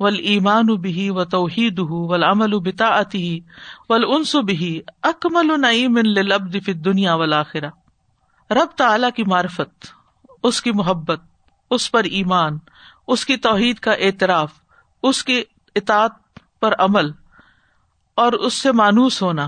ول 0.00 0.18
ایمان 0.18 0.66
بھی 0.66 1.10
و 1.10 1.24
توحید 1.24 1.78
ول 1.78 2.24
امل 2.24 2.58
بتا 2.58 2.88
اتی 2.88 3.40
ول 3.88 4.04
انس 4.08 4.34
بھی 4.34 4.80
اکمل 5.02 5.60
نعیم 5.60 5.96
لبد 5.96 6.56
فی 6.64 6.72
دنیا 6.72 7.14
ولاخرا 7.14 7.68
رب 8.50 8.76
تعلی 8.76 9.06
کی 9.16 9.24
معرفت، 9.24 9.86
اس 10.42 10.62
کی 10.62 10.72
محبت، 10.72 11.20
اس 11.70 11.92
پر 11.92 12.04
ایمان، 12.04 12.58
اس 13.06 13.26
کی 13.26 13.36
توحید 13.36 13.78
کا 13.78 13.92
اعتراف، 13.92 14.52
اس 15.02 15.24
کی 15.24 15.42
اطاعت 15.74 16.10
پر 16.60 16.74
عمل، 16.78 17.10
اور 18.14 18.32
اس 18.32 18.54
سے 18.54 18.72
مانوس 18.72 19.22
ہونا۔ 19.22 19.46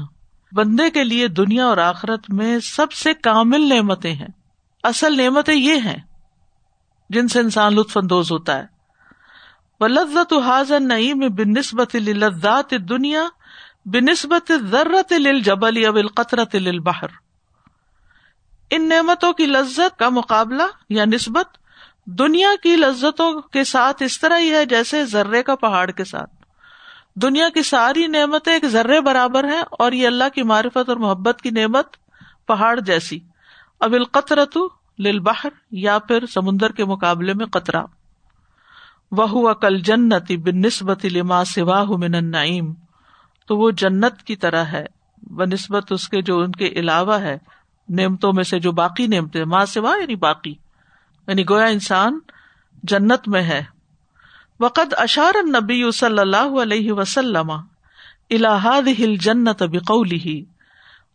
بندے 0.53 0.91
کے 0.91 1.05
لیے 1.05 1.29
دنیا 1.29 1.67
اور 1.67 1.77
آخرت 1.77 2.31
میں 2.31 2.59
سب 2.59 2.93
سے 2.93 3.15
کامل 3.15 3.69
نعمتیں 3.69 4.15
ہیں۔ 4.15 4.29
اصل 4.83 5.17
نعمتیں 5.17 5.55
یہ 5.55 5.75
ہیں 5.75 5.97
جن 7.11 7.29
سے 7.29 7.41
انسان 7.41 7.75
لطف 7.75 7.97
اندوز 7.97 8.33
ہوتا 8.33 8.59
ہے۔ 8.59 8.80
و 9.81 9.87
لذت 9.87 10.33
حاضر 10.33 10.81
نعیم 10.81 11.19
بن 11.19 11.59
نسبت 11.59 11.97
لذات 11.97 12.71
دنیا 12.89 13.29
بن 13.87 14.05
نسبت 14.05 14.53
ذرت 14.71 15.13
جبل 15.45 15.85
اب 15.87 15.97
القطرت 15.97 16.57
بہر 16.85 17.09
ان 18.71 18.89
نعمتوں 18.89 19.33
کی 19.33 19.47
لذت 19.47 19.99
کا 19.99 20.09
مقابلہ 20.09 20.63
یا 20.89 21.05
نسبت 21.05 21.59
دنیا 22.05 22.49
کی 22.63 22.77
لذتوں 22.77 23.41
کے 23.41 23.65
ساتھ 23.65 24.03
اس 24.03 24.21
طرح 24.21 24.39
ہی 24.39 24.51
ہے 24.51 24.65
جیسے 24.65 25.05
ذرے 25.05 25.43
کا 25.43 25.55
پہاڑ 25.55 25.91
کے 25.91 26.05
ساتھ. 26.05 26.31
دنیا 27.15 27.49
کی 27.49 27.63
ساری 27.63 28.07
نعمتیں 28.07 28.53
ایک 28.53 28.67
ذرے 28.67 29.01
برابر 29.01 29.45
ہیں 29.45 29.63
اور 29.71 29.93
یہ 29.93 30.07
اللہ 30.07 30.29
کی 30.35 30.43
معرفت 30.43 30.89
اور 30.89 30.97
محبت 30.97 31.43
کی 31.43 31.51
نعمت 31.51 31.97
پہاڑ 32.47 32.81
جیسی. 32.81 33.21
اب 33.81 33.93
القطرت 33.93 34.57
بہر 35.25 35.49
یا 35.71 35.99
پھر 35.99 36.27
سمندر 36.27 36.73
کے 36.73 36.85
مقابلے 36.85 37.35
میں 37.35 37.47
قطرہ. 37.47 37.83
وہ 39.11 39.55
کل 39.55 39.79
جنت 39.79 40.33
بن 40.33 40.61
نسبت 40.61 41.05
لما 41.05 41.45
سوا 41.45 41.85
من 41.85 42.15
النعیم 42.15 42.75
تو 43.47 43.57
وہ 43.57 43.71
جنت 43.71 44.23
کی 44.23 44.37
طرح 44.37 44.65
ہے۔ 44.65 44.87
بہ 45.23 45.45
نسبت 45.45 45.93
اس 45.93 46.09
کے 46.09 46.23
جو 46.23 46.39
ان 46.39 46.53
کے 46.53 46.67
علاوہ 46.67 47.21
ہے، 47.21 47.39
نعمتوں 47.89 48.33
میں 48.33 48.45
سے 48.45 48.59
جو 48.59 48.73
باقی 48.73 49.07
نعمتیں 49.07 49.45
ماں 49.45 49.65
سوا 49.65 49.97
یعنی 49.97 50.15
باقی۔ 50.15 50.55
یعنی 51.29 51.45
گویا 51.51 51.67
انسان 51.67 52.19
جنت 52.83 53.29
میں 53.29 53.43
ہے۔ 53.43 53.65
وقت 54.61 54.95
اشار 54.97 55.35
نبی 55.49 55.91
صلی 55.91 56.19
اللہ 56.19 56.61
علیہ 56.63 56.93
وسلم 56.93 57.51
الحاد 58.31 58.89
ہل 58.99 59.17
جنت 59.17 59.63
بقولی 59.63 60.45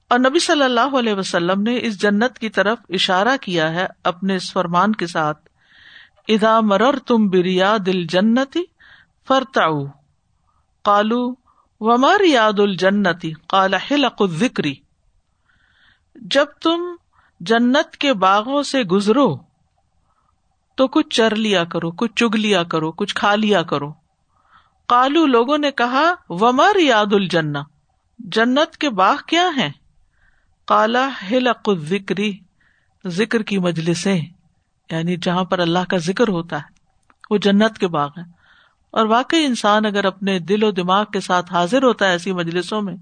اور 0.09 0.19
نبی 0.19 0.39
صلی 0.39 0.63
اللہ 0.63 0.97
علیہ 0.99 1.13
وسلم 1.13 1.61
نے 1.61 1.79
اس 1.81 2.01
جنت 2.01 2.39
کی 2.39 2.49
طرف 2.49 2.77
اشارہ 2.89 3.37
کیا 3.41 3.73
ہے 3.73 3.87
اپنے 4.03 4.35
اس 4.35 4.53
فرمان 4.53 4.91
کے 4.91 5.07
ساتھ۔ 5.07 5.44
ادا 6.27 6.59
مرر 6.61 6.99
تم 6.99 7.29
بریا 7.29 7.77
دل 7.85 8.05
جنتی 8.05 8.63
فرتا 9.27 9.67
کالو 10.83 11.33
ومر 11.79 12.23
یاد 12.23 12.59
الجنتی 12.59 13.31
کالا 13.47 13.77
حلق 13.91 14.23
ذکری 14.25 14.75
جب 16.15 16.45
تم 16.61 16.95
جنت 17.39 17.97
کے 17.97 18.13
باغوں 18.13 18.63
سے 18.63 18.83
گزرو، 18.83 19.37
تو 20.75 20.87
کچھ 20.87 21.15
چر 21.15 21.35
لیا 21.35 21.63
کرو، 21.63 21.91
کچھ 21.91 22.11
چگ 22.15 22.35
لیا 22.35 22.63
کرو، 22.63 22.91
کچھ 22.91 23.15
کھا 23.15 23.35
لیا 23.35 23.63
کرو. 23.63 23.93
کالو 24.87 25.25
لوگوں 25.25 25.57
نے 25.57 25.71
کہا 25.71 26.13
ومر 26.29 26.79
یاد 26.79 27.13
الجنا 27.13 27.63
جنت 28.19 28.77
کے 28.77 28.89
باغ 28.89 29.15
کیا 29.27 29.49
ہے 29.57 29.71
کالا 30.65 31.09
ہلق 31.31 31.69
ذکری 31.73 32.39
ذکر 33.07 33.41
کی 33.41 33.57
مجلسیں۔ 33.57 34.21
یعنی 34.91 35.15
جہاں 35.15 35.43
پر 35.43 35.59
اللہ 35.59 35.79
کا 35.89 35.97
ذکر 35.97 36.27
ہوتا 36.27 36.57
ہے، 36.57 36.73
وہ 37.29 37.37
جنت 37.37 37.77
کے 37.77 37.87
باغ 37.87 38.09
ہے 38.17 38.23
اور 38.91 39.05
واقعی 39.05 39.45
انسان 39.45 39.85
اگر 39.85 40.05
اپنے 40.05 40.39
دل 40.39 40.63
و 40.63 40.71
دماغ 40.71 41.05
کے 41.13 41.19
ساتھ 41.19 41.53
حاضر 41.53 41.83
ہوتا 41.83 42.05
ہے 42.05 42.11
ایسی 42.11 42.31
مجلسوں 42.31 42.81
میں، 42.81 42.95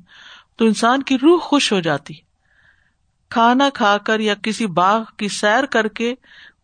تو 0.55 0.65
انسان 0.65 1.03
کی 1.03 1.15
روح 1.15 1.39
خوش 1.41 1.71
ہو 1.73 1.79
جاتی۔ 1.79 2.13
کھانا 3.29 3.69
کھا 3.73 3.97
کر 3.97 4.19
یا 4.19 4.33
کسی 4.43 4.65
باغ 4.67 5.03
کی 5.17 5.27
سیر 5.27 5.65
کر 5.65 5.87
کے 5.87 6.15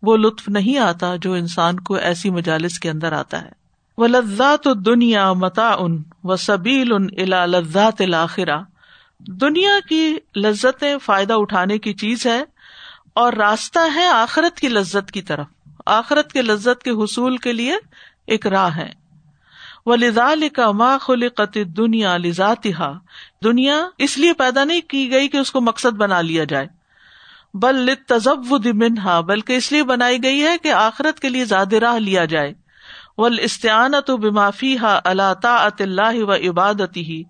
وہ 0.02 0.18
لطف 0.18 0.50
نہیں 0.50 0.78
آتا 0.78 1.16
جو 1.16 1.34
انسان 1.34 1.80
کو 1.80 1.94
ایسی 1.94 2.30
مجالس 2.30 2.80
کے 2.80 2.90
اندر 2.90 3.14
آتا 3.14 3.42
ہے۔ 3.42 3.50
وہ 3.98 4.08
لذات 4.08 4.68
دنیا 4.86 5.34
متا 5.34 5.76
ان 5.80 6.04
و 6.24 6.36
سبیل 6.36 6.92
ان 6.92 7.08
الا 7.18 7.46
لذات 7.46 8.02
الآخرہ 8.02 8.60
دنیا 9.20 9.80
کی 9.90 10.18
لذتیں 10.36 10.98
فائدہ 10.98 11.34
اٹھانے 11.34 11.78
کی 11.78 11.94
چیز 11.94 12.26
ہے 12.26 12.44
اور 13.20 13.34
راستہ 13.34 13.80
ہے 13.96 14.08
آخرت 14.08 14.60
کی 14.60 14.70
لذت 14.70 15.12
کی 15.12 15.22
طرف۔ 15.22 15.46
آخرت 15.86 16.34
کے 16.34 16.42
لذت 16.42 16.84
کے 16.84 16.92
حصول 16.92 17.38
کے 17.38 17.54
لیے 17.54 17.76
ایک 18.28 18.48
راہ 18.48 18.76
ہے۔ 18.76 18.90
وہ 19.86 19.96
کا 20.54 20.72
ما 20.72 20.98
خلقت 20.98 21.58
دنیا 21.78 22.18
لذاتها۔ 22.18 22.92
دنیا 23.44 23.88
اس 23.98 24.18
لیے 24.18 24.34
پیدا 24.34 24.64
نہیں 24.64 24.82
کی 24.82 25.12
گئی 25.12 25.28
کہ 25.28 25.38
اس 25.38 25.52
کو 25.52 25.62
مقصد 25.62 25.98
بنا 25.98 26.22
لیا 26.22 26.44
جائے۔ 26.44 26.68
بل 27.54 27.90
تزود 28.08 28.66
منہا 28.66 29.20
بلکہ 29.20 29.54
اس 29.54 29.72
لیے 29.72 29.84
بنائی 29.84 30.24
گئی 30.24 30.44
ہے 30.44 30.58
کہ 30.58 30.72
آخرت 30.72 31.20
کے 31.20 31.30
لیے 31.30 31.46
زیادہ 31.46 31.76
راہ 31.76 31.96
لیا 31.96 32.26
جائے۔ 32.26 32.54
ول 33.18 33.40
استعانت 33.42 34.10
و 34.10 34.18
بمافی 34.18 34.78
ہا 34.78 35.00
اللہ 35.04 35.34
تعط 35.42 35.82
اللہ 35.82 36.24
و 36.24 36.34
عبادتی 36.34 37.02
ہی 37.02 37.24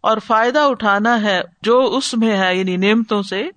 اور 0.00 0.18
فائدہ 0.26 0.58
اٹھانا 0.58 1.22
ہے 1.22 1.40
جو 1.62 1.80
اس 1.96 2.14
میں 2.14 2.36
ہے 2.36 2.56
یعنی 2.56 2.76
نعمتوں 2.76 3.22
سے۔ 3.22 3.48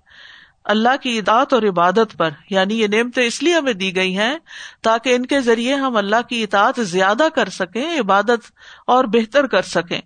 اللہ 0.64 0.96
کی 1.02 1.18
اطاعت 1.18 1.52
اور 1.52 1.62
عبادت 1.62 2.16
پر 2.18 2.30
یعنی 2.50 2.80
یہ 2.80 2.86
نعمتیں 2.86 3.26
اس 3.26 3.42
لیے 3.42 3.54
ہمیں 3.54 3.72
دی 3.72 3.96
گئی 3.96 4.18
ہیں 4.18 4.38
تاکہ 4.82 5.14
ان 5.14 5.26
کے 5.26 5.40
ذریعے 5.40 5.74
ہم 5.74 5.96
اللہ 5.96 6.22
کی 6.28 6.42
اطاعت 6.42 6.80
زیادہ 6.80 7.26
کر 7.34 7.48
سکیں، 7.48 8.00
عبادت 8.00 8.52
اور 8.86 9.04
بہتر 9.04 9.46
کر 9.46 9.62
سکیں۔ 9.62 10.00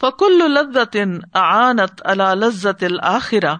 فکل 0.00 0.50
لذت 0.50 0.96
آنت 1.36 2.00
اللہ 2.00 2.34
لذت 2.34 2.84
الآخرہ 2.84 3.54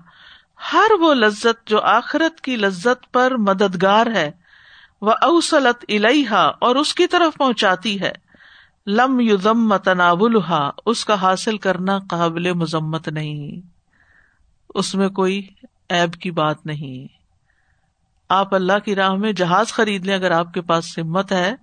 ہر 0.72 0.92
وہ 1.00 1.14
لذت 1.14 1.66
جو 1.66 1.80
آخرت 1.80 2.40
کی 2.40 2.57
لذت 2.57 3.12
پر 3.12 3.37
مددگار 3.38 4.07
ہے 4.07 4.30
وہ 5.02 5.12
اوسلت 5.22 5.85
الحا 5.88 6.42
اور 6.42 6.76
اس 6.76 6.94
کی 6.94 7.07
طرف 7.07 7.38
پہنچاتی 7.38 8.00
ہے۔ 8.00 8.12
لم 8.87 9.20
یوزم 9.20 9.76
تناولہ 9.76 10.70
اس 10.87 11.04
کا 11.04 11.14
حاصل 11.14 11.59
کرنا 11.59 11.98
قابل 11.98 12.52
مذمت 12.52 13.09
نہیں۔ 13.09 13.61
اس 14.74 14.94
میں 14.94 15.09
کوئی 15.09 15.48
ایب 15.88 16.12
کی 16.12 16.31
بات 16.31 16.66
نہیں۔ 16.66 17.14
آپ 18.29 18.55
اللہ 18.55 18.79
کی 18.85 18.94
راہ 18.94 19.11
میں 19.11 19.33
جہاز 19.33 19.73
خرید 19.73 20.07
لیں 20.07 20.14
اگر 20.14 20.31
آپ 20.31 20.55
کے 20.55 20.61
پاس 20.61 20.99
ہمت 20.99 21.33
ہے 21.33 21.55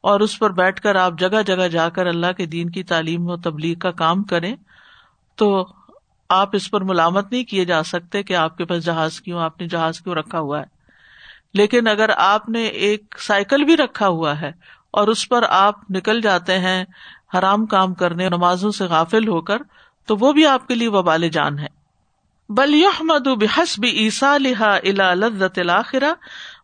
اور 0.00 0.20
اس 0.20 0.38
پر 0.38 0.50
بیٹھ 0.50 0.80
کر 0.80 0.96
آپ 0.96 1.12
جگہ 1.18 1.42
جگہ 1.42 1.68
جا 1.68 1.88
کر 1.88 2.06
اللہ 2.06 2.32
کے 2.36 2.46
دین 2.46 2.70
کی 2.70 2.82
تعلیم 2.82 3.30
و 3.30 3.36
تبلیغ 3.36 3.78
کا 3.78 3.90
کام 3.90 4.22
کریں، 4.22 4.56
تو 5.36 5.66
آپ 6.28 6.48
اس 6.52 6.70
پر 6.70 6.80
ملامت 6.80 7.32
نہیں 7.32 7.44
کیے 7.44 7.64
جا 7.64 7.82
سکتے 7.82 8.22
کہ 8.22 8.36
آپ 8.36 8.56
کے 8.56 8.64
پاس 8.64 8.84
جہاز 8.84 9.20
کیوں، 9.20 9.40
آپ 9.40 9.60
نے 9.60 9.68
جہاز 9.68 10.00
کیوں 10.00 10.14
رکھا 10.14 10.38
ہوا 10.38 10.60
ہے۔ 10.60 10.64
لیکن 11.54 11.88
اگر 11.88 12.10
آپ 12.16 12.48
نے 12.48 12.64
ایک 12.64 13.14
سائیکل 13.18 13.64
بھی 13.64 13.76
رکھا 13.76 14.08
ہوا 14.08 14.40
ہے 14.40 14.52
اور 14.90 15.08
اس 15.08 15.28
پر 15.28 15.44
آپ 15.48 15.90
نکل 15.90 16.20
جاتے 16.20 16.58
ہیں 16.58 16.84
حرام 17.38 17.66
کام 17.66 17.94
کرنے 17.94 18.28
نمازوں 18.28 18.70
سے 18.70 18.84
غافل 18.84 19.28
ہو 19.28 19.40
کر، 19.40 19.62
تو 20.06 20.16
وہ 20.16 20.32
بھی 20.32 20.46
آپ 20.46 20.68
کے 20.68 20.74
لیے 20.74 20.88
وبال 20.88 21.28
جان 21.28 21.58
ہے۔ 21.58 21.79
بل 22.50 22.74
یحمد 22.74 23.26
بحسب 23.26 23.84
عیسا 23.84 24.38
لہا 24.38 24.74
الا 24.74 25.14
لذت 25.14 25.58
الآخرہ 25.58 26.12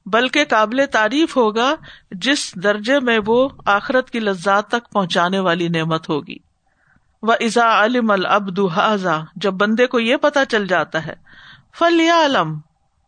بلکہ 0.06 0.44
قابل 0.44 0.84
تعریف 0.92 1.36
ہوگا 1.36 1.74
جس 2.10 2.54
درجے 2.54 3.00
میں 3.00 3.18
وہ 3.26 3.48
آخرت 3.66 4.10
کی 4.10 4.20
لذات 4.20 4.68
تک 4.68 4.92
پہنچانے 4.92 5.38
والی 5.38 5.68
نعمت 5.68 6.08
ہوگی۔ 6.08 6.36
و 7.22 7.32
ازا 7.32 7.84
علم 7.84 8.10
العبد 8.10 8.58
حاضا 8.76 9.20
جب 9.36 9.52
بندے 9.52 9.86
کو 9.86 10.00
یہ 10.00 10.16
پتا 10.16 10.44
چل 10.44 10.66
جاتا 10.66 11.06
ہے 11.06 11.14
فل 11.78 12.00
علم 12.00 12.58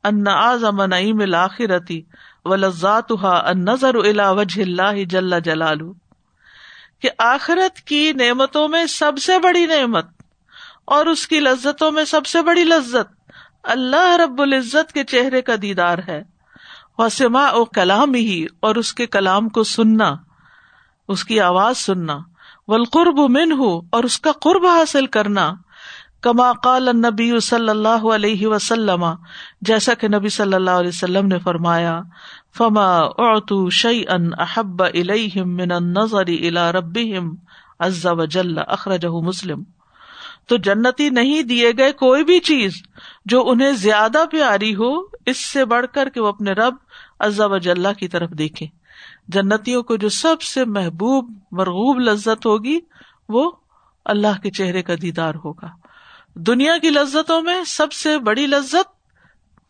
ان 0.05 0.29
اعظم 0.29 0.83
نعیم 0.83 1.21
الآخرتی 1.21 2.03
و 2.45 2.57
لذات 2.57 3.13
ان 3.25 3.65
نظر 3.65 3.95
الا 3.95 4.31
وجہ 4.31 4.63
اللہ 4.63 5.05
جل 5.05 5.41
جلالہ۔ 5.41 5.93
کہ 7.01 7.11
آخرت 7.19 7.81
کی 7.81 8.13
نعمتوں 8.13 8.69
میں 8.69 8.87
سب 8.87 9.13
سے 9.19 9.39
بڑی 9.39 9.67
نعمت 9.67 10.18
اور 10.89 11.07
اس 11.07 11.29
کی 11.29 11.41
لذتوں 11.41 11.91
میں 11.91 12.05
سب 12.05 12.27
سے 12.27 12.43
بڑی 12.43 12.65
لذت 12.65 13.33
اللہ 13.63 14.17
رب 14.17 14.43
العزت 14.43 14.93
کے 14.93 15.05
چہرے 15.05 15.43
کا 15.43 15.53
دیدار 15.63 15.99
ہے۔ 16.09 16.23
وسما 16.99 17.47
او 17.47 17.65
کلام 17.65 18.15
ہی 18.15 18.47
اور 18.61 18.75
اس 18.75 18.95
کے 18.95 19.07
کلام 19.07 19.49
کو 19.49 19.65
سننا، 19.65 20.15
اس 21.09 21.25
کی 21.25 21.41
آواز 21.41 21.79
سننا۔ 21.79 22.19
والقرب 22.69 23.19
منہ 23.31 23.63
اور 23.91 24.05
اس 24.05 24.21
کا 24.21 24.33
قرب 24.33 24.67
حاصل 24.67 25.07
کرنا۔ 25.07 25.53
کما 26.21 26.53
قال 26.53 26.89
نبی 26.97 27.41
صلی 27.41 27.69
اللہ 27.69 28.15
علیہ 28.15 28.47
وسلم، 28.47 29.05
جیسا 29.61 29.95
کہ 29.95 30.09
نبی 30.09 30.29
صلی 30.29 30.55
اللہ 30.55 30.71
علیہ 30.71 30.89
وسلم 30.89 31.27
نے 31.27 31.39
فرمایا، 31.39 32.01
فما 32.59 32.99
اعطوا 32.99 33.69
شيئا 33.69 34.43
احب 34.43 34.83
اليهم 34.83 35.55
من 35.55 35.73
النظر 35.73 36.27
الى 36.27 36.71
ربهم 36.73 37.35
عز 37.79 38.07
وجل 38.07 38.59
اخرجه 38.59 39.29
مسلم۔ 39.29 39.63
تو 40.49 40.57
جنتی 40.57 41.11
نہیں 41.11 41.43
دیے 41.43 41.73
گئے 41.79 41.93
کوئی 41.93 42.25
بھی 42.25 42.41
چیز 42.41 42.83
جو 43.25 43.51
انہیں 43.51 43.73
زیادہ 43.73 44.25
پیاری 44.31 44.75
ہو، 44.75 45.03
اس 45.27 45.47
سے 45.47 45.65
بڑھ 45.65 45.87
کر 45.95 46.09
کہ 46.09 46.21
وہ 46.21 46.27
اپنے 46.27 46.53
رب 46.53 46.75
عز 47.21 47.41
وجل 47.41 47.87
کی 47.99 48.09
طرف 48.09 48.31
دیکھیں 48.31 48.69
جنتیوں 49.29 49.83
کو 49.83 49.97
جو 49.97 50.09
سب 50.09 50.43
سے 50.43 50.65
محبوب، 50.65 51.31
مرغوب 51.53 51.99
لذت 51.99 52.47
ہوگی، 52.47 52.81
وہ 53.29 53.51
اللہ 54.05 54.41
کے 54.43 54.51
چہرے 54.51 54.83
کا 54.83 54.95
دیدار 55.03 55.35
ہوگا۔ 55.45 55.69
دنیا 56.35 56.79
کی 56.79 56.91
لذتوں 56.91 57.43
میں 57.43 57.65
سب 57.65 57.93
سے 57.93 58.19
بڑی 58.19 58.47
لذت 58.47 58.99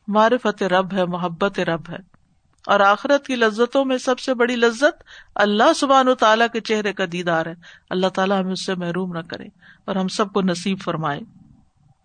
معرفت 0.09 0.63
رب 0.63 0.95
ہے، 0.95 1.05
محبت 1.05 1.61
رب 1.61 1.91
ہے۔ 1.91 2.18
اور 2.67 2.81
آخرت 2.81 3.27
کی 3.27 3.37
لذتوں 3.37 3.85
میں 3.85 3.99
سب 3.99 4.19
سے 4.19 4.35
بڑی 4.35 4.57
لذت 4.57 5.03
اللہ 5.35 5.73
سبحان 5.77 6.09
و 6.09 6.15
تعالیٰ 6.15 6.47
کے 6.53 6.61
چہرے 6.61 6.93
کا 6.93 7.05
دیدار 7.13 7.47
ہے۔ 7.47 7.55
اللہ 7.91 8.07
تعالیٰ 8.07 8.41
ہمیں 8.41 8.53
اس 8.53 8.67
سے 8.67 8.75
محروم 8.75 9.13
نہ 9.13 9.19
کرے 9.19 9.45
اور 9.85 9.97
ہم 9.97 10.09
سب 10.09 10.33
کو 10.33 10.43
نصیب 10.43 10.79
فرمائے۔ 10.85 11.21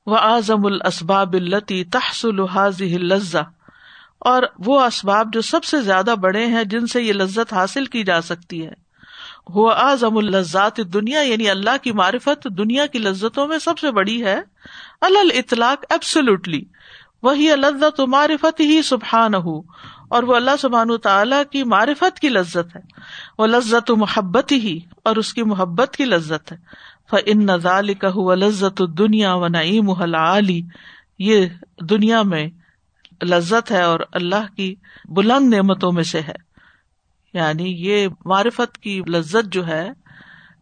وہ 0.05 0.17
اعظم 0.17 0.65
الاسباب 0.65 1.33
التی 1.33 1.83
تحصل 1.83 2.39
هذه 2.39 2.95
اللذہ 2.95 3.43
اور 4.19 4.43
وہ 4.59 4.81
اسباب 4.81 5.33
جو 5.33 5.41
سب 5.41 5.63
سے 5.63 5.81
زیادہ 5.81 6.15
بڑے 6.21 6.45
ہیں 6.45 6.63
جن 6.63 6.87
سے 6.87 7.01
یہ 7.01 7.13
لذت 7.13 7.53
حاصل 7.53 7.85
کی 7.85 8.03
جا 8.03 8.21
سکتی 8.21 8.65
ہے۔ 8.65 8.73
وہ 9.47 9.71
اعظم 9.71 10.17
الزات 10.17 10.77
دنیا 10.77 11.21
یعنی 11.21 11.49
اللہ 11.49 11.77
کی 11.81 11.91
معرفت 11.91 12.47
دنیا 12.57 12.85
کی 12.85 12.99
لذتوں 12.99 13.47
میں 13.47 13.59
سب 13.59 13.79
سے 13.79 13.91
بڑی 13.91 14.25
ہے۔ 14.25 14.41
اللہ 15.01 15.37
اطلاق 15.37 15.85
ایبسلوٹلی 15.89 16.63
وہی 17.23 17.49
لذت 17.55 17.99
معرفت 17.99 18.59
ہی 18.59 18.81
سبحان 18.81 19.35
ہو 19.35 19.61
اور 20.13 20.23
وہ 20.23 20.36
اللہ 20.36 20.52
سبحان 20.60 20.97
تعالیٰ 20.97 21.43
کی 21.52 21.63
معرفت 21.63 22.19
کی 22.19 22.30
لذت 22.30 22.76
ہے۔ 22.76 22.82
وہ 23.38 23.47
لذت 23.47 23.91
و 23.91 23.95
محبت 23.95 24.52
ہی 24.52 24.80
اور 25.04 25.15
اس 25.15 25.34
کی 25.34 25.43
محبت 25.43 25.95
کی 25.97 26.06
لذت 26.06 26.52
ہے۔ 26.52 26.58
فن 27.10 27.45
نظال 27.45 27.93
کہ 27.93 28.36
لذت 28.36 28.82
دنیا 28.97 29.34
و 29.34 29.47
نعیم 29.47 29.89
علی 29.89 30.62
یہ 31.19 31.45
دنیا 31.82 32.21
میں 32.21 32.47
لذت 33.23 33.71
ہے 33.71 33.82
اور 33.82 33.99
اللہ 34.12 34.56
کی 34.56 34.76
بلند 35.06 35.54
نعمتوں 35.54 35.91
میں 35.91 36.04
سے 36.04 36.21
ہے۔ 36.21 36.36
یعنی 37.34 37.63
یہ 37.63 38.08
معرفت 38.26 38.78
کی 38.78 39.02
لذت 39.08 39.54
جو 39.54 39.67
ہے، 39.67 39.89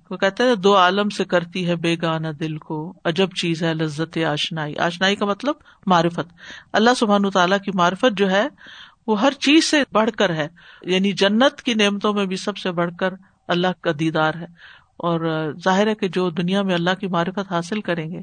وہ 0.10 0.18
کہتے 0.18 0.44
ہیں، 0.44 0.56
دو 0.56 0.78
عالم 0.78 1.10
سے 1.10 1.26
کرتی 1.26 1.68
ہے 1.68 1.76
بے 1.76 1.96
گانا 2.02 2.30
دل 2.40 2.58
کو۔ 2.58 2.94
عجب 3.06 3.30
چیز 3.42 3.64
ہے 3.64 3.74
لذت 3.74 4.18
آشنائی۔ 4.18 4.78
آشنائی 4.78 5.16
کا 5.16 5.26
مطلب 5.26 5.56
معرفت۔ 5.86 6.34
اللہ 6.74 6.90
سبحان 6.98 7.30
تعالیٰ 7.30 7.58
کی 7.60 7.72
معرفت 7.74 8.18
جو 8.18 8.32
ہے 8.32 8.48
وہ 9.12 9.22
ہر 9.22 9.32
چیز 9.32 9.66
سے 9.66 9.84
بڑھ 9.92 10.10
کر 10.12 10.34
ہے۔ 10.34 10.48
یعنی 10.82 11.12
جنت 11.12 11.62
کی 11.62 11.74
نعمتوں 11.74 12.14
میں 12.14 12.26
بھی 12.26 12.36
سب 12.36 12.58
سے 12.58 12.72
بڑھ 12.72 12.96
کر 13.00 13.14
اللہ 13.48 13.68
کا 13.82 13.92
دیدار 14.00 14.34
ہے۔ 14.36 14.46
اور 14.98 15.52
ظاہر 15.64 15.88
ہے 15.88 15.96
کہ 15.96 16.08
جو 16.08 16.30
دنیا 16.30 16.62
میں 16.62 16.74
اللہ 16.74 16.90
کی 17.00 17.08
معرفت 17.08 17.52
حاصل 17.52 17.82
کریں 17.82 18.12
گے، 18.12 18.22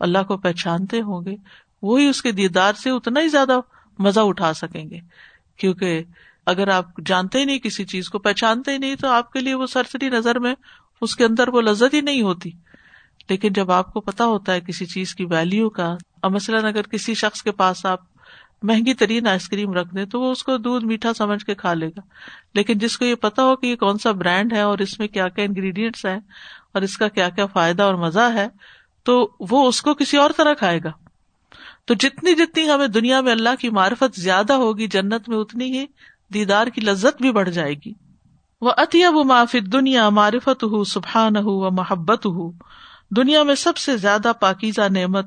اللہ 0.00 0.18
کو 0.28 0.36
پہچانتے 0.36 1.00
ہوں 1.00 1.24
گے، 1.24 1.34
وہی 1.82 2.08
اس 2.08 2.22
کے 2.22 2.32
دیدار 2.32 2.72
سے 2.72 2.90
اتنا 2.90 3.20
ہی 3.20 3.28
زیادہ 3.28 3.60
مزہ 3.98 4.20
اٹھا 4.20 4.52
سکیں 4.52 4.90
گے۔ 4.90 4.98
کیونکہ 5.56 6.02
اگر 6.46 6.68
آپ 6.68 6.84
جانتے 7.06 7.38
ہی 7.38 7.44
نہیں 7.44 7.58
کسی 7.58 7.84
چیز 7.84 8.08
کو، 8.08 8.18
پہچانتے 8.18 8.72
ہی 8.72 8.78
نہیں، 8.78 8.96
تو 8.96 9.08
آپ 9.08 9.32
کے 9.32 9.40
لیے 9.40 9.54
وہ 9.54 9.66
سرسری 9.66 10.08
نظر 10.08 10.38
میں 10.38 10.54
اس 11.00 11.16
کے 11.16 11.24
اندر 11.24 11.48
وہ 11.48 11.60
لذت 11.60 11.94
ہی 11.94 12.00
نہیں 12.00 12.22
ہوتی۔ 12.22 12.50
لیکن 13.28 13.52
جب 13.52 13.70
آپ 13.70 13.92
کو 13.92 14.00
پتا 14.00 14.24
ہوتا 14.24 14.52
ہے 14.52 14.60
کسی 14.60 14.86
چیز 14.86 15.14
کی 15.14 15.24
ویلو 15.24 15.70
کا 15.70 15.96
مثلاً 16.22 16.64
اگر 16.64 16.82
کسی 16.82 17.14
شخص 17.14 17.42
کے 17.42 17.52
پاس 17.52 17.86
آپ 17.86 18.00
مہنگی 18.62 18.94
ترین 18.94 19.26
آئس 19.26 19.48
کریم 19.48 19.72
رکھ 19.72 19.94
دیں 19.96 20.04
تو 20.04 20.20
وہ 20.20 20.32
اس 20.32 20.42
کو 20.42 20.56
دودھ 20.56 20.84
میٹھا 20.84 21.14
سمجھ 21.14 21.44
کے 21.44 21.54
کھا 21.54 21.74
لے 21.74 21.88
گا۔ 21.88 22.00
لیکن 22.54 22.78
جس 22.78 22.98
کو 22.98 23.04
یہ 23.04 23.14
پتا 23.14 23.44
ہو 23.44 23.56
کہ 23.56 23.66
یہ 23.66 23.76
کون 23.76 23.98
سا 23.98 24.12
برانڈ 24.12 24.52
ہے 24.52 24.60
اور 24.60 24.78
اس 24.78 24.98
میں 24.98 25.08
کیا 25.08 25.28
کیا 25.28 25.44
انگریڈینٹس 25.44 26.06
ہیں 26.06 26.18
اور 26.74 26.82
اس 26.82 26.98
کا 26.98 27.08
کیا 27.08 27.28
کیا 27.28 27.46
فائدہ 27.46 27.82
اور 27.82 27.94
مزہ 27.94 28.32
ہے، 28.34 28.48
تو 29.02 29.30
وہ 29.40 29.68
اس 29.68 29.82
کو 29.82 29.94
کسی 29.94 30.16
اور 30.16 30.30
طرح 30.36 30.54
کھائے 30.54 30.80
گا۔ 30.84 30.90
تو 31.84 31.94
جتنی 31.94 32.34
جتنی 32.34 32.70
ہمیں 32.70 32.88
دنیا 32.88 33.20
میں 33.20 33.32
اللہ 33.32 33.48
کی 33.60 33.70
معرفت 33.70 34.20
زیادہ 34.20 34.52
ہوگی، 34.52 34.86
جنت 34.86 35.28
میں 35.28 35.38
اتنی 35.38 35.78
ہی 35.78 35.86
دیدار 36.34 36.66
کی 36.66 36.80
لذت 36.80 37.22
بھی 37.22 37.32
بڑھ 37.32 37.50
جائے 37.50 37.74
گی۔ 37.74 37.92
وہ 38.60 38.72
اطیب 38.76 39.16
و 39.16 39.24
معافی 39.24 39.60
دنیا 39.60 40.08
معرفت 40.08 40.62
ہُو 40.62 40.84
سبحان 40.84 41.36
ہُو 41.36 41.66
و 41.66 41.70
محبت 41.70 42.26
ہُو 42.26 42.52
دنیا 43.10 43.42
میں 43.42 43.54
سب 43.54 43.76
سے 43.76 43.96
زیادہ 43.96 44.32
پاکیزہ 44.40 44.80
نعمت 44.90 45.26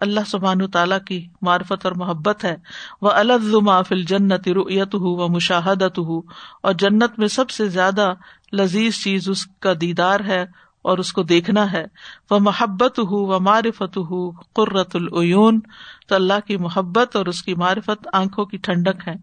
اللہ 0.00 0.20
سبحان 0.26 0.70
تعالیٰ 0.70 0.98
کی 1.06 1.26
معرفت 1.42 1.86
اور 1.86 1.92
محبت 1.96 2.44
ہے۔ 2.44 2.56
وہ 3.02 3.10
الفل 3.10 4.02
جنت 4.02 4.48
رویت 4.48 4.94
ہُو 4.94 5.16
و 5.16 5.28
مشاہدت 5.28 5.98
ہُو 5.98 6.20
اور 6.62 6.72
جنت 6.72 7.18
میں 7.18 7.28
سب 7.28 7.50
سے 7.50 7.68
زیادہ 7.68 8.14
لذیذ 8.52 8.94
چیز 8.94 9.28
اس 9.28 9.46
کا 9.46 9.72
دیدار 9.80 10.20
ہے 10.20 10.46
اور 10.82 10.98
اس 10.98 11.12
کو 11.12 11.22
دیکھنا 11.22 11.72
ہے۔ 11.72 11.84
وہ 12.30 12.38
محبت 12.38 12.98
ہو 12.98 13.26
و 13.26 13.40
معرفت 13.40 13.96
ہو 13.96 14.30
قرۃ 14.30 14.90
العیون 14.94 15.60
تو 16.08 16.14
اللہ 16.14 16.46
کی 16.46 16.56
محبت 16.56 17.16
اور 17.16 17.26
اس 17.26 17.42
کی 17.42 17.54
معرفت 17.54 18.08
آنکھوں 18.12 18.44
کی 18.44 18.56
ٹھنڈک 18.56 19.08
ہے۔ 19.08 19.14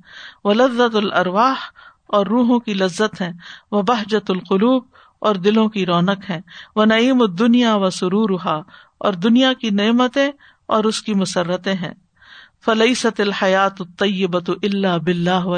وہ 0.43 0.53
لذت 0.53 0.95
الرواہ 0.95 1.55
اور 2.07 2.25
روحوں 2.25 2.59
کی 2.59 2.73
لذت 2.73 3.21
ہے۔ 3.21 3.31
وہ 3.71 3.81
بہجت 3.81 4.31
القلوب 4.31 4.83
اور 5.19 5.35
دلوں 5.35 5.69
کی 5.69 5.85
رونق 5.85 6.29
ہے۔ 6.29 6.41
وہ 6.75 6.85
نعیم 6.85 7.21
الدنیا 7.21 7.75
و 7.75 7.89
سرورحا 7.89 8.59
اور 8.97 9.13
دنیا 9.13 9.53
کی 9.53 9.69
نعمتیں 9.69 10.31
اور 10.65 10.83
اس 10.83 11.01
کی 11.01 11.13
مسرتیں 11.13 11.73
ہیں۔ 11.73 11.93
فلئی 12.65 12.95
ست 12.95 13.19
الحیات 13.19 13.81
الطیبت 13.81 14.49
اللہ 14.63 14.97
بلّہ 14.97 15.45
و 15.45 15.57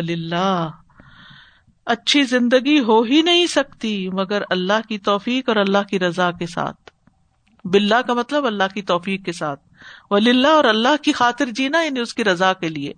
اچھی 1.86 2.24
زندگی 2.24 2.80
ہو 2.80 3.02
ہی 3.02 3.22
نہیں 3.22 3.48
سکتی، 3.48 4.10
مگر 4.10 4.42
اللہ 4.50 4.88
کی 4.90 4.98
توفیق 4.98 5.50
اور 5.50 5.56
اللہ 5.56 5.84
کی 5.90 6.00
رضا 6.00 6.32
کے 6.32 6.46
ساتھ۔ 6.48 6.90
بلّہ 7.66 8.02
کا 8.08 8.14
مطلب 8.14 8.46
اللہ 8.46 8.64
کی 8.74 8.82
توفیق 8.82 9.26
کے 9.26 9.32
ساتھ۔ 9.32 9.60
ولی 10.12 10.46
اور 10.46 10.66
اللہ 10.66 11.04
کی 11.04 11.12
خاطر 11.12 11.46
جینا 11.46 11.82
یعنی 11.82 12.00
اس 12.00 12.14
کی 12.14 12.24
رضا 12.24 12.54
کے 12.54 12.70
لیے۔ 12.70 12.94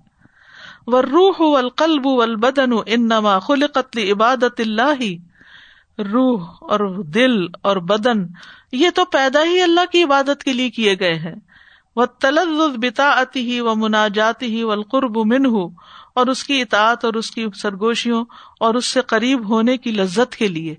و 0.88 1.02
روح 1.02 1.58
القلب 1.58 2.08
البدن 2.08 2.70
ان 2.86 3.08
نما 3.08 3.40
خل 3.40 3.68
قتل 3.68 4.12
عبادت 4.12 4.60
اللہ 4.60 5.04
روح 6.02 6.50
اور 6.62 7.04
دل 7.04 7.46
اور 7.62 7.78
بدن، 7.78 8.26
یہ 8.72 8.90
تو 8.96 9.06
پیدا 9.06 9.44
ہی 9.44 9.62
اللہ 9.62 9.92
کی 9.92 10.04
عبادت 10.04 10.44
کے 10.44 10.54
لیے 10.54 10.70
کیے 10.70 10.96
گئے 11.00 11.14
ہیں۔ 11.14 11.36
وہ 12.00 12.06
تلز 12.06 12.78
بتا 12.78 13.24
ہی 13.36 13.60
و 13.60 13.76
مناجات 13.76 14.44
ہی 14.44 14.64
و 14.64 14.72
القرب 14.72 15.18
من 15.18 15.46
اور 16.16 16.28
اس 16.28 16.44
کی 16.44 16.62
اطاعت 16.62 17.06
اور 17.06 17.14
اس 17.14 17.32
کی 17.32 17.46
سرگوشیوں 17.56 18.26
اور 18.60 18.76
اس 18.76 18.86
سے 18.86 19.02
قریب 19.02 19.50
ہونے 19.50 19.78
کی 19.78 19.92
لذت 19.92 20.36
کے 20.36 20.48
لیے۔ 20.48 20.76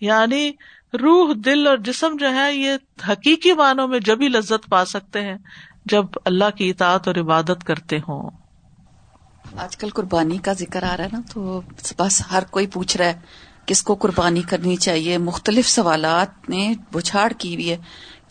یعنی 0.00 0.52
روح، 0.94 1.32
دل 1.44 1.66
اور 1.66 1.76
جسم 1.76 2.16
جو 2.16 2.34
ہے 2.34 2.54
یہ 2.54 2.72
حقیقی 3.08 3.52
معنوں 3.52 3.88
میں 3.88 4.00
جبھی 4.00 4.28
لذت 4.28 4.70
پا 4.70 4.84
سکتے 4.84 5.22
ہیں 5.22 5.38
جب 5.86 6.04
اللہ 6.24 6.56
کی 6.56 6.70
اطاعت 6.70 7.08
اور 7.08 7.16
عبادت 7.16 7.64
کرتے 7.66 7.98
ہوں۔ 7.98 8.30
آج 9.56 9.76
کل 9.76 9.88
قربانی 9.90 10.38
کا 10.38 10.52
ذکر 10.52 10.82
آ 10.82 10.96
رہا 10.96 11.04
ہے 11.04 11.08
نا، 11.12 11.20
تو 11.32 11.60
بس 11.98 12.22
ہر 12.30 12.42
کوئی 12.50 12.66
پوچھ 12.66 12.96
رہا 12.96 13.06
ہے، 13.06 13.20
کس 13.66 13.82
کو 13.82 13.94
قربانی 13.94 14.42
کرنی 14.42 14.76
چاہیے؟ 14.76 15.18
مختلف 15.18 15.68
سوالات 15.68 16.50
نے 16.50 16.74
بچھاڑ 16.92 17.32
کی 17.38 17.54
ہوئی 17.54 17.70
ہے۔ 17.70 17.76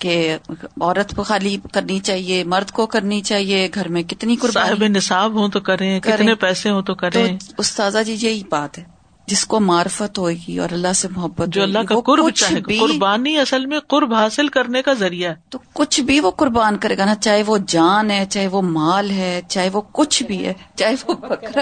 کہ 0.01 0.37
عورت 0.81 1.15
کو 1.15 1.23
خالی 1.23 1.57
کرنی 1.73 1.99
چاہیے 1.99 2.43
مرد 2.43 2.71
کو 2.71 2.85
کرنی 2.85 3.21
چاہیے 3.21 3.69
گھر 3.73 3.87
میں 3.87 4.03
کتنی 4.03 4.35
قربانی 4.35 4.87
نصاب 4.87 5.33
ہوں 5.33 5.47
تو 5.47 5.59
کریں 5.59 5.99
کتنے 5.99 6.35
پیسے 6.35 6.69
ہوں 6.69 6.81
تو 6.81 6.95
کریں۔ 6.95 7.37
استاذہ 7.57 7.97
جی 8.05 8.17
یہی 8.19 8.43
بات 8.49 8.77
ہے۔ 8.77 8.83
جس 9.27 9.45
کو 9.45 9.59
معرفت 9.59 10.19
ہوئے 10.19 10.35
گی 10.47 10.59
اور 10.59 10.69
اللہ 10.71 10.93
سے 10.93 11.07
محبت 11.07 11.47
جو 11.47 11.63
اللہ 11.63 11.79
کا 11.79 11.95
قرب 12.05 12.29
چاہے 12.29 12.77
قربانی 12.79 13.37
اصل 13.37 13.65
میں 13.65 13.79
قرب 13.79 14.13
حاصل 14.13 14.47
کرنے 14.47 14.81
کا 14.81 14.93
ذریعہ 14.93 15.29
ہے۔ 15.29 15.35
تو 15.49 15.59
کچھ 15.73 16.01
بھی 16.01 16.19
وہ 16.19 16.31
قربان 16.31 16.77
کرے 16.77 16.97
گا 16.97 17.05
نا 17.05 17.15
چاہے 17.15 17.43
وہ 17.43 17.57
جان 17.67 18.11
ہے 18.11 18.25
چاہے 18.29 18.47
وہ 18.47 18.61
مال 18.61 19.09
ہے 19.09 19.41
چاہے 19.47 19.69
وہ 19.73 19.81
کچھ 19.91 20.23
بھی 20.23 20.45
ہے 20.45 20.53
چاہے 20.75 20.95
وہ 21.07 21.13
بکرا 21.13 21.61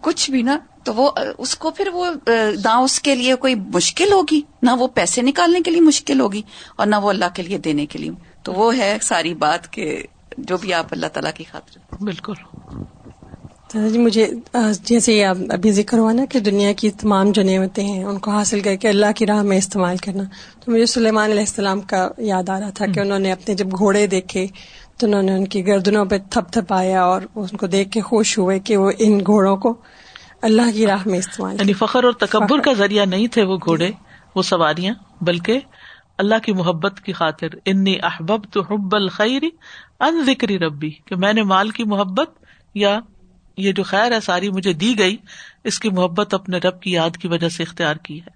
کچھ 0.00 0.30
بھی 0.30 0.42
نا۔ 0.42 0.58
تو 0.86 0.94
وہ 0.94 1.10
اس 1.38 1.56
کو 1.56 1.70
پھر 1.70 1.88
وہ 1.88 2.06
نہ 2.64 2.76
اس 2.76 3.00
کے 3.00 3.14
لیے 3.14 3.34
کوئی 3.34 3.54
مشکل 3.54 4.12
ہوگی 4.12 4.40
نہ 4.62 4.70
وہ 4.70 4.88
پیسے 4.88 5.22
نکالنے 5.22 5.60
کے 5.60 5.70
لیے 5.70 5.80
مشکل 5.80 6.20
ہوگی 6.20 6.42
اور 6.76 6.86
نہ 6.86 6.96
وہ 6.96 7.08
اللہ 7.08 7.24
کے 7.34 7.42
لیے 7.42 7.58
دینے 7.58 7.86
کے 7.86 7.98
لیے۔ 7.98 8.10
تو 8.42 8.52
وہ 8.52 8.76
ہے 8.78 8.96
ساری 9.02 9.34
بات 9.34 9.72
کہ 9.72 10.02
جو 10.38 10.56
بھی 10.56 10.74
آپ 10.74 10.86
اللہ 10.90 11.06
تعالیٰ 11.06 11.32
کی 11.32 11.44
خاطر۔ 11.52 11.94
بالکل۔ 12.02 12.32
جی 13.74 13.98
مجھے 13.98 14.30
جیسے 14.82 15.24
آپ 15.24 15.36
ابھی 15.48 15.72
ذکر 15.72 15.98
ہوا 15.98 16.12
نا 16.12 16.24
کہ 16.24 16.38
دنیا 16.40 16.72
کی 16.72 16.90
تمام 16.90 17.30
جو 17.30 17.42
نعمتیں 17.42 17.84
ہیں 17.84 18.04
ان 18.04 18.18
کو 18.18 18.30
حاصل 18.30 18.60
کر 18.60 18.76
کے 18.76 18.88
اللہ 18.88 19.12
کی 19.16 19.26
راہ 19.26 19.42
میں 19.42 19.58
استعمال 19.58 19.96
کرنا۔ 19.96 20.24
تو 20.64 20.72
مجھے 20.72 20.86
سلیمان 20.86 21.30
علیہ 21.30 21.40
السلام 21.40 21.80
کا 21.80 22.08
یاد 22.18 22.48
آ 22.48 22.60
رہا 22.60 22.70
تھا 22.70 22.86
کہ 22.86 23.00
انہوں 23.00 23.18
نے 23.18 23.32
اپنے 23.32 23.54
جب 23.54 23.66
گھوڑے 23.78 24.06
دیکھے 24.06 24.46
تو 24.98 25.06
انہوں 25.06 25.22
نے 25.22 25.32
ان 25.32 25.46
کی 25.46 25.66
گردنوں 25.66 26.04
پہ 26.04 26.18
تھپ 26.30 26.52
تھپ 26.52 26.72
آیا 26.72 27.04
اور 27.04 27.22
ان 27.34 27.56
کو 27.56 27.66
دیکھ 27.66 27.90
کے 27.90 28.00
خوش 28.00 28.38
ہوئے 28.38 28.58
کہ 28.58 28.76
وہ 28.76 28.90
ان 28.98 29.20
گھوڑوں 29.20 29.56
کو 29.56 29.74
اللہ 30.42 30.70
کی 30.72 30.86
راہ 30.86 31.02
میں 31.06 31.18
استعمال 31.18 31.54
یعنی 31.54 31.72
فخر 31.72 32.04
اور 32.04 32.12
تکبر 32.12 32.60
کا 32.60 32.72
ذریعہ 32.72 33.04
نہیں 33.04 33.26
تھے 33.26 33.42
وہ 33.42 33.56
گھوڑے 33.56 33.90
وہ 34.34 34.42
سواریاں 34.42 34.94
بلکہ 35.20 35.60
اللہ 36.18 36.34
کی 36.42 36.52
محبت 36.52 37.00
کی 37.00 37.12
خاطر 37.12 37.46
انی 37.64 37.96
احبب 38.02 38.52
تو 38.52 38.62
حب 38.62 38.96
الخری 38.96 39.50
ان 40.00 40.24
ذکری 40.24 40.58
ربی 40.58 40.90
کہ 40.90 41.16
میں 41.16 41.32
نے 41.32 41.42
مال 41.42 41.70
کی 41.70 41.84
محبت 41.84 42.30
یا 42.74 42.98
یہ 43.56 43.72
جو 43.72 43.82
خیر 43.82 44.12
ہے 44.12 44.20
ساری 44.20 44.50
مجھے 44.50 44.72
دی 44.72 44.98
گئی 44.98 45.16
اس 45.64 45.78
کی 45.80 45.88
محبت 45.88 46.34
اپنے 46.34 46.58
رب 46.58 46.80
کی 46.80 46.92
یاد 46.92 47.16
کی 47.16 47.28
وجہ 47.28 47.48
سے 47.48 47.62
اختیار 47.62 47.96
کی 47.96 48.20
ہے۔ 48.20 48.30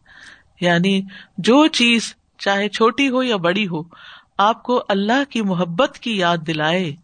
یعنی 0.61 1.03
جو 1.39 1.67
چیز 1.67 2.15
چاہے 2.39 2.69
چھوٹی 2.69 3.11
ہو 3.11 3.23
یا 3.23 3.37
بڑی 3.37 3.69
ہو 3.69 3.83
آپ 4.39 4.63
کو 4.63 4.85
اللہ 4.89 5.31
کی 5.31 5.43
محبت 5.43 5.99
کی 5.99 6.19
یاد 6.19 6.37
دلائے۔ 6.47 6.97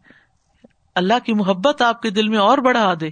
اللہ 0.95 1.15
کی 1.25 1.35
محبت 1.35 1.83
آپ 1.83 2.03
کے 2.03 2.11
دل 2.11 2.29
میں 2.29 2.39
اور 2.39 2.59
بڑھا 2.59 2.95
دے۔ 3.01 3.11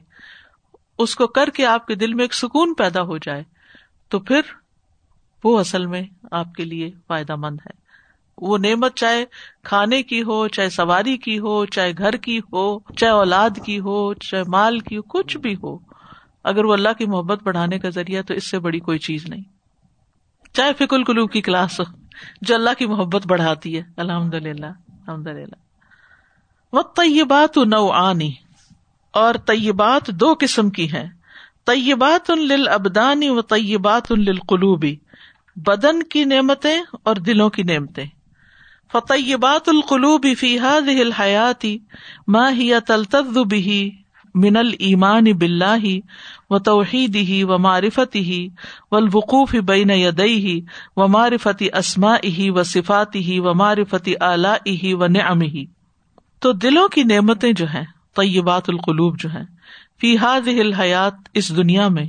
اس 0.98 1.14
کو 1.16 1.26
کر 1.26 1.50
کے 1.50 1.66
آپ 1.66 1.87
کے 1.87 1.94
دل 1.94 2.14
میں 2.14 2.24
ایک 2.24 2.35
سکون 2.35 2.74
پیدا 2.74 3.02
ہو 3.02 3.18
جائے، 3.18 3.42
تو 4.09 4.20
پھر 4.20 4.40
وہ 5.44 5.59
اصل 5.59 5.87
میں 5.87 6.02
آپ 6.30 6.54
کے 6.54 6.64
لیے 6.64 6.90
فائدہ 7.07 7.37
مند 7.37 7.57
ہے۔ 7.66 7.85
وہ 8.38 8.59
نعمت 8.59 8.94
چاہے 8.94 9.24
کھانے 9.62 10.02
کی 10.02 10.22
ہو، 10.22 10.48
چاہے 10.48 10.70
سواری 10.70 11.16
کی 11.16 11.38
ہو، 11.38 11.66
چاہے 11.66 11.92
گھر 11.98 12.16
کی 12.16 12.38
ہو، 12.38 12.78
چاہے 12.96 13.12
اولاد 13.12 13.50
کی 13.64 13.80
ہو، 13.80 14.14
چاہے 14.14 14.42
مال 14.42 14.78
کی 14.78 14.96
ہو، 14.96 15.02
کچھ 15.02 15.37
بھی 15.37 15.54
ہو۔ 15.62 15.78
اگر 16.44 16.64
وہ 16.64 16.72
اللہ 16.72 16.88
کی 16.98 17.07
محبت 17.07 17.42
بڑھانے 17.42 17.78
کا 17.78 17.88
ذریعہ 17.88 18.22
تو 18.22 18.35
اس 18.35 18.50
سے 18.50 18.59
بڑی 18.59 18.80
کوئی 18.80 18.98
چیز 18.98 19.26
نہیں۔ 19.28 19.42
چاہے 20.52 20.72
فکل 20.72 20.96
القلوب 20.96 21.33
کی 21.33 21.40
کلاس 21.40 21.80
ہو، 21.80 21.85
جو 22.40 22.54
اللہ 22.54 22.70
کی 22.78 22.87
محبت 22.87 23.26
بڑھاتی 23.26 23.76
ہے۔ 23.76 23.83
الحمد 23.96 24.35
للہ 24.35 24.66
الحمد 24.66 25.26
للہ 25.26 25.54
وہ 26.72 26.83
طیبات 26.83 27.59
نو 27.59 27.90
آنی 27.90 28.33
اور 29.14 29.35
طیبات 29.46 30.07
دو 30.20 30.35
قسم 30.40 30.70
کی 30.70 30.92
ہیں۔ 30.92 31.07
طیبات 31.66 32.31
ان 32.31 32.68
ابدانی 32.68 33.29
و 33.29 33.42
طیبات 33.42 34.12
للقلوبی 34.12 34.96
بدن 35.57 36.03
کی 36.03 36.24
نعمتیں 36.24 36.79
اور 37.03 37.16
دلوں 37.16 37.50
کی 37.50 37.62
نعمتیں۔ 37.62 38.07
فطیبات 38.92 39.68
القلوب 39.68 40.27
فی 40.38 40.59
هذه 40.59 41.00
الحیات 41.00 41.64
ما 42.29 42.42
هي 42.53 42.81
تلتذ 42.87 43.38
به 43.44 43.79
من 44.35 44.57
الایمان 44.57 45.31
باللہ 45.33 45.87
و 46.50 46.59
توحیدہ 46.59 47.44
و 47.44 47.59
والوقوف 48.92 49.55
بین 49.64 49.90
یدیہ 49.90 50.61
و 50.96 51.09
معرفت 51.09 51.62
اسمائہ 51.72 52.50
و 52.50 52.62
صفاتہ 52.62 53.40
و 53.40 53.55
و 54.92 55.07
تو 56.40 56.53
دلوں 56.53 56.88
کی 56.88 57.03
نعمتیں 57.03 57.53
جو 57.53 57.66
ہیں 57.74 57.85
طیبات 58.14 58.68
القلوب 58.68 59.18
جو 59.18 59.29
ہیں۔ 59.29 59.44
فی 60.00 60.16
هذه 60.16 60.59
الحیات، 60.61 61.14
اس 61.35 61.57
دنیا 61.57 61.88
میں، 61.88 62.07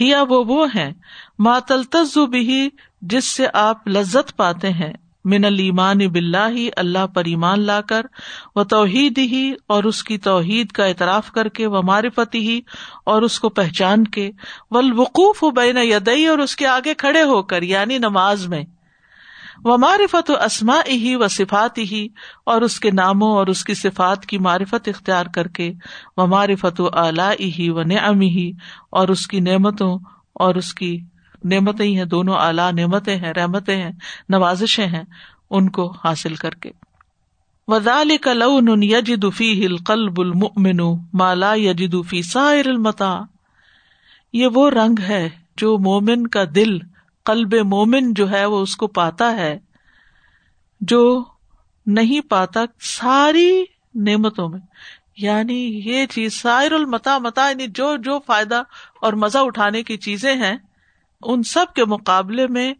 ہیا 0.00 0.22
وہ 0.22 0.44
وہ 0.44 0.66
ہیں، 0.74 0.92
ما 1.38 1.58
تلتز 1.58 2.18
بھی 2.18 2.68
جس 3.02 3.24
سے 3.24 3.46
آپ 3.52 3.88
لذت 3.88 4.36
پاتے 4.36 4.72
ہیں، 4.72 4.92
من 5.24 5.44
المان 5.44 5.98
بلّہ 5.98 6.68
اللہ 6.76 7.06
پر 7.06 7.24
ایمان 7.24 7.60
لا 7.60 7.80
کر 7.80 8.02
وہ 8.56 8.62
توحید 8.62 9.18
ہی 9.18 9.54
اور 9.66 9.84
اس 9.84 10.04
کی 10.04 10.18
توحید 10.18 10.72
کا 10.72 10.84
اعتراف 10.84 11.32
کر 11.32 11.48
کے 11.48 11.66
وہ 11.66 11.82
معرفت 11.82 12.34
ہی 12.34 12.60
اور 13.06 13.22
اس 13.22 13.40
کو 13.40 13.48
پہچان 13.48 14.06
کے 14.06 14.30
ولوقوف 14.70 15.44
بین 15.54 15.76
یدئی 15.76 16.26
اور 16.26 16.38
اس 16.38 16.56
کے 16.56 16.66
آگے 16.66 16.94
کھڑے 16.94 17.22
ہو 17.22 17.42
کر 17.42 17.62
یعنی 17.62 17.98
نماز 17.98 18.48
میں۔ 18.48 18.64
وہ 19.64 19.76
معرفت 19.76 20.30
و 20.30 20.36
اسما 20.36 20.80
ہی 20.88 21.16
و 21.16 21.28
صفات 21.28 21.78
ہی 21.78 22.08
اور 22.46 22.62
اس 22.62 22.80
کے 22.80 22.90
ناموں 22.90 23.32
اور 23.32 23.46
اس 23.46 23.64
کی 23.64 23.74
صفات 23.74 24.26
کی 24.26 24.38
معرفت 24.38 24.88
اختیار 24.88 25.26
کر 25.34 25.48
کے 25.48 25.72
وہ 26.16 26.26
معرفت 26.26 26.80
و 26.80 26.88
اعلی 26.92 27.50
ہی 27.58 27.70
و 27.70 27.82
نعم 27.82 28.20
ہی 28.20 28.52
اور 28.90 29.08
اس 29.08 29.26
کی 29.26 29.40
نعمتوں 29.40 29.98
اور 30.34 30.54
اس 30.54 30.74
کی 30.74 31.00
نعمتیں 31.44 31.86
ہی 31.86 31.96
ہیں، 31.96 32.04
دونوں 32.04 32.34
اعلیٰ 32.34 32.72
نعمتیں 32.72 33.16
ہیں، 33.16 33.32
رحمتیں 33.32 33.76
ہیں، 33.76 33.92
نوازشیں 34.28 34.86
ہیں، 34.86 35.04
ان 35.50 35.68
کو 35.68 35.94
حاصل 36.04 36.34
کر 36.34 36.50
کے۔ 36.50 36.70
وزال 37.68 38.16
کا 38.16 38.32
لون 38.32 38.82
یجدفی 38.82 39.66
ہل 39.66 39.76
قلب 39.76 40.20
المن 40.20 40.78
مالا 41.12 41.54
یجدفی 41.54 42.22
سائر 42.22 42.66
المتا 42.66 43.18
یہ 44.32 44.46
وہ 44.54 44.70
رنگ 44.70 45.00
ہے 45.00 45.28
جو 45.56 45.78
مومن 45.78 46.26
کا 46.26 46.44
دل 46.54 46.78
قلب 47.28 47.54
مومن 47.54 48.14
جو 48.14 48.30
ہے 48.30 48.44
وہ 48.44 48.60
اس 48.60 48.76
کو 48.76 48.86
پاتا 48.86 49.36
ہے، 49.36 49.58
جو 50.80 51.24
نہیں 51.86 52.20
پاتا 52.20 52.60
ساری 52.80 53.64
نعمتوں 53.94 54.48
میں۔ 54.48 54.60
یعنی 55.16 55.82
یہ 55.84 56.06
چیز 56.06 56.34
سائر 56.34 56.72
المتا 56.72 57.18
متا 57.18 57.48
یعنی 57.48 57.66
جو 57.66 57.96
جو 57.96 58.18
فائدہ 58.26 58.62
اور 59.00 59.12
مزہ 59.12 59.38
اٹھانے 59.38 59.82
کی 59.82 59.96
چیزیں 59.96 60.34
ہیں، 60.34 60.56
ان 61.22 61.42
سب 61.42 61.66
کے 61.74 61.84
مقابلے 61.84 62.46
میں 62.46 62.74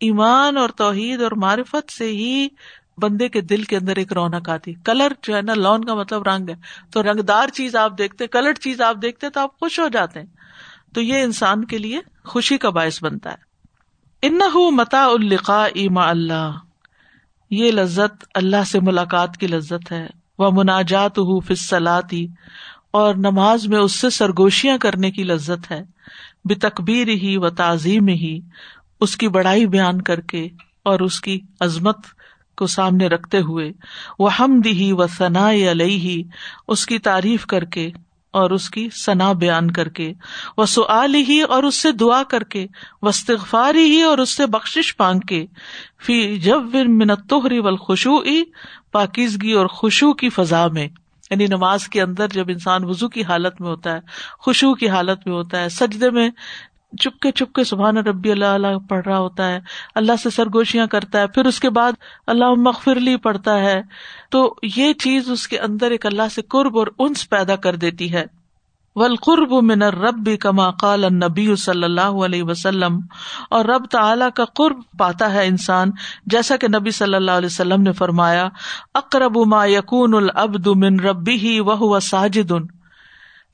ایمان 0.00 0.56
اور 0.56 0.68
توحید 0.68 1.22
اور 1.22 1.32
معرفت 1.32 1.92
سے 1.92 2.08
ہی 2.08 2.48
بندے 2.98 3.28
کے 3.28 3.40
دل 3.40 3.62
کے 3.62 3.76
اندر 3.76 3.96
ایک 3.96 4.12
رونق 4.12 4.48
آتی۔ 4.48 4.74
کلر 4.74 5.12
جو 5.22 5.36
ہے 5.36 5.42
نا، 5.42 5.54
لون 5.54 5.84
کا 5.84 5.94
مطلب 5.94 6.22
رنگ 6.22 6.48
ہے۔ 6.48 6.54
تو 6.92 7.02
رنگدار 7.02 7.48
چیز 7.48 7.76
آپ 7.76 7.98
دیکھتے، 7.98 8.26
کلر 8.26 8.52
چیز 8.52 8.80
آپ 8.80 8.96
دیکھتے 9.02 9.30
تو 9.30 9.40
آپ 9.40 9.58
خوش 9.60 9.80
ہو 9.80 9.88
جاتے 9.88 10.20
ہیں۔ 10.20 10.26
تو 10.94 11.00
یہ 11.00 11.22
انسان 11.22 11.64
کے 11.64 11.78
لیے 11.78 12.00
خوشی 12.24 12.58
کا 12.58 12.70
باعث 12.70 13.02
بنتا 13.02 13.32
ہے۔ 13.32 13.49
ان 14.22 14.38
متا 14.76 15.04
القا 15.04 15.64
اما 15.64 16.08
اللہ۔ 16.08 16.50
یہ 17.50 17.72
لذت 17.72 18.24
اللہ 18.34 18.64
سے 18.66 18.80
ملاقات 18.80 19.36
کی 19.36 19.46
لذت 19.46 19.92
ہے۔ 19.92 20.06
وہ 20.38 20.50
مناجات 20.52 21.18
ہُو 21.18 21.40
فصلاتی 21.40 22.26
اور 22.90 23.14
نماز 23.14 23.66
میں 23.66 23.78
اس 23.78 23.92
سے 23.92 24.10
سرگوشیاں 24.10 24.78
کرنے 24.78 25.10
کی 25.10 25.24
لذت 25.24 25.70
ہے۔ 25.70 25.82
بے 26.44 26.54
تقبیر 26.54 27.08
ہی 27.08 27.36
و 27.36 27.50
تعظیم 27.50 28.08
ہی 28.08 28.40
اس 29.00 29.16
کی 29.16 29.28
بڑائی 29.28 29.66
بیان 29.66 30.02
کر 30.02 30.20
کے 30.20 30.48
اور 30.82 31.00
اس 31.00 31.20
کی 31.20 31.40
عظمت 31.60 31.96
کو 32.56 32.66
سامنے 32.66 33.06
رکھتے 33.06 33.40
ہوئے۔ 33.40 33.72
وہ 34.18 34.36
ہم 34.36 34.60
دی 34.60 34.92
و 34.92 35.06
ثنا 35.06 35.50
علیہ 35.50 36.22
اس 36.68 36.86
کی 36.86 36.98
تعریف 36.98 37.46
کر 37.46 37.64
کے۔ 37.64 37.90
اور 38.32 38.50
اس 38.50 38.70
کی 38.70 38.88
ثنا 39.04 39.32
بیان 39.32 39.70
کر 39.70 39.88
کے 39.88 40.12
وہ 40.56 40.64
سعال 40.64 41.14
ہی 41.14 41.42
اور 41.42 41.62
اس 41.62 41.74
سے 41.74 41.92
دعا 41.92 42.22
کر 42.22 42.42
کے 42.42 42.66
وسطاری 43.02 43.84
ہی 43.84 44.02
اور 44.02 44.18
اس 44.18 44.30
سے 44.30 44.46
بخش 44.46 44.94
مانگ 45.00 45.20
کے، 45.20 45.46
فی 46.06 46.38
جب 46.38 46.62
منتری 46.74 47.58
و 47.58 47.76
خوشو 47.76 48.18
پاکیزگی 48.92 49.52
اور 49.52 49.66
خوشو 49.66 50.12
کی 50.12 50.28
فضا 50.28 50.66
میں۔ 50.66 50.88
یعنی 51.30 51.46
نماز 51.46 51.88
کے 51.88 52.02
اندر 52.02 52.28
جب 52.28 52.44
انسان 52.48 52.84
وضو 52.84 53.08
کی 53.08 53.22
حالت 53.22 53.60
میں 53.60 53.68
ہوتا 53.68 53.92
ہے 53.92 54.00
خوشو 54.38 54.74
کی 54.74 54.88
حالت 54.88 55.26
میں 55.26 55.34
ہوتا 55.34 55.60
ہے، 55.60 55.68
سجدے 55.68 56.10
میں 56.10 56.30
چپکے 56.98 57.32
چپکے 57.32 57.64
سبحان 57.64 57.96
ربی 57.96 58.30
اللہ 58.30 58.44
اللہ 58.44 58.66
پڑھ 58.88 59.06
رہا 59.06 59.18
ہوتا 59.18 59.48
ہے۔ 59.48 59.60
اللہ 59.94 60.12
سے 60.22 60.30
سرگوشیاں 60.30 60.86
کرتا 60.86 61.20
ہے۔ 61.20 61.26
پھر 61.26 61.44
اس 61.44 61.60
کے 61.60 61.70
بعد 61.70 61.92
اللہ 62.26 62.54
مغفرلی 62.56 63.16
پڑھتا 63.16 63.60
ہے۔ 63.60 63.82
تو 64.30 64.54
یہ 64.62 64.92
چیز 64.92 65.30
اس 65.30 65.48
کے 65.48 65.58
اندر 65.58 65.90
ایک 65.90 66.06
اللہ 66.06 66.22
سے 66.34 66.42
قرب 66.42 66.78
اور 66.78 66.86
انس 66.98 67.30
پیدا 67.30 67.56
کر 67.56 67.76
دیتی 67.76 68.12
ہے۔ 68.12 68.24
ولقرب 68.94 69.52
من 69.52 69.82
رب 69.82 70.30
کما 70.40 70.70
قال 70.70 71.04
نبی 71.14 71.56
صلی 71.56 71.84
اللہ 71.84 72.00
علیہ 72.00 72.42
وسلم۔ 72.42 73.00
اور 73.50 73.64
رب 73.64 73.86
تعلی 73.86 74.24
کا 74.34 74.44
قرب 74.44 74.78
پاتا 74.98 75.32
ہے 75.32 75.46
انسان۔ 75.46 75.90
جیسا 76.26 76.56
کہ 76.56 76.68
نبی 76.68 76.90
صلی 76.90 77.14
اللہ 77.14 77.30
علیہ 77.30 77.46
وسلم 77.46 77.82
نے 77.82 77.92
فرمایا، 77.92 78.48
اقرب 78.94 79.38
ما 79.46 79.64
یقون 79.64 80.14
العبد 80.14 80.66
من 80.66 81.00
ربی 81.00 81.34
ہی 81.34 81.60
وہ 81.60 82.00
ساجد۔ 82.00 82.52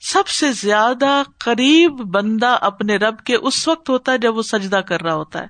سب 0.00 0.28
سے 0.28 0.52
زیادہ 0.52 1.22
قریب 1.38 1.92
بندہ 1.92 2.58
اپنے 2.60 2.96
رب 2.96 3.18
کے 3.18 3.36
اس 3.36 3.68
وقت 3.68 3.90
ہوتا 3.90 4.12
ہے 4.12 4.18
جب 4.18 4.36
وہ 4.36 4.42
سجدہ 4.42 4.76
کر 4.76 5.02
رہا 5.02 5.14
ہوتا 5.14 5.40
ہے۔ 5.40 5.46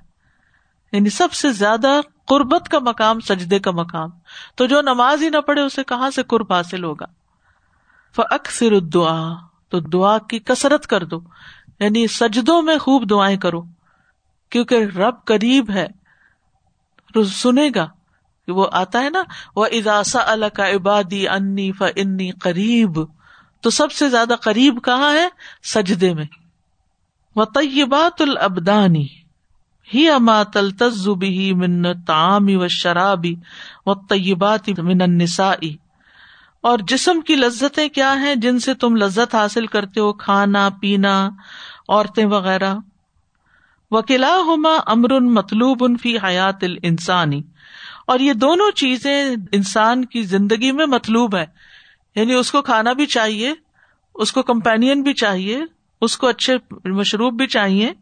یعنی 0.91 1.09
سب 1.09 1.33
سے 1.33 1.51
زیادہ 1.51 1.87
قربت 2.27 2.69
کا 2.69 2.79
مقام 2.79 3.19
سجدے 3.19 3.59
کا 3.59 3.71
مقام۔ 3.71 4.09
تو 4.55 4.65
جو 4.65 4.81
نماز 4.81 5.23
ہی 5.23 5.29
نہ 5.29 5.37
پڑھے 5.37 5.61
اسے 5.61 5.83
کہاں 5.83 6.09
سے 6.09 6.23
قرب 6.23 6.53
حاصل 6.53 6.83
ہوگا؟ 6.83 7.05
فکثر 8.15 8.71
الدعا 8.71 9.33
تو 9.69 9.79
دعا 9.79 10.17
کی 10.17 10.39
کسرت 10.39 10.87
کر 10.87 11.03
دو۔ 11.03 11.19
یعنی 11.79 12.07
سجدوں 12.07 12.61
میں 12.61 12.77
خوب 12.77 13.09
دعائیں 13.09 13.37
کرو۔ 13.37 13.61
کیونکہ 14.49 14.75
رب 14.75 15.15
قریب 15.25 15.69
ہے۔ 15.69 15.87
سنے 17.31 17.69
گا 17.75 17.87
وہ 18.47 18.67
آتا 18.71 19.01
ہے 19.01 19.09
نا 19.09 19.23
وہ 19.55 19.65
اداسا 19.65 20.19
اللہ 20.25 20.45
کا 20.45 20.69
عبادی 20.69 21.27
انی 21.27 21.71
ف 21.71 21.83
انی 21.95 22.31
قریب 22.31 22.99
تو 23.67 23.71
سب 23.71 23.91
سے 23.91 24.09
زیادہ 24.09 24.33
قریب 24.41 24.83
کہاں 24.83 25.13
ہے؟ 25.13 25.27
سجدے 25.63 26.13
میں۔ 26.13 26.25
وہ 27.35 27.45
طیبات 27.45 28.21
العبدانی 28.21 29.07
ہی 29.93 30.09
اما 30.09 30.43
تلتزبی 30.43 31.53
من 31.53 32.03
تعامی 32.03 32.55
و 32.55 32.67
شرابی 32.67 33.35
و 33.85 33.93
طیبات 33.93 34.69
من 34.79 35.01
النسائی 35.01 35.77
اور 36.61 36.79
جسم 36.87 37.21
کی 37.21 37.35
لذتیں 37.35 37.89
کیا 37.89 38.19
ہیں 38.19 38.35
جن 38.35 38.59
سے 38.59 38.73
تم 38.73 38.95
لذت 38.95 39.35
حاصل 39.35 39.65
کرتے 39.65 39.99
ہو؟ 39.99 40.13
کھانا، 40.13 40.69
پینا، 40.81 41.29
عورتیں 41.89 42.25
وغیرہ۔ 42.25 42.75
وکلا 43.91 44.35
ہوما 44.35 44.75
امر 44.85 45.19
مطلوب 45.19 45.83
ان 45.83 45.97
فی 45.97 46.17
حیات 46.17 46.63
انسانی 46.83 47.41
اور 48.07 48.19
یہ 48.19 48.33
دونوں 48.33 48.71
چیزیں 48.71 49.35
انسان 49.51 50.05
کی 50.05 50.21
زندگی 50.21 50.71
میں 50.71 50.85
مطلوب 50.85 51.35
ہے 51.35 51.45
یعنی 52.15 52.33
اس 52.33 52.51
کو 52.51 52.61
کھانا 52.61 52.93
بھی 52.93 53.05
چاہیے 53.05 53.53
اس 54.17 54.31
کو 54.31 54.43
کمپینین 54.43 55.01
بھی 55.01 55.13
چاہیے، 55.13 55.61
اس 56.01 56.17
کو 56.17 56.27
اچھے 56.27 56.57
مشروب 56.85 57.33
بھی 57.33 57.47
چاہیے۔ 57.47 57.93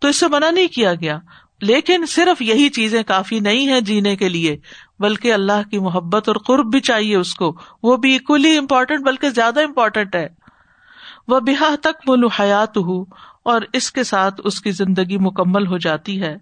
تو 0.00 0.08
اس 0.08 0.16
سے 0.16 0.28
منع 0.28 0.50
نہیں 0.50 0.66
کیا 0.66 0.94
گیا۔ 0.94 1.18
لیکن 1.60 2.04
صرف 2.08 2.42
یہی 2.42 2.68
چیزیں 2.68 3.02
کافی 3.02 3.40
نہیں 3.40 3.68
ہے 3.68 3.80
جینے 3.80 4.16
کے 4.16 4.28
لیے، 4.28 4.56
بلکہ 4.98 5.32
اللہ 5.32 5.68
کی 5.70 5.78
محبت 5.78 6.28
اور 6.28 6.36
قرب 6.36 6.66
بھی 6.66 6.80
چاہیے 6.80 7.16
اس 7.16 7.34
کو۔ 7.34 7.56
وہ 7.82 7.96
بھی 7.96 8.14
اکولی 8.14 8.58
امپورٹینٹ 8.58 9.04
بلکہ 9.04 9.30
زیادہ 9.30 9.60
امپورٹینٹ 9.60 10.16
ہے۔ 10.16 10.28
وہ 11.28 11.40
بحا 11.40 11.74
تک 11.80 12.10
ملو 12.10 12.26
حیات 12.26 12.76
ہو 12.76 13.02
اور 13.42 13.62
اس 13.72 13.92
کے 13.92 14.04
ساتھ 14.04 14.40
اس 14.44 14.60
کی 14.60 14.70
زندگی 14.70 15.16
مکمل 15.18 15.66
ہو 15.66 15.78
جاتی 15.78 16.22
ہے۔ 16.22 16.36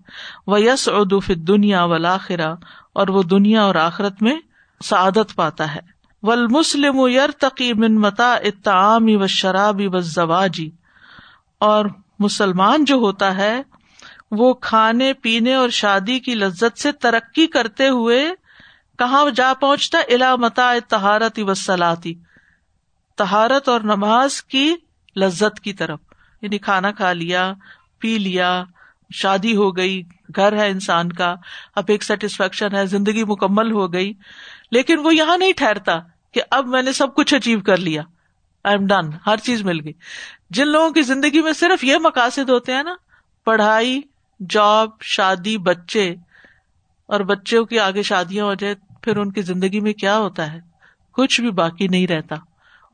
وہ 0.47 0.61
یس 0.61 0.89
ادوف 0.89 1.29
دنیا 1.29 1.85
ولاخرا 1.85 2.55
اور 2.93 3.09
وہ 3.09 3.23
دنیا 3.23 3.63
اور 3.63 3.75
آخرت 3.75 4.23
میں 4.23 4.37
سعادت 4.85 5.35
پاتا 5.35 5.75
ہے۔ 5.75 5.96
ول 6.27 6.47
مسلم 6.47 7.07
یر 7.09 7.31
من 7.75 7.95
متا 7.95 8.35
اتعامی 8.35 9.17
و 9.17 9.27
شرابی 9.27 9.87
و 9.87 9.99
زواجی 9.99 10.71
اور 11.59 11.87
مسلمان 12.19 12.85
جو 12.85 12.95
ہوتا 12.95 13.37
ہے، 13.37 13.63
وہ 14.31 14.55
کھانے، 14.55 15.13
پینے 15.13 15.55
اور 15.55 15.69
شادی 15.69 16.19
کی 16.19 16.35
لذت 16.35 16.79
سے 16.79 16.93
ترقی 16.93 17.47
کرتے 17.47 17.89
ہوئے 17.89 18.31
کہاں 18.99 19.31
جا 19.31 19.53
پہنچتا؟ 19.61 19.99
الا 19.99 20.37
متا 20.37 20.73
تہارت 20.89 21.39
وسلاتی 21.39 22.15
تہارت 23.17 23.69
اور 23.69 23.81
نماز 23.81 24.43
کی 24.43 24.75
لذت 25.17 25.61
کی 25.61 25.73
طرف۔ 25.73 26.01
یعنی 26.43 26.59
کھانا 26.59 26.91
کھا 26.93 27.13
لیا، 27.13 27.53
پی 27.99 28.19
لیا، 28.19 28.65
شادی 29.15 29.57
ہو 29.57 29.77
گئی، 29.77 30.03
گھر 30.37 30.59
ہے 30.59 30.69
انسان 30.69 31.13
کا، 31.13 31.35
اب 31.77 31.85
ایک 31.89 32.03
سیٹسفیکشن 32.03 32.75
ہے، 32.75 32.87
زندگی 32.87 33.25
مکمل 33.25 33.73
ہو 33.73 33.93
گئی۔ 33.93 34.13
لیکن 34.71 34.99
وہ 34.99 35.15
یہاں 35.15 35.39
نہیں 35.39 35.53
ٹھہرتا۔ 35.57 35.99
کہ 36.37 36.43
اب 36.51 36.67
میں 36.67 36.83
نے 36.83 36.93
سب 36.93 37.15
کچھ 37.15 37.35
اچیو 37.35 37.61
کر 37.61 37.77
لیا۔ 37.77 38.03
آئی 38.65 38.77
ایم 38.77 38.87
ڈن 38.87 39.11
ہر 39.27 39.37
چیز 39.37 39.63
مل 39.63 39.81
گئی۔ 39.85 39.93
جن 40.51 40.69
لوگوں 40.69 40.91
کی 40.91 41.03
زندگی 41.03 41.43
میں 41.43 41.53
صرف 41.53 41.85
یہ 41.85 41.97
مقاصد 41.97 42.51
ہوتے 42.51 42.75
ہیں 42.75 42.83
نا، 42.83 42.95
پڑھائی 43.45 44.01
جاب 44.51 44.91
شادی، 45.01 45.59
بچے، 45.59 46.15
اور 47.07 47.21
بچوں 47.21 47.65
کی 47.65 47.79
آگے 47.79 48.03
شادیاں 48.03 48.45
ہو 48.45 48.55
جائے، 48.55 48.75
پھر 49.03 49.17
ان 49.17 49.33
کی 49.33 49.43
زندگی 49.43 49.81
میں 49.81 49.93
کیا 49.93 50.19
ہوتا 50.19 50.53
ہے؟ 50.53 50.61
کچھ 51.13 51.41
بھی 51.41 51.51
باقی 51.51 51.89
نہیں 51.89 52.07
رہتا۔ 52.07 52.35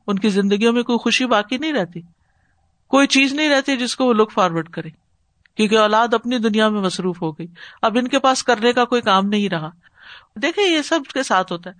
ان 0.07 0.19
کی 0.19 0.29
زندگیوں 0.29 0.73
میں 0.73 0.83
کوئی 0.83 0.97
خوشی 0.97 1.25
باقی 1.25 1.57
نہیں 1.57 1.73
رہتی۔ 1.73 2.01
کوئی 2.87 3.07
چیز 3.07 3.33
نہیں 3.33 3.49
رہتی 3.49 3.77
جس 3.77 3.95
کو 3.95 4.05
وہ 4.05 4.13
لک 4.13 4.31
فارورڈ 4.31 4.69
کرے۔ 4.69 4.89
کیونکہ 5.55 5.77
اولاد 5.77 6.13
اپنی 6.13 6.37
دنیا 6.37 6.69
میں 6.69 6.81
مصروف 6.81 7.21
ہو 7.21 7.31
گئی۔ 7.31 7.47
اب 7.81 7.97
ان 7.97 8.07
کے 8.07 8.19
پاس 8.19 8.43
کرنے 8.43 8.73
کا 8.73 8.85
کوئی 8.85 9.01
کام 9.01 9.25
نہیں 9.25 9.49
رہا۔ 9.49 9.69
دیکھیں، 10.35 10.67
یہ 10.67 10.81
سب 10.81 10.99
کے 11.13 11.23
ساتھ 11.23 11.51
ہوتا 11.51 11.69
ہے۔ 11.69 11.75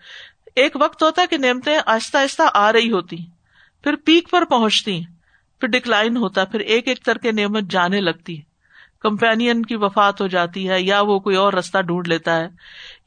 ایک 0.56 0.76
وقت 0.76 1.04
ہوتا 1.04 1.22
ہے 1.22 1.28
کہ 1.28 1.38
نعمتیں 1.38 1.80
آہستہ 1.86 2.18
آہستہ 2.18 2.44
آ 2.54 2.72
رہی 2.72 2.92
ہوتی 2.92 3.18
ہیں۔ 3.20 3.26
پھر 3.84 3.96
پیک 3.96 4.30
پر 4.32 4.46
پہنچتی 4.46 4.96
ہیں، 4.96 5.14
پھر 5.60 5.68
ڈکلائن 5.68 6.18
ہوتا 6.18 6.42
ہے، 6.42 6.46
پھر 6.46 6.60
ایک 6.60 6.88
ایک 6.88 7.04
کر 7.04 7.18
کے 7.18 7.32
نعمت 7.32 7.64
جانے 7.64 8.02
لگتی 8.02 8.38
ہے۔ 8.38 8.42
کمپینین 9.00 9.66
کی 9.66 9.76
وفات 9.76 10.22
ہو 10.22 10.28
جاتی 10.28 10.70
ہے، 10.70 10.82
یا 10.82 11.02
وہ 11.02 11.20
کوئی 11.20 11.36
اور 11.36 11.54
رستہ 11.54 11.82
ڈھونڈ 11.82 12.08
لیتا 12.08 12.40
ہے، 12.40 12.48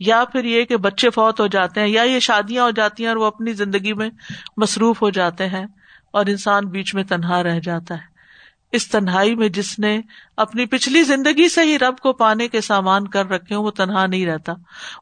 یا 0.01 0.25
پھر 0.33 0.45
یہ 0.45 0.65
کہ 0.65 0.77
بچے 0.77 1.11
فوت 1.11 1.41
ہو 1.41 1.47
جاتے 1.47 1.81
ہیں، 1.81 1.89
یا 1.89 2.03
یہ 2.03 2.19
شادیاں 2.19 2.65
ہو 2.65 2.71
جاتی 2.71 3.03
ہیں 3.03 3.09
اور 3.09 3.17
وہ 3.17 3.25
اپنی 3.25 3.53
زندگی 3.53 3.93
میں 3.93 4.11
مصروف 4.57 5.03
ہو 5.03 5.11
جاتے 5.11 5.49
ہیں 5.49 5.67
اور 6.11 6.27
انسان 6.27 6.67
بیچ 6.67 6.95
میں 6.95 7.05
تنہا 7.05 7.43
رہ 7.43 7.59
جاتا 7.61 7.95
ہے۔ 7.95 8.16
اس 8.73 8.89
تنہائی 8.89 9.35
میں 9.35 9.49
جس 9.49 9.79
نے 9.79 10.01
اپنی 10.37 10.67
پچھلی 10.67 11.03
زندگی 11.03 11.49
سے 11.49 11.63
ہی 11.63 11.79
رب 11.79 11.99
کو 11.99 12.13
پانے 12.13 12.49
کے 12.49 12.61
سامان 12.61 13.09
کر 13.09 13.31
رکھے 13.31 13.55
ہوں، 13.55 13.65
وہ 13.65 13.71
تنہا 13.71 14.07
نہیں 14.07 14.27
رہتا۔ 14.27 14.53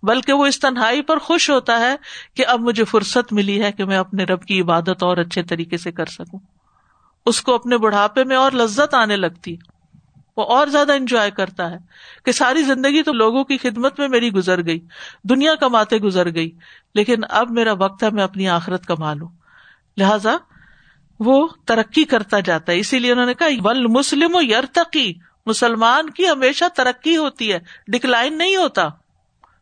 بلکہ 0.02 0.32
وہ 0.32 0.46
اس 0.46 0.60
تنہائی 0.60 1.02
پر 1.02 1.18
خوش 1.18 1.50
ہوتا 1.50 1.80
ہے 1.80 1.96
کہ 2.34 2.46
اب 2.46 2.60
مجھے 2.60 2.84
فرصت 2.84 3.32
ملی 3.32 3.62
ہے 3.62 3.72
کہ 3.72 3.84
میں 3.84 3.96
اپنے 3.96 4.24
رب 4.24 4.44
کی 4.44 4.60
عبادت 4.60 5.02
اور 5.02 5.16
اچھے 5.16 5.42
طریقے 5.42 5.76
سے 5.76 5.92
کر 5.92 6.06
سکوں۔ 6.06 6.38
اس 7.26 7.42
کو 7.42 7.54
اپنے 7.54 7.78
بڑھاپے 7.78 8.24
میں 8.24 8.36
اور 8.36 8.52
لذت 8.52 8.94
آنے 8.94 9.16
لگتی۔ 9.16 9.56
وہ 10.36 10.44
اور 10.44 10.66
زیادہ 10.66 10.92
انجوائے 10.92 11.30
کرتا 11.30 11.70
ہے 11.70 11.76
کہ 12.24 12.32
ساری 12.32 12.62
زندگی 12.62 13.02
تو 13.02 13.12
لوگوں 13.12 13.44
کی 13.44 13.58
خدمت 13.58 13.98
میں 13.98 14.08
میری 14.08 14.32
گزر 14.32 14.66
گئی، 14.66 14.80
دنیا 15.24 15.54
کماتے 15.54 15.98
گزر 15.98 16.34
گئی، 16.34 16.50
لیکن 16.94 17.16
اب 17.28 17.50
میرا 17.50 17.72
وقت 17.72 18.02
ہے، 18.02 18.10
میں 18.10 18.24
اپنی 18.24 18.48
آخرت 18.48 18.86
کما 18.86 19.14
لوں۔ 19.14 19.28
لہذا 19.96 20.36
وہ 21.20 21.48
ترقی 21.66 22.04
کرتا 22.04 22.40
جاتا 22.40 22.72
ہے۔ 22.72 22.78
اسی 22.78 22.98
لیے 22.98 23.12
انہوں 23.12 23.26
نے 23.26 23.34
کہا 23.34 23.46
ول 23.62 23.86
مسلم 23.86 24.36
یرتقی۔ 24.50 25.14
مسلمان 25.46 26.10
کی 26.10 26.28
ہمیشہ 26.28 26.64
ترقی 26.76 27.16
ہوتی 27.16 27.52
ہے، 27.52 27.58
ڈکلائن 27.88 28.38
نہیں 28.38 28.56
ہوتا۔ 28.56 28.88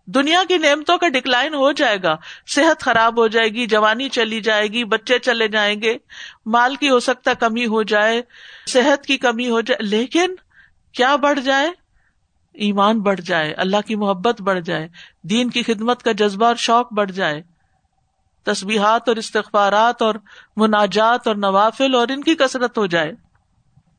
دنیا 0.07 0.43
کی 0.49 0.57
نعمتوں 0.57 0.99
کا 0.99 1.09
ڈکلائن 1.09 1.55
ہو 1.55 1.73
جائے 1.73 1.97
گا۔ 2.03 2.17
صحت 2.47 2.81
خراب 2.81 3.19
ہو 3.19 3.27
جائے 3.27 3.49
گی، 3.49 3.67
جوانی 3.67 4.09
چلی 4.09 4.41
جائے 4.41 4.69
گی، 4.69 4.85
بچے 4.85 5.19
چلے 5.19 5.49
جائیں 5.49 5.83
گے۔ 5.83 5.97
مال 6.47 6.75
کی 6.75 6.91
ہو 6.91 7.01
سکتا 7.01 7.35
کمی 7.35 7.67
ہو 7.67 7.83
جائے، 7.83 8.23
صحت 8.67 9.07
کی 9.07 9.19
کمی 9.19 9.51
ہو 9.51 9.61
جائے۔ 9.61 9.87
لیکن 9.87 10.35
کیا 10.93 11.17
بڑھ 11.17 11.41
جائے؟ 11.41 11.71
ایمان 12.55 13.01
بڑھ 13.01 13.21
جائے، 13.21 13.53
اللہ 13.53 13.81
کی 13.87 13.97
محبت 13.97 14.43
بڑھ 14.43 14.61
جائے۔ 14.61 14.89
دین 15.23 15.51
کی 15.51 15.63
خدمت 15.63 16.03
کا 16.03 16.13
جذبہ 16.13 16.47
اور 16.47 16.57
شوق 16.57 16.93
بڑھ 16.93 17.13
جائے۔ 17.13 17.52
تصبیحات 18.45 19.09
اور 19.09 19.17
استغفارات 19.17 20.03
اور 20.03 20.15
مناجات 20.57 21.29
اور 21.29 21.37
نوافل 21.37 21.95
اور 21.95 22.09
ان 22.09 22.23
کی 22.23 22.35
کثرت 22.35 22.79
ہو 22.79 22.87
جائے۔ 22.87 23.13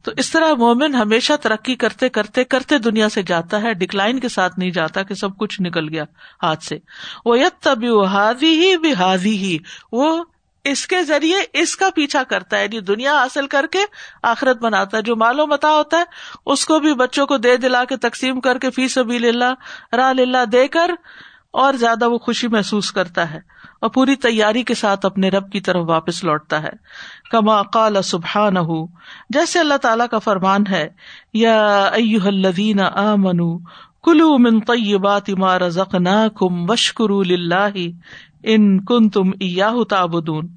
تو 0.03 0.11
اس 0.17 0.31
طرح 0.31 0.53
مومن 0.53 0.95
ہمیشہ 0.95 1.33
ترقی 1.41 1.75
کرتے 1.75 2.09
کرتے 2.09 2.43
کرتے 2.43 2.77
دنیا 2.77 3.09
سے 3.09 3.21
جاتا 3.21 3.61
ہے، 3.61 3.73
ڈکلائن 3.73 4.19
کے 4.19 4.29
ساتھ 4.29 4.59
نہیں 4.59 4.71
جاتا 4.71 5.03
کہ 5.03 5.13
سب 5.13 5.37
کچھ 5.37 5.61
نکل 5.61 5.89
گیا 5.89 6.03
ہاتھ 6.43 6.63
سے۔ 6.63 6.77
وہ 7.25 7.39
یت 7.39 7.63
تبھی 7.63 8.05
ہادی 8.05 8.59
ہی 8.59 8.77
بھی 8.77 8.93
ہی 9.25 9.57
وہ 9.91 10.23
اس 10.63 10.87
کے 10.87 11.03
ذریعے 11.03 11.37
اس 11.53 11.75
کا 11.75 11.89
پیچھا 11.95 12.23
کرتا 12.23 12.57
ہے 12.57 12.63
یعنی 12.63 12.79
دنیا 12.79 13.17
حاصل 13.17 13.47
کر 13.47 13.65
کے 13.71 13.79
آخرت 14.23 14.57
بناتا 14.57 14.97
ہے۔ 14.97 15.01
جو 15.01 15.15
مالو 15.15 15.47
متا 15.47 15.69
ہوتا 15.71 15.97
ہے، 15.97 16.03
اس 16.45 16.65
کو 16.65 16.79
بھی 16.79 16.93
بچوں 16.93 17.27
کو 17.27 17.37
دے 17.37 17.57
دلا 17.57 17.83
کے 17.83 17.97
تقسیم 17.97 18.41
کر 18.41 18.57
کے 18.57 18.69
فیس 18.69 18.97
ابھی 18.97 19.17
للہ 19.17 19.53
راہ 19.95 20.13
للہ 20.13 20.45
دے 20.51 20.67
کر 20.67 20.91
اور 21.53 21.73
زیادہ 21.73 22.09
وہ 22.09 22.17
خوشی 22.17 22.47
محسوس 22.47 22.91
کرتا 22.91 23.29
ہے 23.31 23.39
اور 23.81 23.89
پوری 23.89 24.15
تیاری 24.17 24.63
کے 24.63 24.73
ساتھ 24.73 25.05
اپنے 25.05 25.29
رب 25.29 25.51
کی 25.51 25.59
طرف 25.61 25.83
واپس 25.87 26.23
لوٹتا 26.23 26.61
ہے۔ 26.63 26.71
کما 27.31 27.61
قال 27.73 28.01
سبحان 28.03 28.55
جیسے 29.29 29.59
اللہ 29.59 29.77
تعالیٰ 29.81 30.07
کا 30.11 30.19
فرمان 30.19 30.63
ہے، 30.69 30.87
یا 31.33 31.89
الذین 32.25 32.79
آمنو 32.79 33.57
کلو 34.03 34.37
من 34.37 34.59
طیبات 34.61 35.29
ما 35.37 35.57
رزقناکم 35.59 36.69
وشکروا 36.69 37.23
للہ 37.23 37.75
ان 38.45 38.63
کن 38.85 39.09
تم 39.09 39.31
تابدون 39.89 40.47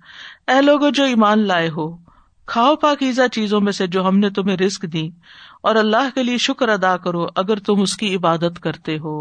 اے 0.48 0.60
لوگ 0.60 0.88
جو 0.90 1.04
ایمان 1.04 1.46
لائے 1.46 1.68
ہو، 1.68 1.86
کھاؤ 2.48 2.74
پاکیزہ 2.76 3.26
چیزوں 3.32 3.60
میں 3.60 3.72
سے 3.72 3.86
جو 3.86 4.06
ہم 4.08 4.18
نے 4.18 4.30
تمہیں 4.30 4.56
رسک 4.56 4.82
دی، 4.92 5.08
اور 5.62 5.76
اللہ 5.76 6.08
کے 6.14 6.22
لیے 6.22 6.38
شکر 6.38 6.68
ادا 6.68 6.96
کرو 6.96 7.26
اگر 7.34 7.58
تم 7.58 7.80
اس 7.80 7.96
کی 7.96 8.14
عبادت 8.16 8.60
کرتے 8.60 8.98
ہو۔ 8.98 9.16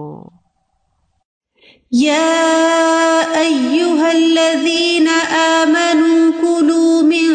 يا 1.98 3.41
أيها 3.41 4.12
الذين 4.12 5.08
آمنوا 5.39 6.32
كلوا 6.41 7.02
من 7.02 7.30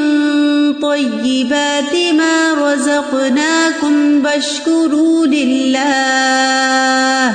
طيبات 0.80 2.14
ما 2.14 2.54
رزقناكم 2.54 4.24
واشكروا 4.24 5.26
لله 5.26 7.34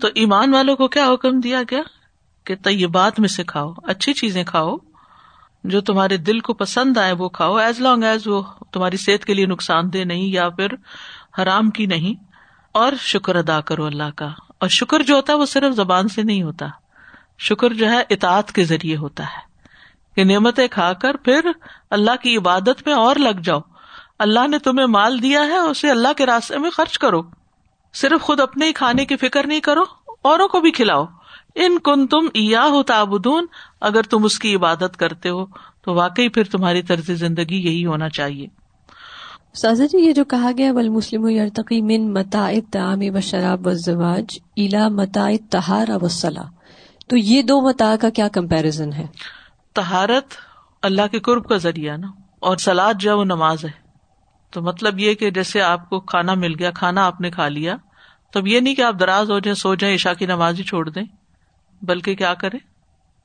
تو 0.00 0.08
ایمان 0.14 0.54
والوں 0.54 0.76
کو 0.76 0.88
کیا 0.88 1.14
حکم 1.14 1.40
دیا 1.40 1.62
گیا 1.70 1.82
کہ 2.44 2.54
طیبات 2.62 3.18
میں 3.18 3.28
سے 3.28 3.44
کھاؤ، 3.44 3.72
اچھی 3.82 4.12
چیزیں 4.12 4.44
کھاؤ؟ 4.44 4.76
جو 5.64 5.80
تمہارے 5.80 6.16
دل 6.16 6.40
کو 6.40 6.54
پسند 6.54 6.96
آئے 6.96 7.12
وہ 7.12 7.28
کھاؤ۔ 7.28 7.56
ایز 7.56 7.80
لانگ 7.80 8.04
ایز 8.04 8.28
وہ 8.28 8.42
تمہاری 8.72 8.96
صحت 8.96 9.24
کے 9.24 9.34
لیے 9.34 9.46
نقصان 9.46 9.92
دہ 9.92 9.98
نہیں 9.98 10.22
یا 10.22 10.48
پھر 10.48 10.66
حرام 11.42 11.70
کی 11.70 11.86
نہیں۔ 11.86 12.24
اور 12.72 12.92
شکر 13.00 13.34
ادا 13.34 13.60
کرو 13.60 13.86
اللہ 13.86 14.10
کا۔ 14.16 14.28
اور 14.58 14.68
شکر 14.68 15.02
جو 15.02 15.14
ہوتا 15.14 15.32
ہے 15.32 15.38
وہ 15.38 15.46
صرف 15.46 15.74
زبان 15.74 16.08
سے 16.08 16.22
نہیں 16.22 16.42
ہوتا۔ 16.42 16.66
شکر 17.38 17.72
جو 17.72 17.90
ہے 17.90 18.02
اطاعت 18.10 18.52
کے 18.52 18.64
ذریعے 18.64 18.96
ہوتا 18.96 19.22
ہے۔ 19.22 19.50
کہ 20.16 20.24
نعمتیں 20.24 20.68
کھا 20.68 20.92
کر 20.92 21.16
پھر 21.16 21.40
اللہ 21.90 22.10
کی 22.22 22.36
عبادت 22.36 22.86
میں 22.86 22.94
اور 22.94 23.16
لگ 23.16 23.40
جاؤ۔ 23.42 23.60
اللہ 24.18 24.48
نے 24.48 24.58
تمہیں 24.58 24.86
مال 24.86 25.22
دیا 25.22 25.40
ہے 25.40 25.58
اسے 25.58 25.90
اللہ 25.90 26.12
کے 26.16 26.26
راستے 26.26 26.58
میں 26.58 26.70
خرچ 26.70 26.98
کرو۔ 26.98 27.22
صرف 27.94 28.22
خود 28.22 28.40
اپنے 28.40 28.66
ہی 28.66 28.72
کھانے 28.72 29.04
کی 29.04 29.16
فکر 29.16 29.46
نہیں 29.46 29.60
کرو، 29.60 29.82
اوروں 30.22 30.48
کو 30.48 30.60
بھی 30.60 30.70
کھلاؤ۔ 30.70 31.04
ان 31.54 31.78
کن 31.78 32.06
تم 32.06 32.28
یا 32.34 32.66
ہو 32.70 32.82
تابدون 32.82 33.46
اگر 33.80 34.02
تم 34.02 34.24
اس 34.24 34.38
کی 34.38 34.54
عبادت 34.54 34.96
کرتے 34.96 35.28
ہو 35.28 35.46
تو 35.82 35.94
واقعی 35.94 36.28
پھر 36.28 36.44
تمہاری 36.44 36.82
طرز 36.82 37.10
زندگی 37.10 37.56
یہی 37.56 37.86
ہونا 37.86 38.08
چاہیے۔ 38.08 38.46
سازا 39.54 39.86
جی 39.86 39.98
یہ 39.98 40.12
جو 40.12 40.24
کہا 40.24 40.50
گیا 40.58 40.72
بل 40.72 40.88
مسلم 40.88 41.28
یرتقی 41.28 41.82
من 41.82 42.14
متا 42.14 42.48
تعام 42.72 43.00
و 43.14 43.20
شراب 43.20 43.66
و 43.66 43.72
زواج 43.72 44.38
الا 44.56 44.88
متا 44.88 45.28
تہار 45.50 45.88
و 46.02 46.08
صلاح 46.08 46.48
تو 47.08 47.16
یہ 47.16 47.42
دو 47.42 47.60
متا 47.60 47.94
کا 48.00 48.10
کیا 48.10 48.28
کمپیرزن 48.28 48.92
ہے؟ 48.92 49.06
تہارت 49.74 50.34
اللہ 50.82 51.02
کے 51.12 51.18
قرب 51.18 51.48
کا 51.48 51.56
ذریعہ 51.56 51.96
نا 51.96 52.06
اور 52.38 52.56
سلاد 52.56 52.94
جو 52.94 53.18
وہ 53.18 53.24
نماز 53.24 53.64
ہے۔ 53.64 53.70
تو 54.50 54.62
مطلب 54.62 54.98
یہ 54.98 55.14
کہ 55.14 55.30
جیسے 55.30 55.60
آپ 55.60 55.90
کو 55.90 56.00
کھانا 56.00 56.34
مل 56.34 56.54
گیا 56.58 56.70
کھانا 56.70 57.06
آپ 57.06 57.20
نے 57.20 57.30
کھا 57.30 57.48
لیا 57.48 57.76
تب 58.32 58.46
یہ 58.46 58.60
نہیں 58.60 58.74
کہ 58.74 58.82
آپ 58.82 58.94
دراز 59.00 59.30
ہو 59.30 59.38
جائیں 59.38 59.54
سو 59.54 59.74
جائیں 59.74 59.94
عشا 59.94 60.14
کی 60.14 60.26
نماز 60.26 60.58
ہی 60.58 60.64
چھوڑ 60.64 60.88
دیں۔ 60.88 61.04
بلکہ 61.82 62.14
کیا 62.14 62.34
کرے 62.34 62.58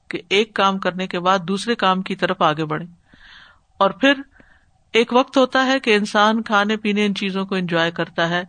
کہ 0.08 0.22
ایک 0.30 0.54
کام 0.54 0.80
کرنے 0.80 1.08
کے 1.08 1.20
بعد 1.20 1.40
دوسرے 1.40 1.76
کام 1.76 2.02
کی 2.02 2.16
طرف 2.16 2.42
آگے 2.42 2.66
بڑھے 2.66 2.86
اور 3.78 3.90
پھر 3.90 4.14
ایک 4.94 5.14
وقت 5.14 5.38
ہوتا 5.38 5.66
ہے 5.66 5.80
کہ 5.80 5.96
انسان 5.96 6.44
کھانے 6.44 6.78
پینے 6.78 7.06
ان 7.06 7.16
چیزوں 7.16 7.46
کو 7.46 7.56
انجوائے 7.56 7.92
کرتا 7.92 8.30
ہے، 8.30 8.44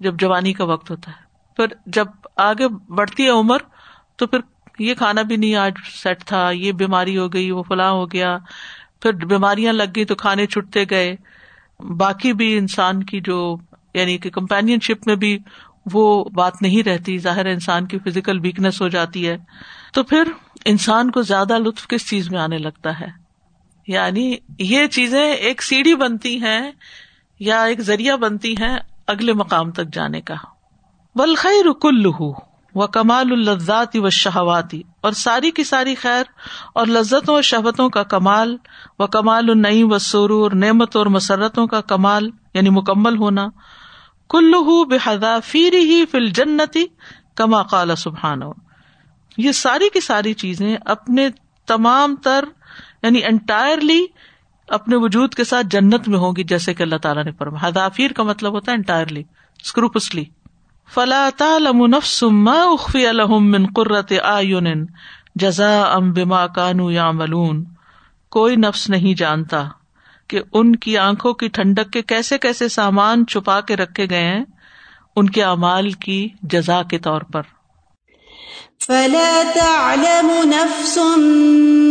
جب 0.00 0.14
جوانی 0.20 0.52
کا 0.52 0.64
وقت 0.64 0.90
ہوتا 0.90 1.10
ہے۔ 1.10 1.22
پھر 1.56 1.66
جب 1.86 2.06
آگے 2.36 2.68
بڑھتی 2.68 3.24
ہے 3.24 3.28
عمر، 3.28 3.58
تو 4.16 4.26
پھر 4.26 4.38
یہ 4.78 4.94
کھانا 4.94 5.22
بھی 5.22 5.36
نہیں 5.36 5.54
آج 5.54 5.72
سیٹ 6.02 6.24
تھا، 6.24 6.50
یہ 6.50 6.72
بیماری 6.72 7.18
ہو 7.18 7.32
گئی، 7.32 7.50
وہ 7.50 7.62
فلاں 7.62 7.90
ہو 7.90 8.12
گیا۔ 8.12 8.38
پھر 9.02 9.12
بیماریاں 9.12 9.72
لگ 9.72 9.82
گئی 9.96 10.04
تو 10.04 10.14
کھانے 10.14 10.46
چھٹتے 10.46 10.84
گئے۔ 10.90 11.16
باقی 11.80 12.32
بھی 12.32 12.58
انسان 12.58 13.02
کی 13.02 13.20
جو 13.20 13.56
یعنی 13.94 14.18
کہ 14.18 14.30
کمپین 14.30 14.80
شپ 14.80 15.06
میں 15.06 15.16
بھی 15.16 15.38
وہ 15.92 16.24
بات 16.24 16.52
نہیں 16.62 16.88
رہتی، 16.88 17.18
ظاہر 17.18 17.46
انسان 17.46 17.86
کی 17.86 17.98
فزیکل 17.98 18.40
ویکنیس 18.40 18.82
ہو 18.82 18.88
جاتی 18.88 19.28
ہے۔ 19.28 19.36
تو 19.92 20.02
پھر 20.02 20.24
انسان 20.64 21.10
کو 21.10 21.22
زیادہ 21.22 21.58
لطف 21.58 21.88
کس 21.88 22.08
چیز 22.08 22.30
میں 22.30 22.40
آنے 22.40 22.58
لگتا 22.58 23.00
ہے؟ 23.00 23.22
یعنی 23.86 24.36
یہ 24.58 24.86
چیزیں 24.86 25.32
ایک 25.32 25.62
سیڑھی 25.62 25.94
بنتی 25.94 26.40
ہیں 26.40 26.70
یا 27.40 27.62
ایک 27.62 27.80
ذریعہ 27.80 28.16
بنتی 28.16 28.52
ہیں 28.52 28.78
اگلے 29.06 29.32
مقام 29.32 29.70
تک 29.70 29.94
جانے 29.94 30.20
کا۔ 30.20 30.34
بلخیر 31.14 31.72
کل 31.72 32.06
و 32.74 32.86
کمال 32.86 33.48
الزاتی 33.48 33.98
و 33.98 34.10
شہواتی 34.10 34.82
اور 35.00 35.12
ساری 35.12 35.50
کی 35.50 35.64
ساری 35.64 35.94
خیر 35.94 36.22
اور 36.74 36.86
لذتوں 36.86 37.34
اور 37.34 37.42
شہبتوں 37.42 37.90
کا 37.90 38.02
کمال 38.02 38.56
و 38.98 39.06
کمال 39.06 39.50
النعیم 39.50 39.92
و 39.92 39.98
سرور 39.98 40.50
نعمت 40.52 40.96
اور 40.96 41.06
مسرتوں 41.06 41.66
کا 41.66 41.80
کمال 41.80 42.30
یعنی 42.54 42.70
مکمل 42.70 43.16
ہونا۔ 43.16 43.46
کلو 44.32 44.84
بے 44.84 44.98
فیر 45.44 45.74
ہی 45.82 46.04
فل 46.10 46.28
جنتی 46.34 46.84
کما 47.36 47.62
قال 47.70 47.96
سبحان 47.96 48.42
یہ 49.38 49.52
ساری 49.54 49.88
کی 49.92 50.00
ساری 50.00 50.34
چیزیں 50.34 50.76
اپنے 50.86 51.28
تمام 51.68 52.14
تر 52.22 52.44
یعنی 53.02 53.24
انٹائرلی 53.24 54.00
اپنے 54.68 54.96
وجود 54.96 55.34
کے 55.34 55.44
ساتھ 55.44 55.66
جنت 55.70 56.08
میں 56.08 56.18
ہوگی 56.18 56.44
جیسے 56.44 56.74
کہ 56.74 56.82
اللہ 56.82 56.96
تعالیٰ 57.02 57.24
نے 57.24 57.32
فرما 57.38 57.66
ہدافیر 57.68 58.12
کا 58.12 58.22
مطلب 58.22 58.52
ہوتا 58.52 58.72
ہے 58.72 58.76
انٹائرلی 58.76 59.22
اسکروپسلی 59.60 60.24
فلا 60.88 61.28
تعلم 61.36 61.84
نفس 61.86 62.22
ما 62.38 62.56
اخفی 62.62 63.04
لهم 63.12 63.50
من 63.50 63.66
قرۃ 63.74 64.14
اعین 64.22 64.86
جزاء 65.36 65.98
بما 66.10 66.46
كانوا 66.48 66.90
يعملون 66.92 67.62
کوئی 68.32 68.56
نفس 68.58 68.88
نہیں 68.90 69.14
جانتا 69.16 69.62
کہ 70.32 70.40
ان 70.52 70.76
کی 70.76 70.98
آنکھوں 70.98 71.32
کی 71.32 71.48
ٹھنڈک 71.48 71.92
کے 71.92 72.02
کیسے 72.02 72.38
کیسے 72.38 72.68
سامان 72.68 73.26
چھپا 73.26 73.60
کے 73.60 73.76
رکھے 73.76 74.06
گئے 74.10 74.24
ہیں 74.24 74.44
ان 75.16 75.30
کے 75.30 75.42
اعمال 75.42 75.90
کی 75.90 76.28
جزا 76.42 76.82
کے 76.82 76.98
طور 76.98 77.20
پر۔ 77.20 77.42
فلا 78.86 79.42
تعلم 79.54 80.30
نفس 80.44 80.98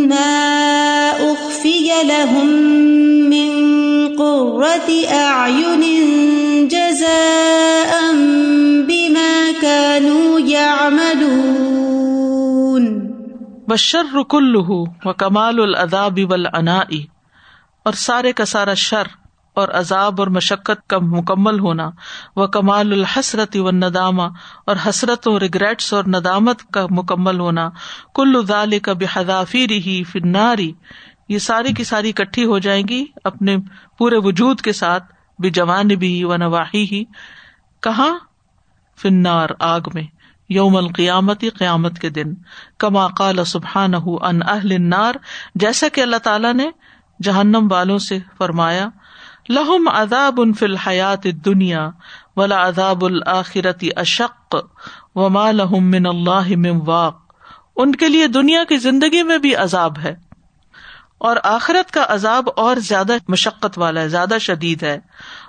ما 0.08 1.10
اخفي 1.20 1.90
لهم 2.04 2.50
من 3.30 3.52
قرة 4.18 4.94
اعين 5.18 5.82
جزاء 6.68 8.12
بما 8.88 9.52
كانوا 9.62 10.40
يعملون۔ 10.40 11.42
والشر 13.68 14.24
كله 14.24 14.84
وكمال 15.06 15.60
العذاب 15.60 16.20
والعناء 16.30 17.21
اور 17.86 17.94
سارے 17.94 18.34
کا 18.34 18.46
سارا 18.46 18.74
شر 18.74 19.08
اور 19.58 19.70
عذاب 19.74 20.20
اور 20.22 20.28
مشقت 20.28 20.88
کا 20.88 20.98
مکمل 21.02 21.60
ہونا 21.60 21.90
وہ 22.36 22.46
کمال 22.48 22.92
الحسرت 22.94 23.56
و 23.56 23.72
ندامہ 23.72 24.28
اور 24.66 24.76
حسرت 24.90 25.28
و 25.28 25.40
ریگریٹس 25.40 25.92
اور 25.94 26.04
ندامت 26.08 26.62
کا 26.74 26.86
مکمل 26.90 27.40
ہونا، 27.40 27.70
کل 28.16 28.36
ادال 28.36 28.78
کا 28.80 28.94
بحدافی 28.94 29.68
رہی 29.68 30.04
فناری 30.04 30.72
یہ 31.30 31.40
ساری 31.40 31.74
کی 31.74 31.84
ساری 31.84 32.12
کٹھی 32.12 32.46
ہو 32.46 32.60
جائیں 32.60 32.84
گی 32.88 33.04
اپنے 33.24 33.56
پورے 33.98 34.18
وجود 34.18 34.62
کے 34.62 34.74
ساتھ 34.74 35.04
بھی 35.40 35.50
جوان 35.50 35.88
بھی 35.88 36.24
و 36.24 36.38
نواحی 36.38 36.86
ہی 36.92 37.04
کہاں 37.84 38.12
فنار 39.00 39.50
آگ 39.60 39.82
میں، 39.94 40.04
یوم 40.50 40.76
القیامتی 40.76 41.50
قیامت 41.50 42.00
کے 42.00 42.10
دن، 42.10 42.34
کما 42.78 43.08
قال 43.08 43.44
سبحان 43.46 43.94
ان 43.96 44.40
اہل 44.48 44.72
النار، 44.72 45.16
جیسا 45.56 45.88
کہ 45.94 46.02
اللہ 46.02 46.24
تعالیٰ 46.24 46.54
نے 46.54 46.70
جہنم 47.24 47.68
والوں 47.72 47.98
سے 47.98 48.20
فرمایا، 48.38 48.90
لہم 49.50 49.88
اداب 49.88 50.42
ان 50.42 50.54
فی 50.54 50.66
الحیات 50.66 51.24
دنیا 51.24 51.90
ولا 52.36 52.62
اداب 52.62 53.06
الآخرتی 53.06 53.90
اشق 53.96 54.56
و 55.16 55.30
ما 55.30 55.52
لہم 55.52 55.92
من 55.92 56.06
اللہ 56.06 56.58
من 56.58 56.80
واق۔ 56.86 57.18
ان 57.76 57.96
کے 57.96 58.08
لیے 58.10 58.28
دنیا 58.28 58.64
کی 58.64 58.78
زندگی 58.78 59.24
میں 59.24 59.38
بھی 59.38 59.56
عذاب 59.56 60.00
ہے۔ 60.00 60.16
اور 61.18 61.36
آخرت 61.44 61.92
کا 61.92 62.06
عذاب 62.08 62.50
اور 62.56 62.76
زیادہ 62.76 63.14
مشقت 63.28 63.78
والا 63.78 64.02
ہے، 64.02 64.10
زیادہ 64.10 64.36
شدید 64.42 64.84
ہے۔ 64.84 65.00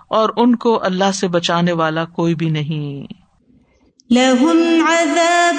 اور 0.09 0.31
ان 0.37 0.57
کو 0.57 0.85
اللہ 0.85 1.13
سے 1.13 1.29
بچانے 1.29 1.73
والا 1.73 2.05
کوئی 2.05 2.35
بھی 2.35 2.51
نہیں۔ 2.51 3.13
لهم 4.11 4.85
عذاب 4.89 5.57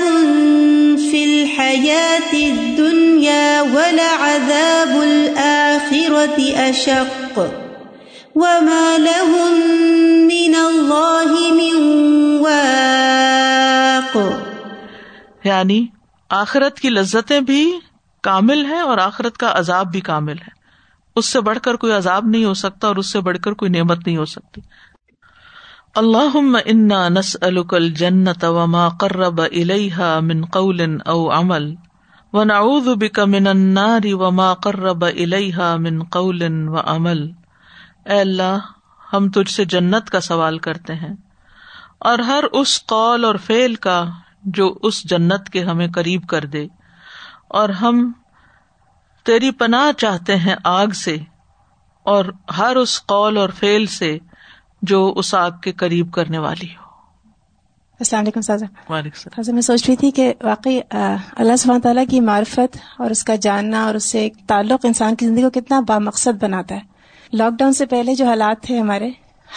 في 1.11 1.23
الحياة 1.23 2.57
الدنيا 2.57 3.61
ولعذاب 3.73 5.01
الآخرة۔ 5.01 5.92
أشق 6.47 7.39
وما 8.35 8.97
لهم 8.97 9.53
من 10.25 10.55
الله 10.55 11.39
من 11.53 11.75
واق 12.41 14.17
یعنی 15.43 15.87
آخرت 16.29 16.79
کی 16.79 16.89
لذتیں 16.89 17.39
بھی 17.39 17.79
کامل 18.23 18.65
ہیں 18.65 18.79
اور 18.79 18.97
آخرت 18.97 19.37
کا 19.37 19.51
عذاب 19.55 19.91
بھی 19.91 19.99
کامل 19.99 20.37
ہے۔ 20.37 20.51
اس 21.15 21.25
سے 21.25 21.41
بڑھ 21.41 21.59
کر 21.59 21.75
کوئی 21.75 21.93
عذاب 21.93 22.25
نہیں 22.25 22.45
ہو 22.45 22.53
سکتا 22.53 22.87
اور 22.87 22.95
اس 22.95 23.11
سے 23.11 23.19
بڑھ 23.19 23.37
کر 23.37 23.53
کوئی 23.53 23.71
نعمت 23.71 24.07
نہیں 24.07 24.17
ہو 24.17 24.25
سکتی۔ 24.25 24.61
اللہ 25.95 26.37
انا 26.65 27.09
نس 27.09 27.37
الکل 27.41 27.89
جنت 27.89 28.43
وما 28.43 28.89
قرب 28.89 29.41
الیہ 29.41 30.19
من 30.21 30.45
قول 30.45 30.81
او 31.05 31.31
عمل۔ 31.31 31.75
و 32.33 32.43
نعوذ 32.43 32.87
بک 32.87 33.19
من 33.19 33.47
النار 33.47 34.01
وما 34.05 34.53
قرب 34.53 35.05
الیہ 35.05 35.75
من 35.79 36.03
قول 36.03 36.41
و 36.67 36.77
اے 38.05 38.19
اللہ، 38.19 38.57
ہم 39.13 39.29
تجھ 39.29 39.51
سے 39.51 39.65
جنت 39.65 40.09
کا 40.09 40.19
سوال 40.19 40.57
کرتے 40.57 40.95
ہیں 40.95 41.13
اور 41.99 42.19
ہر 42.19 42.43
اس 42.51 42.85
قول 42.85 43.25
اور 43.25 43.35
فعل 43.35 43.75
کا 43.75 44.05
جو 44.43 44.75
اس 44.83 45.09
جنت 45.09 45.49
کے 45.49 45.63
ہمیں 45.63 45.87
قریب 45.95 46.27
کر 46.27 46.45
دے۔ 46.45 46.67
اور 47.47 47.69
ہم 47.69 48.11
تیری 49.23 49.51
پناہ 49.51 49.91
چاہتے 49.97 50.37
ہیں 50.37 50.55
آگ 50.63 50.87
سے 50.87 51.17
اور 52.03 52.25
ہر 52.57 52.75
اس 52.75 53.05
قول 53.05 53.37
اور 53.37 53.49
فعل 53.49 53.85
سے 53.85 54.17
جو 54.81 55.13
اس 55.15 55.35
آگ 55.35 55.51
کے 55.63 55.71
قریب 55.71 56.13
کرنے 56.13 56.37
والی 56.37 56.67
ہو۔ 56.67 56.82
السلام 58.03 58.21
علیکم 58.21 58.41
سازا 58.41 59.51
میں 59.51 59.61
سوچ 59.61 59.83
رہی 59.87 59.95
تھی 59.95 60.11
کہ 60.11 60.33
واقعی 60.43 60.79
اللہ 61.35 61.55
سب 61.55 61.73
تعالیٰ 61.83 62.03
کی 62.09 62.19
معرفت 62.19 62.77
اور 62.99 63.11
اس 63.11 63.23
کا 63.23 63.35
جاننا 63.35 63.85
اور 63.85 63.95
اس 63.95 64.03
سے 64.03 64.19
ایک 64.19 64.33
تعلق 64.47 64.85
انسان 64.85 65.15
کی 65.15 65.27
زندگی 65.27 65.41
کو 65.41 65.49
کتنا 65.49 65.79
بامقصد 65.79 66.43
بناتا 66.43 66.75
ہے۔ 66.75 66.79
لاک 67.33 67.53
ڈاؤن 67.59 67.73
سے 67.73 67.85
پہلے 67.85 68.15
جو 68.15 68.25
حالات 68.25 68.61
تھے 68.61 68.79
ہمارے 68.79 69.09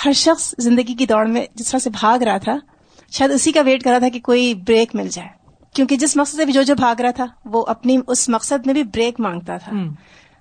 ہر 0.05 0.13
شخص 0.13 0.55
زندگی 0.59 0.95
کی 0.95 1.07
دوڑ 1.07 1.27
میں 1.27 1.47
جس 1.55 1.71
طرح 1.71 1.79
سے 1.79 1.91
بھاگ 1.91 2.19
رہا 2.19 2.37
تھا 2.37 2.57
شاید 3.11 3.31
اسی 3.31 3.53
کا 3.53 3.61
ویٹ 3.61 3.83
کر 3.83 3.91
رہا 3.91 3.99
تھا 3.99 4.09
کہ 4.09 4.21
کوئی 4.21 4.55
بریک 4.55 4.95
مل 4.95 5.09
جائے۔ 5.09 5.29
کیونکہ 5.75 5.97
جس 5.97 6.17
مقصد 6.17 6.35
سے 6.35 6.45
بھی 6.45 6.53
جو 6.53 6.63
جو 6.63 6.75
بھاگ 6.75 7.01
رہا 7.01 7.11
تھا 7.11 7.27
وہ 7.45 7.65
اپنی 7.69 7.99
اس 8.07 8.29
مقصد 8.29 8.67
میں 8.67 8.75
بھی 8.75 8.83
بریک 8.83 9.21
مانگتا 9.21 9.57
تھا۔ 9.57 9.73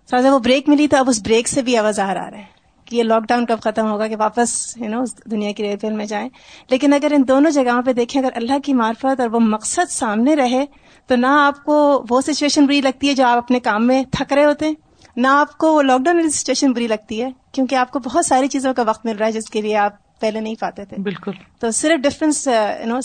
سازا 0.09 0.33
وہ 0.33 0.39
بریک 0.39 0.69
ملی 0.69 0.87
تو 0.87 0.97
اب 0.97 1.09
اس 1.09 1.21
بریک 1.25 1.47
سے 1.47 1.61
بھی 1.61 1.77
آواز 1.77 1.99
آ 1.99 2.13
رہا 2.13 2.27
ہے۔ 2.27 2.54
کہ 2.85 2.95
یہ 2.95 3.03
لاک 3.03 3.23
ڈاؤن 3.27 3.45
کب 3.45 3.59
ختم 3.59 3.91
ہوگا 3.91 4.07
کہ 4.07 4.15
واپس 4.19 4.77
یو 4.77 4.89
نو 4.89 5.03
دنیا 5.31 5.51
کی 5.51 5.63
ریل 5.63 5.93
میں 5.93 6.05
جائیں۔ 6.05 6.29
لیکن 6.69 6.93
اگر 6.93 7.11
ان 7.15 7.23
دونوں 7.27 7.51
جگہوں 7.51 7.81
پہ 7.81 7.93
دیکھیں 7.93 8.21
اگر 8.21 8.29
اللہ 8.35 8.59
کی 8.59 8.73
معرفت 8.73 9.19
اور 9.19 9.29
وہ 9.29 9.39
مقصد 9.39 9.91
سامنے 9.91 10.35
رہے 10.35 10.65
تو 11.07 11.15
نہ 11.15 11.27
آپ 11.27 11.63
کو 11.63 12.05
وہ 12.09 12.21
سچویشن 12.21 12.65
بری 12.65 12.81
لگتی 12.81 13.09
ہے 13.09 13.13
جو 13.13 13.25
آپ 13.25 13.37
اپنے 13.37 13.59
کام 13.59 13.87
میں 13.87 14.03
تھک 14.11 14.33
رہے 14.33 14.45
ہوتے 14.45 14.67
ہیں 14.67 14.73
نہ 15.15 15.27
آپ 15.27 15.57
کو 15.57 15.73
وہ 15.73 15.81
لاک 15.81 15.99
ڈاؤن 15.99 16.17
والی 16.17 16.29
سچویشن 16.29 16.71
بری 16.71 16.87
لگتی 16.87 17.23
ہے 17.23 17.29
کیونکہ 17.51 17.75
آپ 17.75 17.91
کو 17.91 17.99
بہت 17.99 18.25
ساری 18.25 18.47
چیزوں 18.47 18.73
کا 18.73 18.83
وقت 18.87 19.05
مل 19.05 19.17
رہا 19.17 19.25
ہے 19.25 19.31
جس 19.31 19.49
کے 19.49 19.61
لیے 19.61 19.77
آپ 19.77 20.19
پہلے 20.19 20.39
نہیں 20.39 20.55
پاتے 20.59 20.85
تھے۔ 20.85 20.97
بالکل۔ 20.97 21.31
تو 21.59 21.71
صرف 21.71 22.03
ڈفرینس 22.03 22.47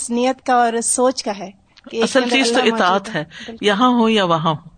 نیت 0.09 0.45
کا 0.45 0.53
اور 0.53 0.81
سوچ 0.83 1.23
کا 1.23 1.31
ہے 1.39 1.51
اصل 1.93 2.29
چیز 2.29 2.51
تو 2.51 2.75
اطاعت 2.75 3.15
ہے۔ 3.15 3.23
یہاں 3.61 3.89
ہو 3.89 4.09
یا 4.09 4.23
وہاں 4.23 4.51
ہو 4.51 4.70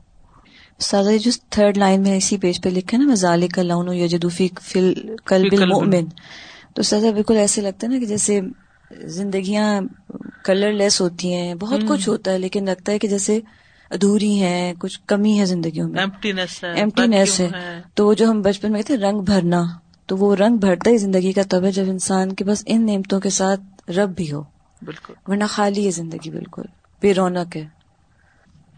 سادہ 0.80 1.18
جو 1.18 1.32
تھرڈ 1.50 1.78
لائن 1.78 2.02
میں 2.02 2.18
اسی 2.18 2.38
پیج 2.38 2.62
پہ 2.62 2.70
لکھا 2.70 2.98
نا 2.98 3.04
مزال 3.04 3.48
کا 3.48 3.62
لون 3.62 3.94
یا 3.94 4.08
جدوفی 4.08 4.48
فل 4.62 4.94
کل 5.26 5.48
المؤمن۔ 5.52 6.06
تو 6.76 6.82
سادہ 6.82 7.12
بالکل 7.14 7.38
ایسے 7.38 7.62
لگتا 7.62 7.88
ہے 7.88 7.92
نا 7.94 8.00
کہ 8.00 8.06
جیسے 8.06 8.40
زندگیاں 9.02 9.82
کلر 10.44 10.72
لیس 10.72 11.02
ہوتی 11.02 11.34
ہیں 11.34 11.56
بہت 11.56 11.80
کچھ 11.88 12.10
ہوتا 12.10 12.32
ہے 12.32 12.38
لیکن 12.38 12.66
لگتا 12.66 12.92
ہے 12.92 13.00
کہ 13.00 13.08
جیسے 13.08 13.40
ادھوری 13.90 14.42
ہیں 14.42 14.74
کچھ 14.80 15.00
کمی 15.08 15.40
ہے 15.40 15.46
زندگیوں 15.46 15.90
میں۔ 15.90 16.00
ایمٹینیس 16.76 17.40
ہے 17.40 17.48
تو 17.96 18.08
وہ 18.08 18.14
جو 18.14 18.30
ہم 18.30 18.42
بچپن 18.42 18.72
میں 18.72 18.82
کہتے 18.82 18.98
رنگ 18.98 19.20
بھرنا 19.20 19.64
تو 20.06 20.18
وہ 20.18 20.36
رنگ 20.36 20.58
بھرتا 20.58 20.90
ہی 20.90 20.98
زندگی 20.98 21.32
کا 21.32 21.42
تب 21.50 21.64
ہے 21.64 21.72
جب 21.72 21.84
انسان 21.88 22.34
کے 22.34 22.46
پاس 22.46 22.64
ان 22.66 22.86
نعمتوں 22.86 23.20
کے 23.20 23.30
ساتھ 23.30 23.92
رب 23.92 24.16
بھی 24.16 24.32
ہو۔ 24.32 24.44
بالکل۔ 24.82 25.14
ورنہ 25.28 25.44
خالی 25.50 25.86
ہے 25.86 25.92
زندگی 25.92 26.30
بالکل۔ 26.30 26.62
بے 27.02 27.14
رونق 27.14 27.56
ہے۔ 27.56 27.83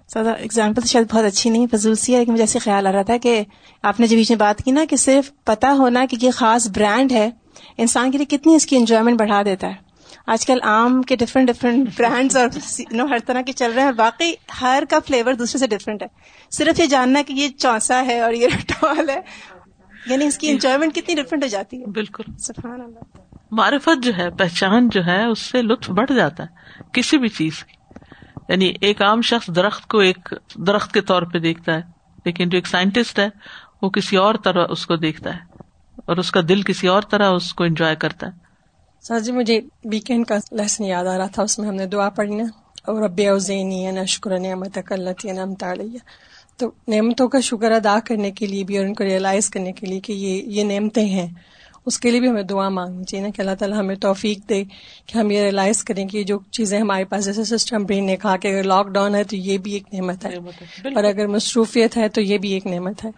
سادہ 0.08 0.30
اگزامپل 0.30 0.82
شاید 0.86 1.12
بہت 1.12 1.26
اچھی 1.26 1.50
نہیں 1.50 1.68
فضول 1.72 1.96
سی 1.96 2.14
ہے 2.14 2.20
لیکن 2.20 2.32
مجھے 2.32 2.44
ایسے 2.44 2.60
خیال 2.60 2.88
آ 2.88 2.92
رہا 2.92 3.02
تھا 3.02 3.18
کہ 3.18 3.44
آپ 3.84 4.00
نے 4.00 4.08
جو 4.08 4.18
بیچ 4.18 4.32
میں 4.32 4.40
بات 4.40 4.64
کی 4.64 4.72
نا 4.72 4.86
کہ 4.90 4.96
صرف 4.96 5.32
پتا 5.44 5.72
ہونا 5.72 6.06
کہ 6.06 6.18
یہ 6.22 6.32
خاص 6.32 6.68
برانڈ 6.68 7.12
ہے 7.12 7.30
انسان 7.78 8.12
کے 8.12 8.18
لیے 8.18 8.38
کتنی 8.38 8.56
اس 8.56 8.66
کی 8.66 8.78
انجوائمنٹ 8.78 9.20
بڑھا 9.20 9.44
دیتا 9.44 9.68
ہے۔ 9.68 9.74
آج 10.28 10.46
کل 10.46 10.60
آم 10.64 11.02
کے 11.02 11.16
ڈفرینٹ 11.16 11.48
ڈفرینٹ 11.48 11.90
برانڈس 11.98 12.38
اور 12.38 12.48
نو 12.92 13.06
ہر 13.06 13.18
طرح 13.26 13.42
کے 13.42 13.52
چل 13.52 13.72
رہے 13.72 13.84
ہیں۔ 13.84 13.92
باقی 13.92 14.34
ہر 14.62 14.84
کا 14.90 15.00
فلیور 15.08 15.34
دوسرے 15.34 15.60
سے 15.60 15.68
ڈفرینٹ 15.68 16.02
ہے۔ 16.02 16.08
صرف 16.52 16.80
یہ 16.80 16.86
جاننا 16.86 17.22
کہ 17.28 17.34
یہ 17.34 17.48
چونسا 17.48 18.06
ہے 18.06 18.20
اور 18.20 18.34
یہ 18.34 18.48
رٹوال 18.56 19.10
ہے 19.10 19.22
یعنی 20.06 20.26
اس 20.26 20.38
کی 20.38 20.50
انجوائمنٹ 20.50 20.96
کتنی 20.96 21.16
ڈفرینٹ 21.16 21.44
ہو 21.44 21.48
جاتی 21.48 21.82
ہے۔ 21.82 21.86
بالکل۔ 21.86 22.24
سبحان 22.40 22.82
اللہ۔ 22.82 23.18
معرفت 23.52 24.04
جو 24.04 24.12
ہے 24.18 24.30
پہچان 24.30 24.90
جو 24.90 25.06
ہے 25.06 25.26
اس 25.26 25.40
سے 25.40 25.62
لطف 25.62 25.90
بڑھ 25.90 26.14
جاتا 26.16 26.44
ہے 26.44 26.48
کسی 26.94 27.18
بھی 27.18 27.30
چیز 27.30 27.64
کی۔ 27.64 27.85
یعنی 28.50 28.72
ایک 28.82 29.02
عام 29.02 29.22
شخص 29.22 29.48
درخت 29.56 29.88
کو 29.88 30.00
ایک 30.00 30.34
درخت 30.68 30.94
کے 30.94 31.02
طور 31.02 31.24
پہ 31.24 31.40
دیکھتا 31.40 31.74
ہے، 31.74 31.82
لیکن 32.26 32.50
جو 32.50 32.58
ایک 32.58 32.68
سائنٹسٹ 32.68 33.20
ہے، 33.20 33.28
وہ 33.82 33.90
کسی 33.90 34.18
اور 34.18 34.36
طرح 34.44 34.66
اس 34.70 34.86
کو 34.86 34.96
دیکھتا 34.98 35.36
ہے، 35.36 35.64
اور 35.98 36.18
اس 36.18 36.32
کا 36.32 36.42
دل 36.50 36.62
کسی 36.62 36.88
اور 36.88 37.04
طرح 37.10 37.32
اس 37.32 37.54
کو 37.54 37.64
انجوائے 37.64 37.96
کرتا 37.96 38.28
ہے۔ 38.28 38.44
سر 39.04 39.20
جی 39.20 39.32
مجھے 39.32 39.60
ویکینڈ 39.86 40.26
کا 40.28 40.38
لیسن 40.52 40.84
یاد 40.86 41.06
آ 41.06 41.18
رہا 41.18 41.28
تھا، 41.28 41.44
اس 41.44 41.60
میں 41.60 41.68
ہم 41.68 41.76
نے 41.76 41.86
دعا 41.86 42.10
پڑھی 42.10 42.36
نا، 42.36 42.44
اور 42.86 43.02
رب 43.02 43.22
اوزینی 43.30 43.92
نشکر 43.92 44.38
نعمت 44.40 44.78
کلتی 44.88 45.32
نعمت 45.32 45.64
تو 46.60 46.70
نعمتوں 46.88 47.28
کا 47.28 47.40
شکر 47.40 47.72
ادا 47.72 47.98
کرنے 48.06 48.32
کے 48.32 48.48
لیے 48.48 48.64
بھی 48.64 48.78
اور 48.78 48.86
ان 48.86 48.94
کو 48.94 49.04
ریئلائز 49.04 49.50
کرنے 49.50 49.72
کے 49.72 49.86
لیے 49.86 50.00
کہ 50.00 50.14
یہ 50.14 50.44
یہ 50.56 50.64
نعمتیں 50.64 51.06
ہیں۔ 51.06 51.28
اس 51.86 52.00
کے 52.00 52.12
لیے 52.12 52.20
بھی 52.20 52.30
ہمیں 52.30 52.44
دعا 52.44 52.70
مانگنی 52.70 53.04
چاہیے 53.04 53.26
نا 53.26 53.32
کہ 53.36 53.42
اللہ 53.42 53.56
تعالیٰ 53.60 53.80
ہمیں 53.80 53.96
توفیق 53.96 54.50
دے 54.50 54.64
کہ 55.06 55.18
ہم 55.18 55.32
یہ 55.32 55.42
ریئلائز 55.42 55.84
کریں 55.84 56.08
کہ 56.08 56.24
جو 56.24 56.40
چیزیں 56.52 56.80
ہمارے 56.80 57.06
پاس 57.06 57.26
جیسے 57.26 57.44
سسٹم 57.44 57.84
برین 57.84 58.06
نے 58.06 58.18
کہا 58.18 58.38
کہ 58.38 58.48
اگر 58.48 58.64
لاک 58.64 58.88
ڈاؤن 58.88 59.16
ہے 59.16 59.24
تو 59.24 59.36
یہ 59.36 59.58
بھی 59.58 59.72
ایک 59.74 59.94
نعمت 59.94 60.26
ہے 60.26 60.36
اور 60.96 61.04
اگر 61.04 61.28
مصروفیت 61.28 61.98
ہے 61.98 62.10
تو 62.10 62.22
یہ 62.22 62.38
بھی 62.38 62.50
ایک 62.52 62.68
نعمت 62.68 63.06
ہے۔ 63.06 63.10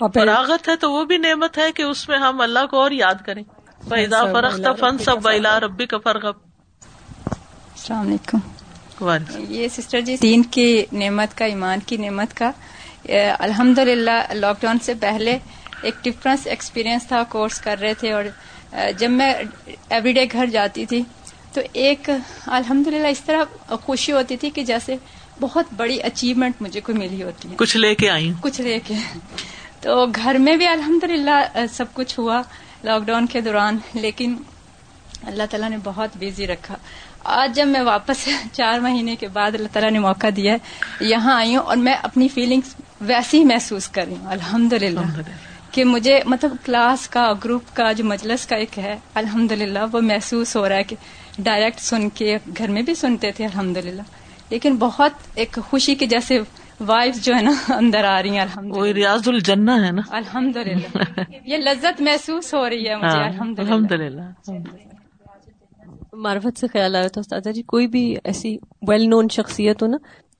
اور 0.00 0.10
فراغت 0.14 0.68
ہے 0.68 0.76
تو 0.76 0.92
وہ 0.92 1.04
بھی 1.04 1.16
نعمت 1.18 1.58
ہے 1.58 1.72
کہ 1.72 1.82
اس 1.82 2.08
میں 2.08 2.18
ہم 2.18 2.40
اللہ 2.40 2.66
کو 2.70 2.80
اور 2.80 2.90
یاد 2.90 3.14
کریں۔ 3.26 3.42
فیضا 3.88 4.24
فرخت 4.32 4.66
فن 4.80 4.98
سب 4.98 5.26
ویلا 5.26 5.60
ربی 5.60 5.86
کا 5.86 5.98
فرغ 5.98 6.26
السلام 6.26 8.06
علیکم۔ 8.06 8.38
یہ 9.48 9.68
سسٹر 9.68 10.00
جی 10.00 10.16
دین 10.22 10.42
کی 10.42 10.84
نعمت 10.92 11.38
کا 11.38 11.44
ایمان 11.44 11.78
کی 11.86 11.96
نعمت 11.96 12.36
کا 12.36 12.50
الحمد 13.38 13.78
للہ 13.78 14.32
لاک 14.32 14.62
ڈاؤن 14.62 14.78
سے 14.78 14.94
پہلے 14.94 15.38
ایک 15.82 15.94
ڈفرینس 16.02 16.46
ایکسپیرئنس 16.46 17.06
تھا 17.06 17.22
کورس 17.22 17.60
کر 17.60 17.78
رہے 17.80 17.94
تھے 17.94 18.12
اور 18.12 18.24
جب 18.98 19.10
میں 19.10 19.34
ایوری 19.88 20.12
ڈے 20.12 20.26
گھر 20.32 20.46
جاتی 20.46 20.86
تھی 20.86 21.02
تو 21.52 21.60
ایک 21.72 22.10
الحمد 22.46 22.86
للہ 22.86 23.06
اس 23.06 23.20
طرح 23.20 23.44
خوشی 23.76 24.12
ہوتی 24.12 24.36
تھی 24.36 24.50
کہ 24.50 24.62
جیسے 24.62 24.96
بہت 25.40 25.64
بڑی 25.76 26.00
اچیومنٹ 26.02 26.62
مجھے 26.62 26.80
کوئی 26.80 26.98
ملی 26.98 27.22
ہوتی 27.22 27.48
ہے۔ 27.48 27.54
کچھ 27.56 27.76
لے 27.76 27.94
کے 27.94 28.10
آئی 28.10 28.32
کچھ 28.40 28.60
لے 28.60 28.78
کے۔ 28.86 28.94
تو 29.80 30.06
گھر 30.06 30.34
میں 30.34 30.56
بھی 30.56 30.66
الحمد 30.66 31.04
للہ 31.04 31.66
سب 31.72 31.84
کچھ 31.92 32.20
ہوا 32.20 32.42
لاک 32.84 33.02
ڈاؤن 33.02 33.26
کے 33.26 33.40
دوران 33.40 33.78
لیکن 33.94 34.36
اللہ 35.22 35.42
تعالیٰ 35.50 35.70
نے 35.70 35.76
بہت 35.84 36.08
بزی 36.20 36.46
رکھا۔ 36.46 36.76
آج 37.24 37.56
جب 37.56 37.66
میں 37.68 37.80
واپس 37.80 38.28
چار 38.52 38.78
مہینے 38.78 39.16
کے 39.16 39.28
بعد 39.28 39.50
اللہ 39.54 39.68
تعالیٰ 39.72 39.90
نے 39.90 39.98
موقع 39.98 40.26
دیا 40.36 40.52
ہے 40.52 40.58
یہاں 41.04 41.34
آئی 41.34 41.56
ہوں 41.56 41.62
اور 41.62 41.76
میں 41.76 41.94
اپنی 42.02 42.28
فیلنگس 42.28 42.74
ویسی 43.00 43.38
ہی 43.38 43.44
محسوس 43.44 43.88
کر 43.88 44.04
رہی 44.04 44.14
ہوں۔ 44.14 44.30
الحمد 44.30 44.72
للہ 44.72 45.00
کہ 45.78 45.84
مجھے 45.86 46.18
مطلب 46.26 46.54
کلاس 46.64 47.06
کا 47.08 47.32
گروپ 47.44 47.74
کا 47.74 47.90
جو 47.92 48.04
مجلس 48.04 48.46
کا 48.46 48.56
ایک 48.56 48.78
ہے 48.78 48.96
الحمد 49.14 49.52
للہ 49.52 49.84
وہ 49.92 50.00
محسوس 50.02 50.54
ہو 50.56 50.68
رہا 50.68 50.76
ہے 50.76 50.84
کہ 50.84 50.96
ڈائریکٹ 51.40 51.80
سن 51.80 52.08
کے 52.14 52.36
گھر 52.56 52.68
میں 52.68 52.82
بھی 52.82 52.94
سنتے 52.96 53.30
تھے 53.32 53.44
الحمد 53.44 53.76
للہ 53.78 54.02
لیکن 54.50 54.76
بہت 54.78 55.12
ایک 55.34 55.58
خوشی 55.64 55.94
کے 55.94 56.06
جیسے 56.06 56.38
وائف 56.80 57.22
جو 57.24 57.34
ہے 57.34 57.42
نا 57.42 57.52
اندر 57.76 58.04
آ 58.06 58.20
رہی 58.22 58.30
ہیں 58.30 58.40
الحمد 58.40 58.76
وہ 58.76 58.86
ریاض 58.92 59.28
الجنہ 59.28 59.70
ہے 59.84 59.90
نا۔ 59.92 60.02
الحمد 60.16 60.56
للہ 60.58 61.22
یہ 61.44 61.56
لذت 61.58 62.00
محسوس 62.00 62.52
ہو 62.54 62.68
رہی 62.68 62.88
ہے 62.88 62.96
مجھے 62.96 63.18
ہاں، 63.18 63.46
الحمد 63.58 63.92
للہ 63.94 64.28
معرفت 66.18 66.58
سے 66.58 66.66
خیال 66.68 66.96
آ 66.96 67.00
رہا 67.00 67.08
تھا 67.08 67.20
استاد 67.20 67.52
جی 67.54 67.62
کوئی 67.68 67.86
بھی 67.88 68.04
ایسی 68.24 68.56
ویل 68.88 69.08
نون 69.10 69.28
شخصیت 69.32 69.82
ہو 69.82 69.88
نا 69.88 69.98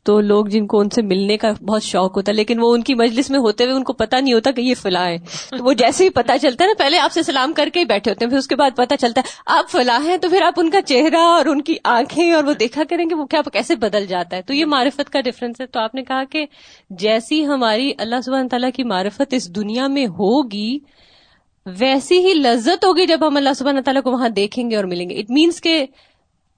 تو 0.08 0.20
لوگ 0.20 0.46
جن 0.46 0.66
کو 0.66 0.80
ان 0.80 0.90
سے 0.90 1.02
ملنے 1.02 1.36
کا 1.36 1.52
بہت 1.66 1.82
شوق 1.82 2.16
ہوتا 2.16 2.32
ہے، 2.32 2.36
لیکن 2.36 2.60
وہ 2.60 2.74
ان 2.74 2.82
کی 2.82 2.94
مجلس 2.94 3.30
میں 3.30 3.38
ہوتے 3.38 3.64
ہوئے 3.64 3.74
ان 3.74 3.84
کو 3.84 3.92
پتا 3.92 4.20
نہیں 4.20 4.34
ہوتا 4.34 4.50
کہ 4.50 4.60
یہ 4.60 4.74
فلاں 4.74 5.06
ہے 5.06 5.18
تو 5.50 5.64
وہ 5.64 5.72
جیسے 5.72 6.04
ہی 6.04 6.10
پتا 6.10 6.38
چلتا 6.38 6.64
ہے 6.64 6.68
نا، 6.68 6.74
پہلے 6.78 6.98
آپ 6.98 7.12
سے 7.12 7.22
سلام 7.22 7.52
کر 7.52 7.68
کے 7.72 7.80
ہی 7.80 7.84
بیٹھے 7.84 8.10
ہوتے 8.10 8.24
ہیں، 8.24 8.30
پھر 8.30 8.38
اس 8.38 8.46
کے 8.46 8.56
بعد 8.56 8.70
پتا 8.76 8.96
چلتا 8.96 9.20
ہے 9.20 9.30
آپ 9.46 9.70
فلاں 9.70 10.00
ہیں 10.04 10.16
تو 10.16 10.28
پھر 10.28 10.42
آپ 10.42 10.54
ان 10.56 10.70
کا 10.70 10.82
چہرہ 10.82 11.16
اور 11.16 11.46
ان 11.46 11.62
کی 11.62 11.74
آنکھیں 11.84 12.32
اور 12.32 12.44
وہ 12.44 12.52
دیکھا 12.52 12.82
کریں 12.90 13.04
گے، 13.10 13.14
وہ 13.14 13.24
کیا 13.24 13.40
کیسے 13.52 13.76
بدل 13.76 14.06
جاتا 14.06 14.36
ہے۔ 14.36 14.42
تو 14.42 14.54
یہ 14.54 14.64
معرفت 14.64 15.10
کا 15.10 15.20
ڈفرنس 15.20 15.60
ہے۔ 15.60 15.66
تو 15.66 15.80
آپ 15.80 15.94
نے 15.94 16.02
کہا 16.02 16.24
کہ 16.24 16.46
جیسی 16.90 17.46
ہماری 17.46 17.92
اللہ 17.98 18.20
سبحانہ 18.24 18.48
تعالیٰ 18.48 18.70
کی 18.74 18.84
معرفت 18.84 19.34
اس 19.34 19.56
دنیا 19.56 19.86
میں 19.86 20.06
ہوگی، 20.06 20.78
ویسی 21.66 22.18
ہی 22.18 22.34
لذت 22.34 22.84
ہوگی 22.84 23.06
جب 23.06 23.26
ہم 23.26 23.36
اللہ 23.36 23.54
سبحانہ 23.56 23.80
تعالیٰ 23.80 24.02
کو 24.02 24.10
وہاں 24.10 24.28
دیکھیں 24.28 24.70
گے 24.70 24.76
اور 24.76 24.84
ملیں 24.84 25.10
گے۔ 25.10 25.18
اٹ 25.18 25.30
مینس 25.30 25.60
کہ 25.60 25.86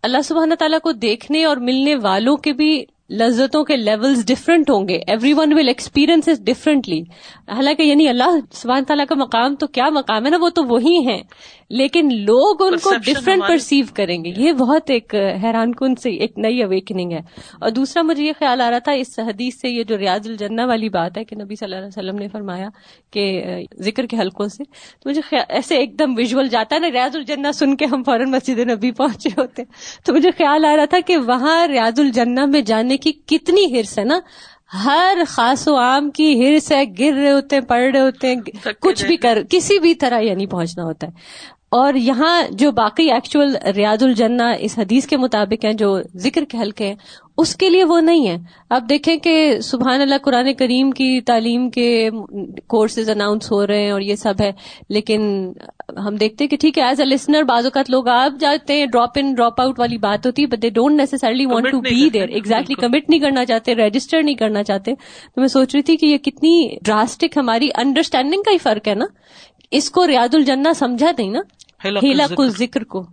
اللہ 0.03 0.23
سبحانہ 0.25 0.55
تعالیٰ 0.55 0.81
کو 0.81 0.93
دیکھنے 0.93 1.45
اور 1.45 1.57
ملنے 1.57 1.95
والوں 1.95 2.37
کے 2.37 2.53
بھی 2.53 2.85
لذتوں 3.11 3.65
کے 3.65 3.77
لیولز 3.77 4.27
ڈفرینٹ 4.27 4.71
ہوں 4.71 4.89
گے. 4.89 4.99
Every 5.07 5.33
one 5.33 5.53
will 5.53 5.69
experience 5.69 6.29
differently 6.45 7.01
حالانکہ 7.49 7.83
یعنی 7.83 8.09
اللہ 8.09 8.37
سبحان 8.53 8.85
تعالیٰ 8.85 9.07
کا 9.07 9.15
مقام 9.15 9.55
تو 9.55 9.67
کیا 9.67 9.89
مقام 9.89 10.25
ہے 10.25 10.31
نا؟ 10.31 10.37
وہ 10.41 10.49
تو 10.49 10.65
وہی 10.65 11.07
ہیں. 11.07 11.23
لیکن 11.71 12.09
لوگ 12.13 12.63
ان 12.63 12.79
کو 12.79 12.91
ڈفرینٹ 13.07 13.43
پرسیو 13.49 13.85
کریں 13.95 14.25
گے۔ 14.25 14.33
یہ 14.37 14.53
بہت 14.53 14.91
ایک 14.91 15.15
حیران 15.43 15.75
کن 15.75 15.95
سے 15.97 16.11
ایک 16.11 16.39
نئی 16.39 16.63
اویکننگ 16.63 17.13
ہے۔ 17.13 17.21
اور 17.61 17.71
دوسرا 17.71 18.03
مجھے 18.03 18.25
یہ 18.25 18.33
خیال 18.39 18.61
آ 18.61 18.71
رہا 18.71 18.79
تھا 18.79 18.93
اس 18.93 19.19
حدیث 19.19 19.61
سے 19.61 19.69
یہ 19.69 19.85
جو 19.85 19.99
ریاض 19.99 20.29
الجنہ 20.29 20.63
والی 20.65 20.89
بات 20.89 21.19
ہے 21.19 21.25
کہ 21.25 21.37
نبی 21.37 21.55
صلی 21.55 21.65
اللہ 21.65 21.77
علیہ 21.77 21.87
وسلم 21.87 22.19
نے 22.19 22.29
فرمایا 22.29 22.69
کہ 23.11 23.43
ذکر 23.81 24.07
کے 24.07 24.17
حلقوں 24.19 24.49
سے۔ 24.49 24.65
تو 25.01 25.11
مجھے 25.11 25.37
ایسے 25.49 25.77
ایک 25.77 25.99
دم 25.99 26.15
ویژول 26.17 26.49
جاتا 26.49 26.75
ہے 26.75 26.81
نا 26.81 26.91
ریاض 26.93 27.17
الجنہ 27.17 27.53
سن 27.55 27.77
کے 27.77 27.85
ہم 27.85 28.03
فوراً 28.03 28.31
مسجد 28.31 28.59
نبی 28.59 28.91
پہنچے 28.93 29.29
ہوتے 29.39 29.63
تو 30.07 30.15
مجھے 30.15 30.31
خیال 30.31 30.65
آ 30.65 30.77
رہا 30.77 30.85
تھا 30.85 30.99
کہ 31.07 31.17
وہاں 31.17 31.67
ریاض 31.67 32.01
الجنہ 32.01 32.47
میں 32.47 32.61
جانے 32.61 32.97
کی 32.97 33.13
کتنی 33.13 33.79
ہرس 33.79 33.99
ہے 33.99 34.05
نا۔ 34.05 34.19
ہر 34.85 35.19
خاص 35.29 35.69
و 35.69 35.77
عام 35.77 36.11
کی 36.11 36.29
ہرس 36.41 36.73
ہے 36.73 36.85
گر 36.99 37.13
رہے 37.15 37.33
ہوتے 37.33 37.57
ہیں 37.57 37.63
پڑھ 37.63 37.91
رہے 37.93 38.01
ہوتے 38.01 38.35
ہیں 38.35 38.37
کچھ 38.81 39.05
بھی 39.05 39.17
کر 39.17 39.39
کسی 39.51 39.79
بھی 39.79 39.95
طرح 39.95 40.21
یعنی 40.21 40.47
پہنچنا 40.47 40.85
ہوتا 40.85 41.07
ہے۔ 41.07 41.13
اور 41.73 41.95
یہاں 41.95 42.43
جو 42.51 42.71
باقی 42.73 43.11
ایکچوئل 43.13 43.57
ریاض 43.77 44.03
الجنہ 44.03 44.43
اس 44.59 44.79
حدیث 44.79 45.07
کے 45.07 45.17
مطابق 45.17 45.65
ہیں 45.65 45.73
جو 45.73 46.01
ذکر 46.17 46.45
کے 46.45 46.59
حلقے 46.59 46.87
ہیں 46.87 46.95
اس 47.37 47.57
کے 47.57 47.69
لیے 47.69 47.85
وہ 47.85 48.01
نہیں 48.01 48.29
ہے 48.29 48.37
آپ 48.71 48.83
دیکھیں 48.89 49.17
کہ 49.17 49.61
سبحان 49.61 50.01
اللہ 50.01 50.15
قرآن 50.23 50.55
کریم 50.55 50.91
کی 50.91 51.21
تعلیم 51.21 51.71
کے 51.71 52.11
کورسز 52.67 53.11
اناؤنس 53.11 53.53
ہو 53.53 53.67
رہے 53.67 53.83
ہیں 53.83 53.91
اور 53.91 54.01
یہ 54.01 54.15
سب 54.15 54.35
ہے 54.41 54.53
لیکن 54.89 55.53
ہم 56.07 56.17
دیکھتے 56.17 56.47
کہ 56.47 56.57
ٹھیک 56.57 56.79
ہے 56.79 56.83
ایز 56.83 57.01
اے 57.01 57.07
لسنر 57.07 57.43
بعض 57.43 57.65
اوقات 57.65 57.91
لوگ 57.91 58.09
آپ 58.09 58.41
جاتے 58.41 58.75
ہیں 58.75 58.87
ڈراپ 58.87 59.11
ان 59.17 59.35
ڈراپ 59.35 59.61
آؤٹ 59.61 59.79
والی 59.79 59.99
بات 59.99 60.27
ہوتی 60.27 60.43
ہے 60.43 60.47
but 60.47 60.63
they 60.63 60.71
don't 60.71 60.97
necessarily 60.97 61.47
want 61.47 61.71
to 61.71 61.81
be 61.81 62.09
there 62.11 62.29
exactly 62.29 62.75
commit 62.75 63.09
نہیں 63.09 63.21
کرنا 63.21 63.45
چاہتے 63.45 63.75
رجسٹر 63.75 64.23
نہیں 64.23 64.35
کرنا 64.35 64.63
چاہتے۔ 64.63 64.95
تو 64.95 65.41
میں 65.41 65.49
سوچ 65.49 65.75
رہی 65.75 65.83
تھی 65.83 65.97
کہ 65.97 66.07
یہ 66.07 66.19
کتنی 66.19 66.77
ڈراسٹک 66.85 67.37
ہماری 67.37 67.69
انڈرسٹینڈنگ 67.75 68.43
کا 68.43 68.53
ہی 68.53 68.59
فرق 68.59 68.89
ہے 68.89 68.95
نا۔ 68.95 69.05
اس 69.71 69.91
کو 69.91 70.07
ریاض 70.07 70.35
الجنہ 70.35 70.69
سمجھا 70.77 71.11
نہیں 71.19 71.31
نا؟ 71.31 71.41
ہیلا 71.85 72.27
کو 72.35 72.47
ذکر۔ 72.49 72.85
کو۔ 72.85 73.05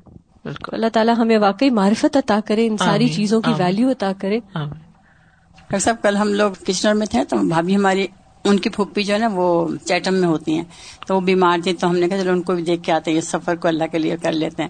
اللہ 0.71 0.85
تعالیٰ 0.93 1.13
ہمیں 1.17 1.37
واقعی 1.37 1.69
معرفت 1.69 2.17
عطا 2.17 2.39
کرے 2.45 2.67
ان 2.67 2.77
ساری 2.77 3.07
چیزوں 3.07 3.41
کی 3.41 3.51
ویلو 3.57 3.91
عطا 3.91 4.11
کرے۔ 4.21 4.39
ڈاکٹر 4.53 5.79
صاحب 5.79 5.95
کل 6.01 6.17
ہم 6.17 6.33
لوگ 6.33 6.51
کچنر 6.67 6.93
میں 6.93 7.07
تھے 7.07 7.23
تو 7.23 7.37
بھابھی 7.37 7.75
ہماری 7.75 8.07
ان 8.43 8.59
کی 8.59 8.69
پھوپھی 8.69 9.03
جو 9.03 9.13
ہے 9.13 9.19
نا 9.19 9.29
وہ 9.33 9.67
چیٹم 9.85 10.13
میں 10.13 10.27
ہوتی 10.27 10.55
ہیں۔ 10.55 10.63
تو 11.07 11.15
وہ 11.15 11.21
بیمار 11.21 11.57
تھی 11.63 11.73
تو 11.73 11.89
ہم 11.89 11.95
نے 11.95 12.09
کہا 12.09 12.17
چلو 12.17 12.31
ان 12.31 12.41
کو 12.41 12.53
بھی 12.53 12.63
دیکھ 12.63 12.83
کے 12.83 12.91
آتے 12.91 13.11
ہیں 13.11 13.17
اس 13.17 13.27
سفر 13.27 13.55
کو 13.55 13.67
اللہ 13.67 13.83
کے 13.91 13.99
لیے 13.99 14.17
کر 14.21 14.31
لیتے 14.31 14.63
ہیں۔ 14.63 14.69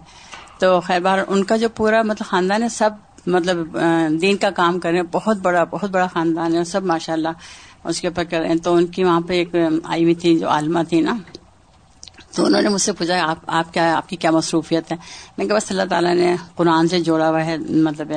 تو 0.60 0.80
خیر 0.82 1.00
بار 1.00 1.20
ان 1.28 1.44
کا 1.44 1.58
جو 1.58 1.70
پورا 1.70 2.02
مطلب 2.02 2.28
خاندان 2.28 2.64
ہے 2.64 2.70
سب 2.70 2.90
مطلب 3.28 3.78
دین 4.22 4.38
کا 4.38 4.50
کام 4.50 4.80
کر 4.80 4.90
رہے 4.90 4.98
ہیں۔ 4.98 5.06
بہت 5.12 5.38
بڑا 5.38 5.64
بہت 5.64 5.90
بڑا 5.90 6.08
خاندان 6.08 6.56
ہے 6.56 6.64
سب 6.64 6.84
ماشاء 6.84 7.14
اللہ 7.14 7.30
اس 7.84 8.02
کے 8.02 8.08
اوپر 8.08 8.24
کر 8.24 8.40
رہے 8.40 8.48
ہیں۔ 8.48 8.56
تو 8.56 8.76
ان 8.76 8.88
کی 8.88 9.04
وہاں 9.04 9.22
پہ 9.22 9.34
ایک 9.34 9.56
آئی 9.84 10.04
ہوئی 10.04 10.16
تھی 10.16 10.40
جو 10.40 10.50
عالمہ 10.50 10.80
تھی 10.90 11.02
نا 11.02 11.14
تو 12.38 12.46
انہوں 12.46 12.62
نے 12.62 12.70
مجھ 12.70 12.82
سے 12.82 12.92
پوچھا 12.94 13.32
آپ 13.32 13.38
آپ 13.48 13.74
کیا، 13.74 13.98
آپ 13.98 14.10
کی 14.10 14.16
کیا 14.16 14.32
مصروفیت 14.32 14.92
ہے؟ 14.92 14.98
میں 15.38 15.46
کہ 15.46 15.54
بس 15.54 15.72
اللہ 15.72 15.82
تعالیٰ 15.90 16.16
نے 16.16 16.36
قرآن 16.56 16.88
سے 16.88 17.00
جوڑا 17.00 17.30
ہوا 17.30 17.46
ہے 17.46 17.58
مطلب 17.58 18.12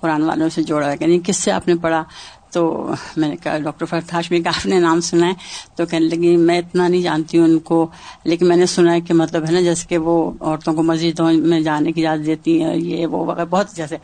قرآن 0.00 0.22
والوں 0.22 0.48
سے 0.48 0.62
جوڑا 0.62 0.86
ہوا 0.86 0.92
ہے۔ 0.92 0.96
یعنی 1.00 1.20
کس 1.24 1.36
سے 1.36 1.52
آپ 1.52 1.68
نے 1.68 1.74
پڑھا؟ 1.74 2.04
تو 2.52 2.90
میں 3.16 3.28
نے 3.28 3.36
کہا 3.36 3.58
ڈاکٹر 3.58 3.86
فرد 3.86 4.12
ہاشمی 4.12 4.40
کا 4.40 4.50
آپ 4.50 4.66
نے 4.66 4.80
نام 4.80 5.00
سنا 5.00 5.26
ہے۔ 5.26 5.32
تو 5.74 5.86
کہنے 5.86 6.06
لگی، 6.06 6.36
میں 6.36 6.58
اتنا 6.58 6.88
نہیں 6.88 7.02
جانتی 7.02 7.38
ہوں 7.38 7.44
ان 7.44 7.58
کو، 7.58 7.86
لیکن 8.24 8.48
میں 8.48 8.56
نے 8.56 8.66
سنا 8.66 8.92
ہے 8.92 9.00
کہ 9.00 9.14
مطلب 9.14 9.46
ہے 9.46 9.52
نا، 9.52 9.60
جیسے 9.60 9.86
کہ 9.88 9.98
وہ 9.98 10.32
عورتوں 10.40 10.74
کو 10.74 10.82
مسجدوں 10.82 11.32
میں 11.32 11.60
جانے 11.60 11.92
کی 11.92 12.06
اجازت 12.06 12.26
دیتی 12.26 12.62
ہیں، 12.62 12.76
یہ 12.76 13.06
وہ 13.06 13.26
وغیرہ، 13.26 13.44
بہت 13.44 13.76
جیسے 13.76 13.96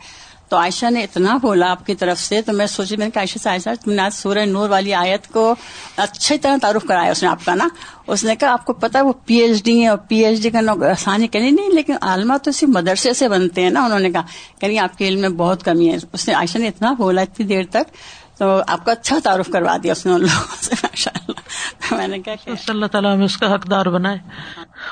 تو 0.51 0.57
عائشہ 0.57 0.89
نے 0.89 1.03
اتنا 1.03 1.37
بولا 1.41 1.69
آپ 1.71 1.85
کی 1.85 1.95
طرف 1.95 2.19
سے 2.19 2.41
تو 2.41 2.53
میں 2.53 2.65
سوچی 2.67 2.97
میں 2.97 3.05
نے 3.05 3.17
عائشہ 3.19 3.39
سے 3.39 3.49
عائشہ، 3.49 3.69
تم 3.83 3.91
نے 3.91 4.01
آج 4.01 4.13
سورہ 4.13 4.45
نور 4.45 4.69
والی 4.69 4.93
آیت 4.93 5.27
کو 5.27 5.55
اچھی 5.97 6.37
طرح 6.37 6.57
تعارف 6.61 6.83
کرایا، 6.87 7.11
اس 7.11 7.23
نے 7.23 7.29
آپ 7.29 7.45
کا 7.45 7.55
نا؟ 7.55 7.67
اس 8.07 8.23
نے 8.23 8.35
کہا، 8.35 8.51
آپ 8.51 8.65
کو 8.65 8.73
پتا 8.73 9.01
وہ 9.01 9.13
پی 9.25 9.35
ایچ 9.35 9.63
ڈی 9.63 9.81
ہے 9.81 9.87
اور 9.87 9.97
پی 9.97 10.15
ایچ 10.25 10.41
ڈی 10.43 10.49
کا 10.49 10.59
آسانی 10.91 11.27
کہنی 11.27 11.51
نہیں، 11.51 11.69
لیکن 11.69 11.93
عالمہ 12.01 12.37
تو 12.43 12.49
اسی 12.49 12.65
مدرسے 12.65 13.13
سے 13.13 13.29
بنتے 13.29 13.63
ہیں 13.63 13.69
نا، 13.69 13.85
انہوں 13.85 13.99
نے 13.99 14.11
کہا 14.11 14.21
کہ 14.59 14.79
آپ 14.79 14.97
کے 14.97 15.07
علم 15.07 15.21
میں 15.21 15.29
بہت 15.29 15.63
کمی 15.63 15.89
ہے۔ 15.89 15.97
اس 16.13 16.27
نے 16.27 16.33
عائشہ 16.33 16.57
نے 16.57 16.67
اتنا 16.67 16.93
بولا 16.97 17.21
اتنی 17.21 17.45
دیر 17.45 17.63
تک 17.69 17.95
تو 18.41 18.61
آپ 18.67 18.85
کو 18.85 18.91
اچھا 18.91 19.17
تعارف 19.23 19.49
کروا 19.53 19.77
دیا 19.83 19.91
اس 19.91 20.05
نے 20.05 20.11
ان 20.11 20.21
لوگوں 20.21 20.55
سے 20.61 20.75
ماشاء 20.83 21.11
اللہ 21.15 21.97
میں 21.97 22.07
نے 22.07 22.19
کہا 22.19 22.53
اللہ 22.67 22.85
تعالیٰ 22.85 23.15
ہمیں 23.15 23.25
اس 23.25 23.37
کا 23.37 23.55
حقدار 23.55 23.85
بنائے۔ 23.85 24.17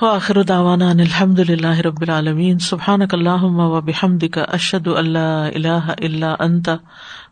آخر 0.01 0.37
ان 0.51 0.81
الحمد 0.81 1.39
للہ 1.39 1.79
رب 1.79 2.01
العالمین۔ 2.01 2.59
سبحان 2.59 3.01
اللہ 3.01 3.43
و 3.43 3.81
بحمد 3.81 4.23
کا 4.33 4.41
اشد 4.41 4.87
اللہ 4.87 5.49
اللہ 5.55 5.91
اللہ 5.97 6.35
انت 6.39 6.69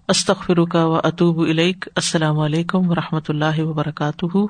استخر 0.07 0.65
کا 0.65 0.85
و 0.85 0.95
اطوب 0.95 1.39
الک 1.39 1.89
السلام 1.95 2.39
علیکم 2.39 2.89
و 2.89 2.95
رحمۃ 2.95 3.29
اللہ 3.29 3.59
وبرکاتہ۔ 3.59 4.45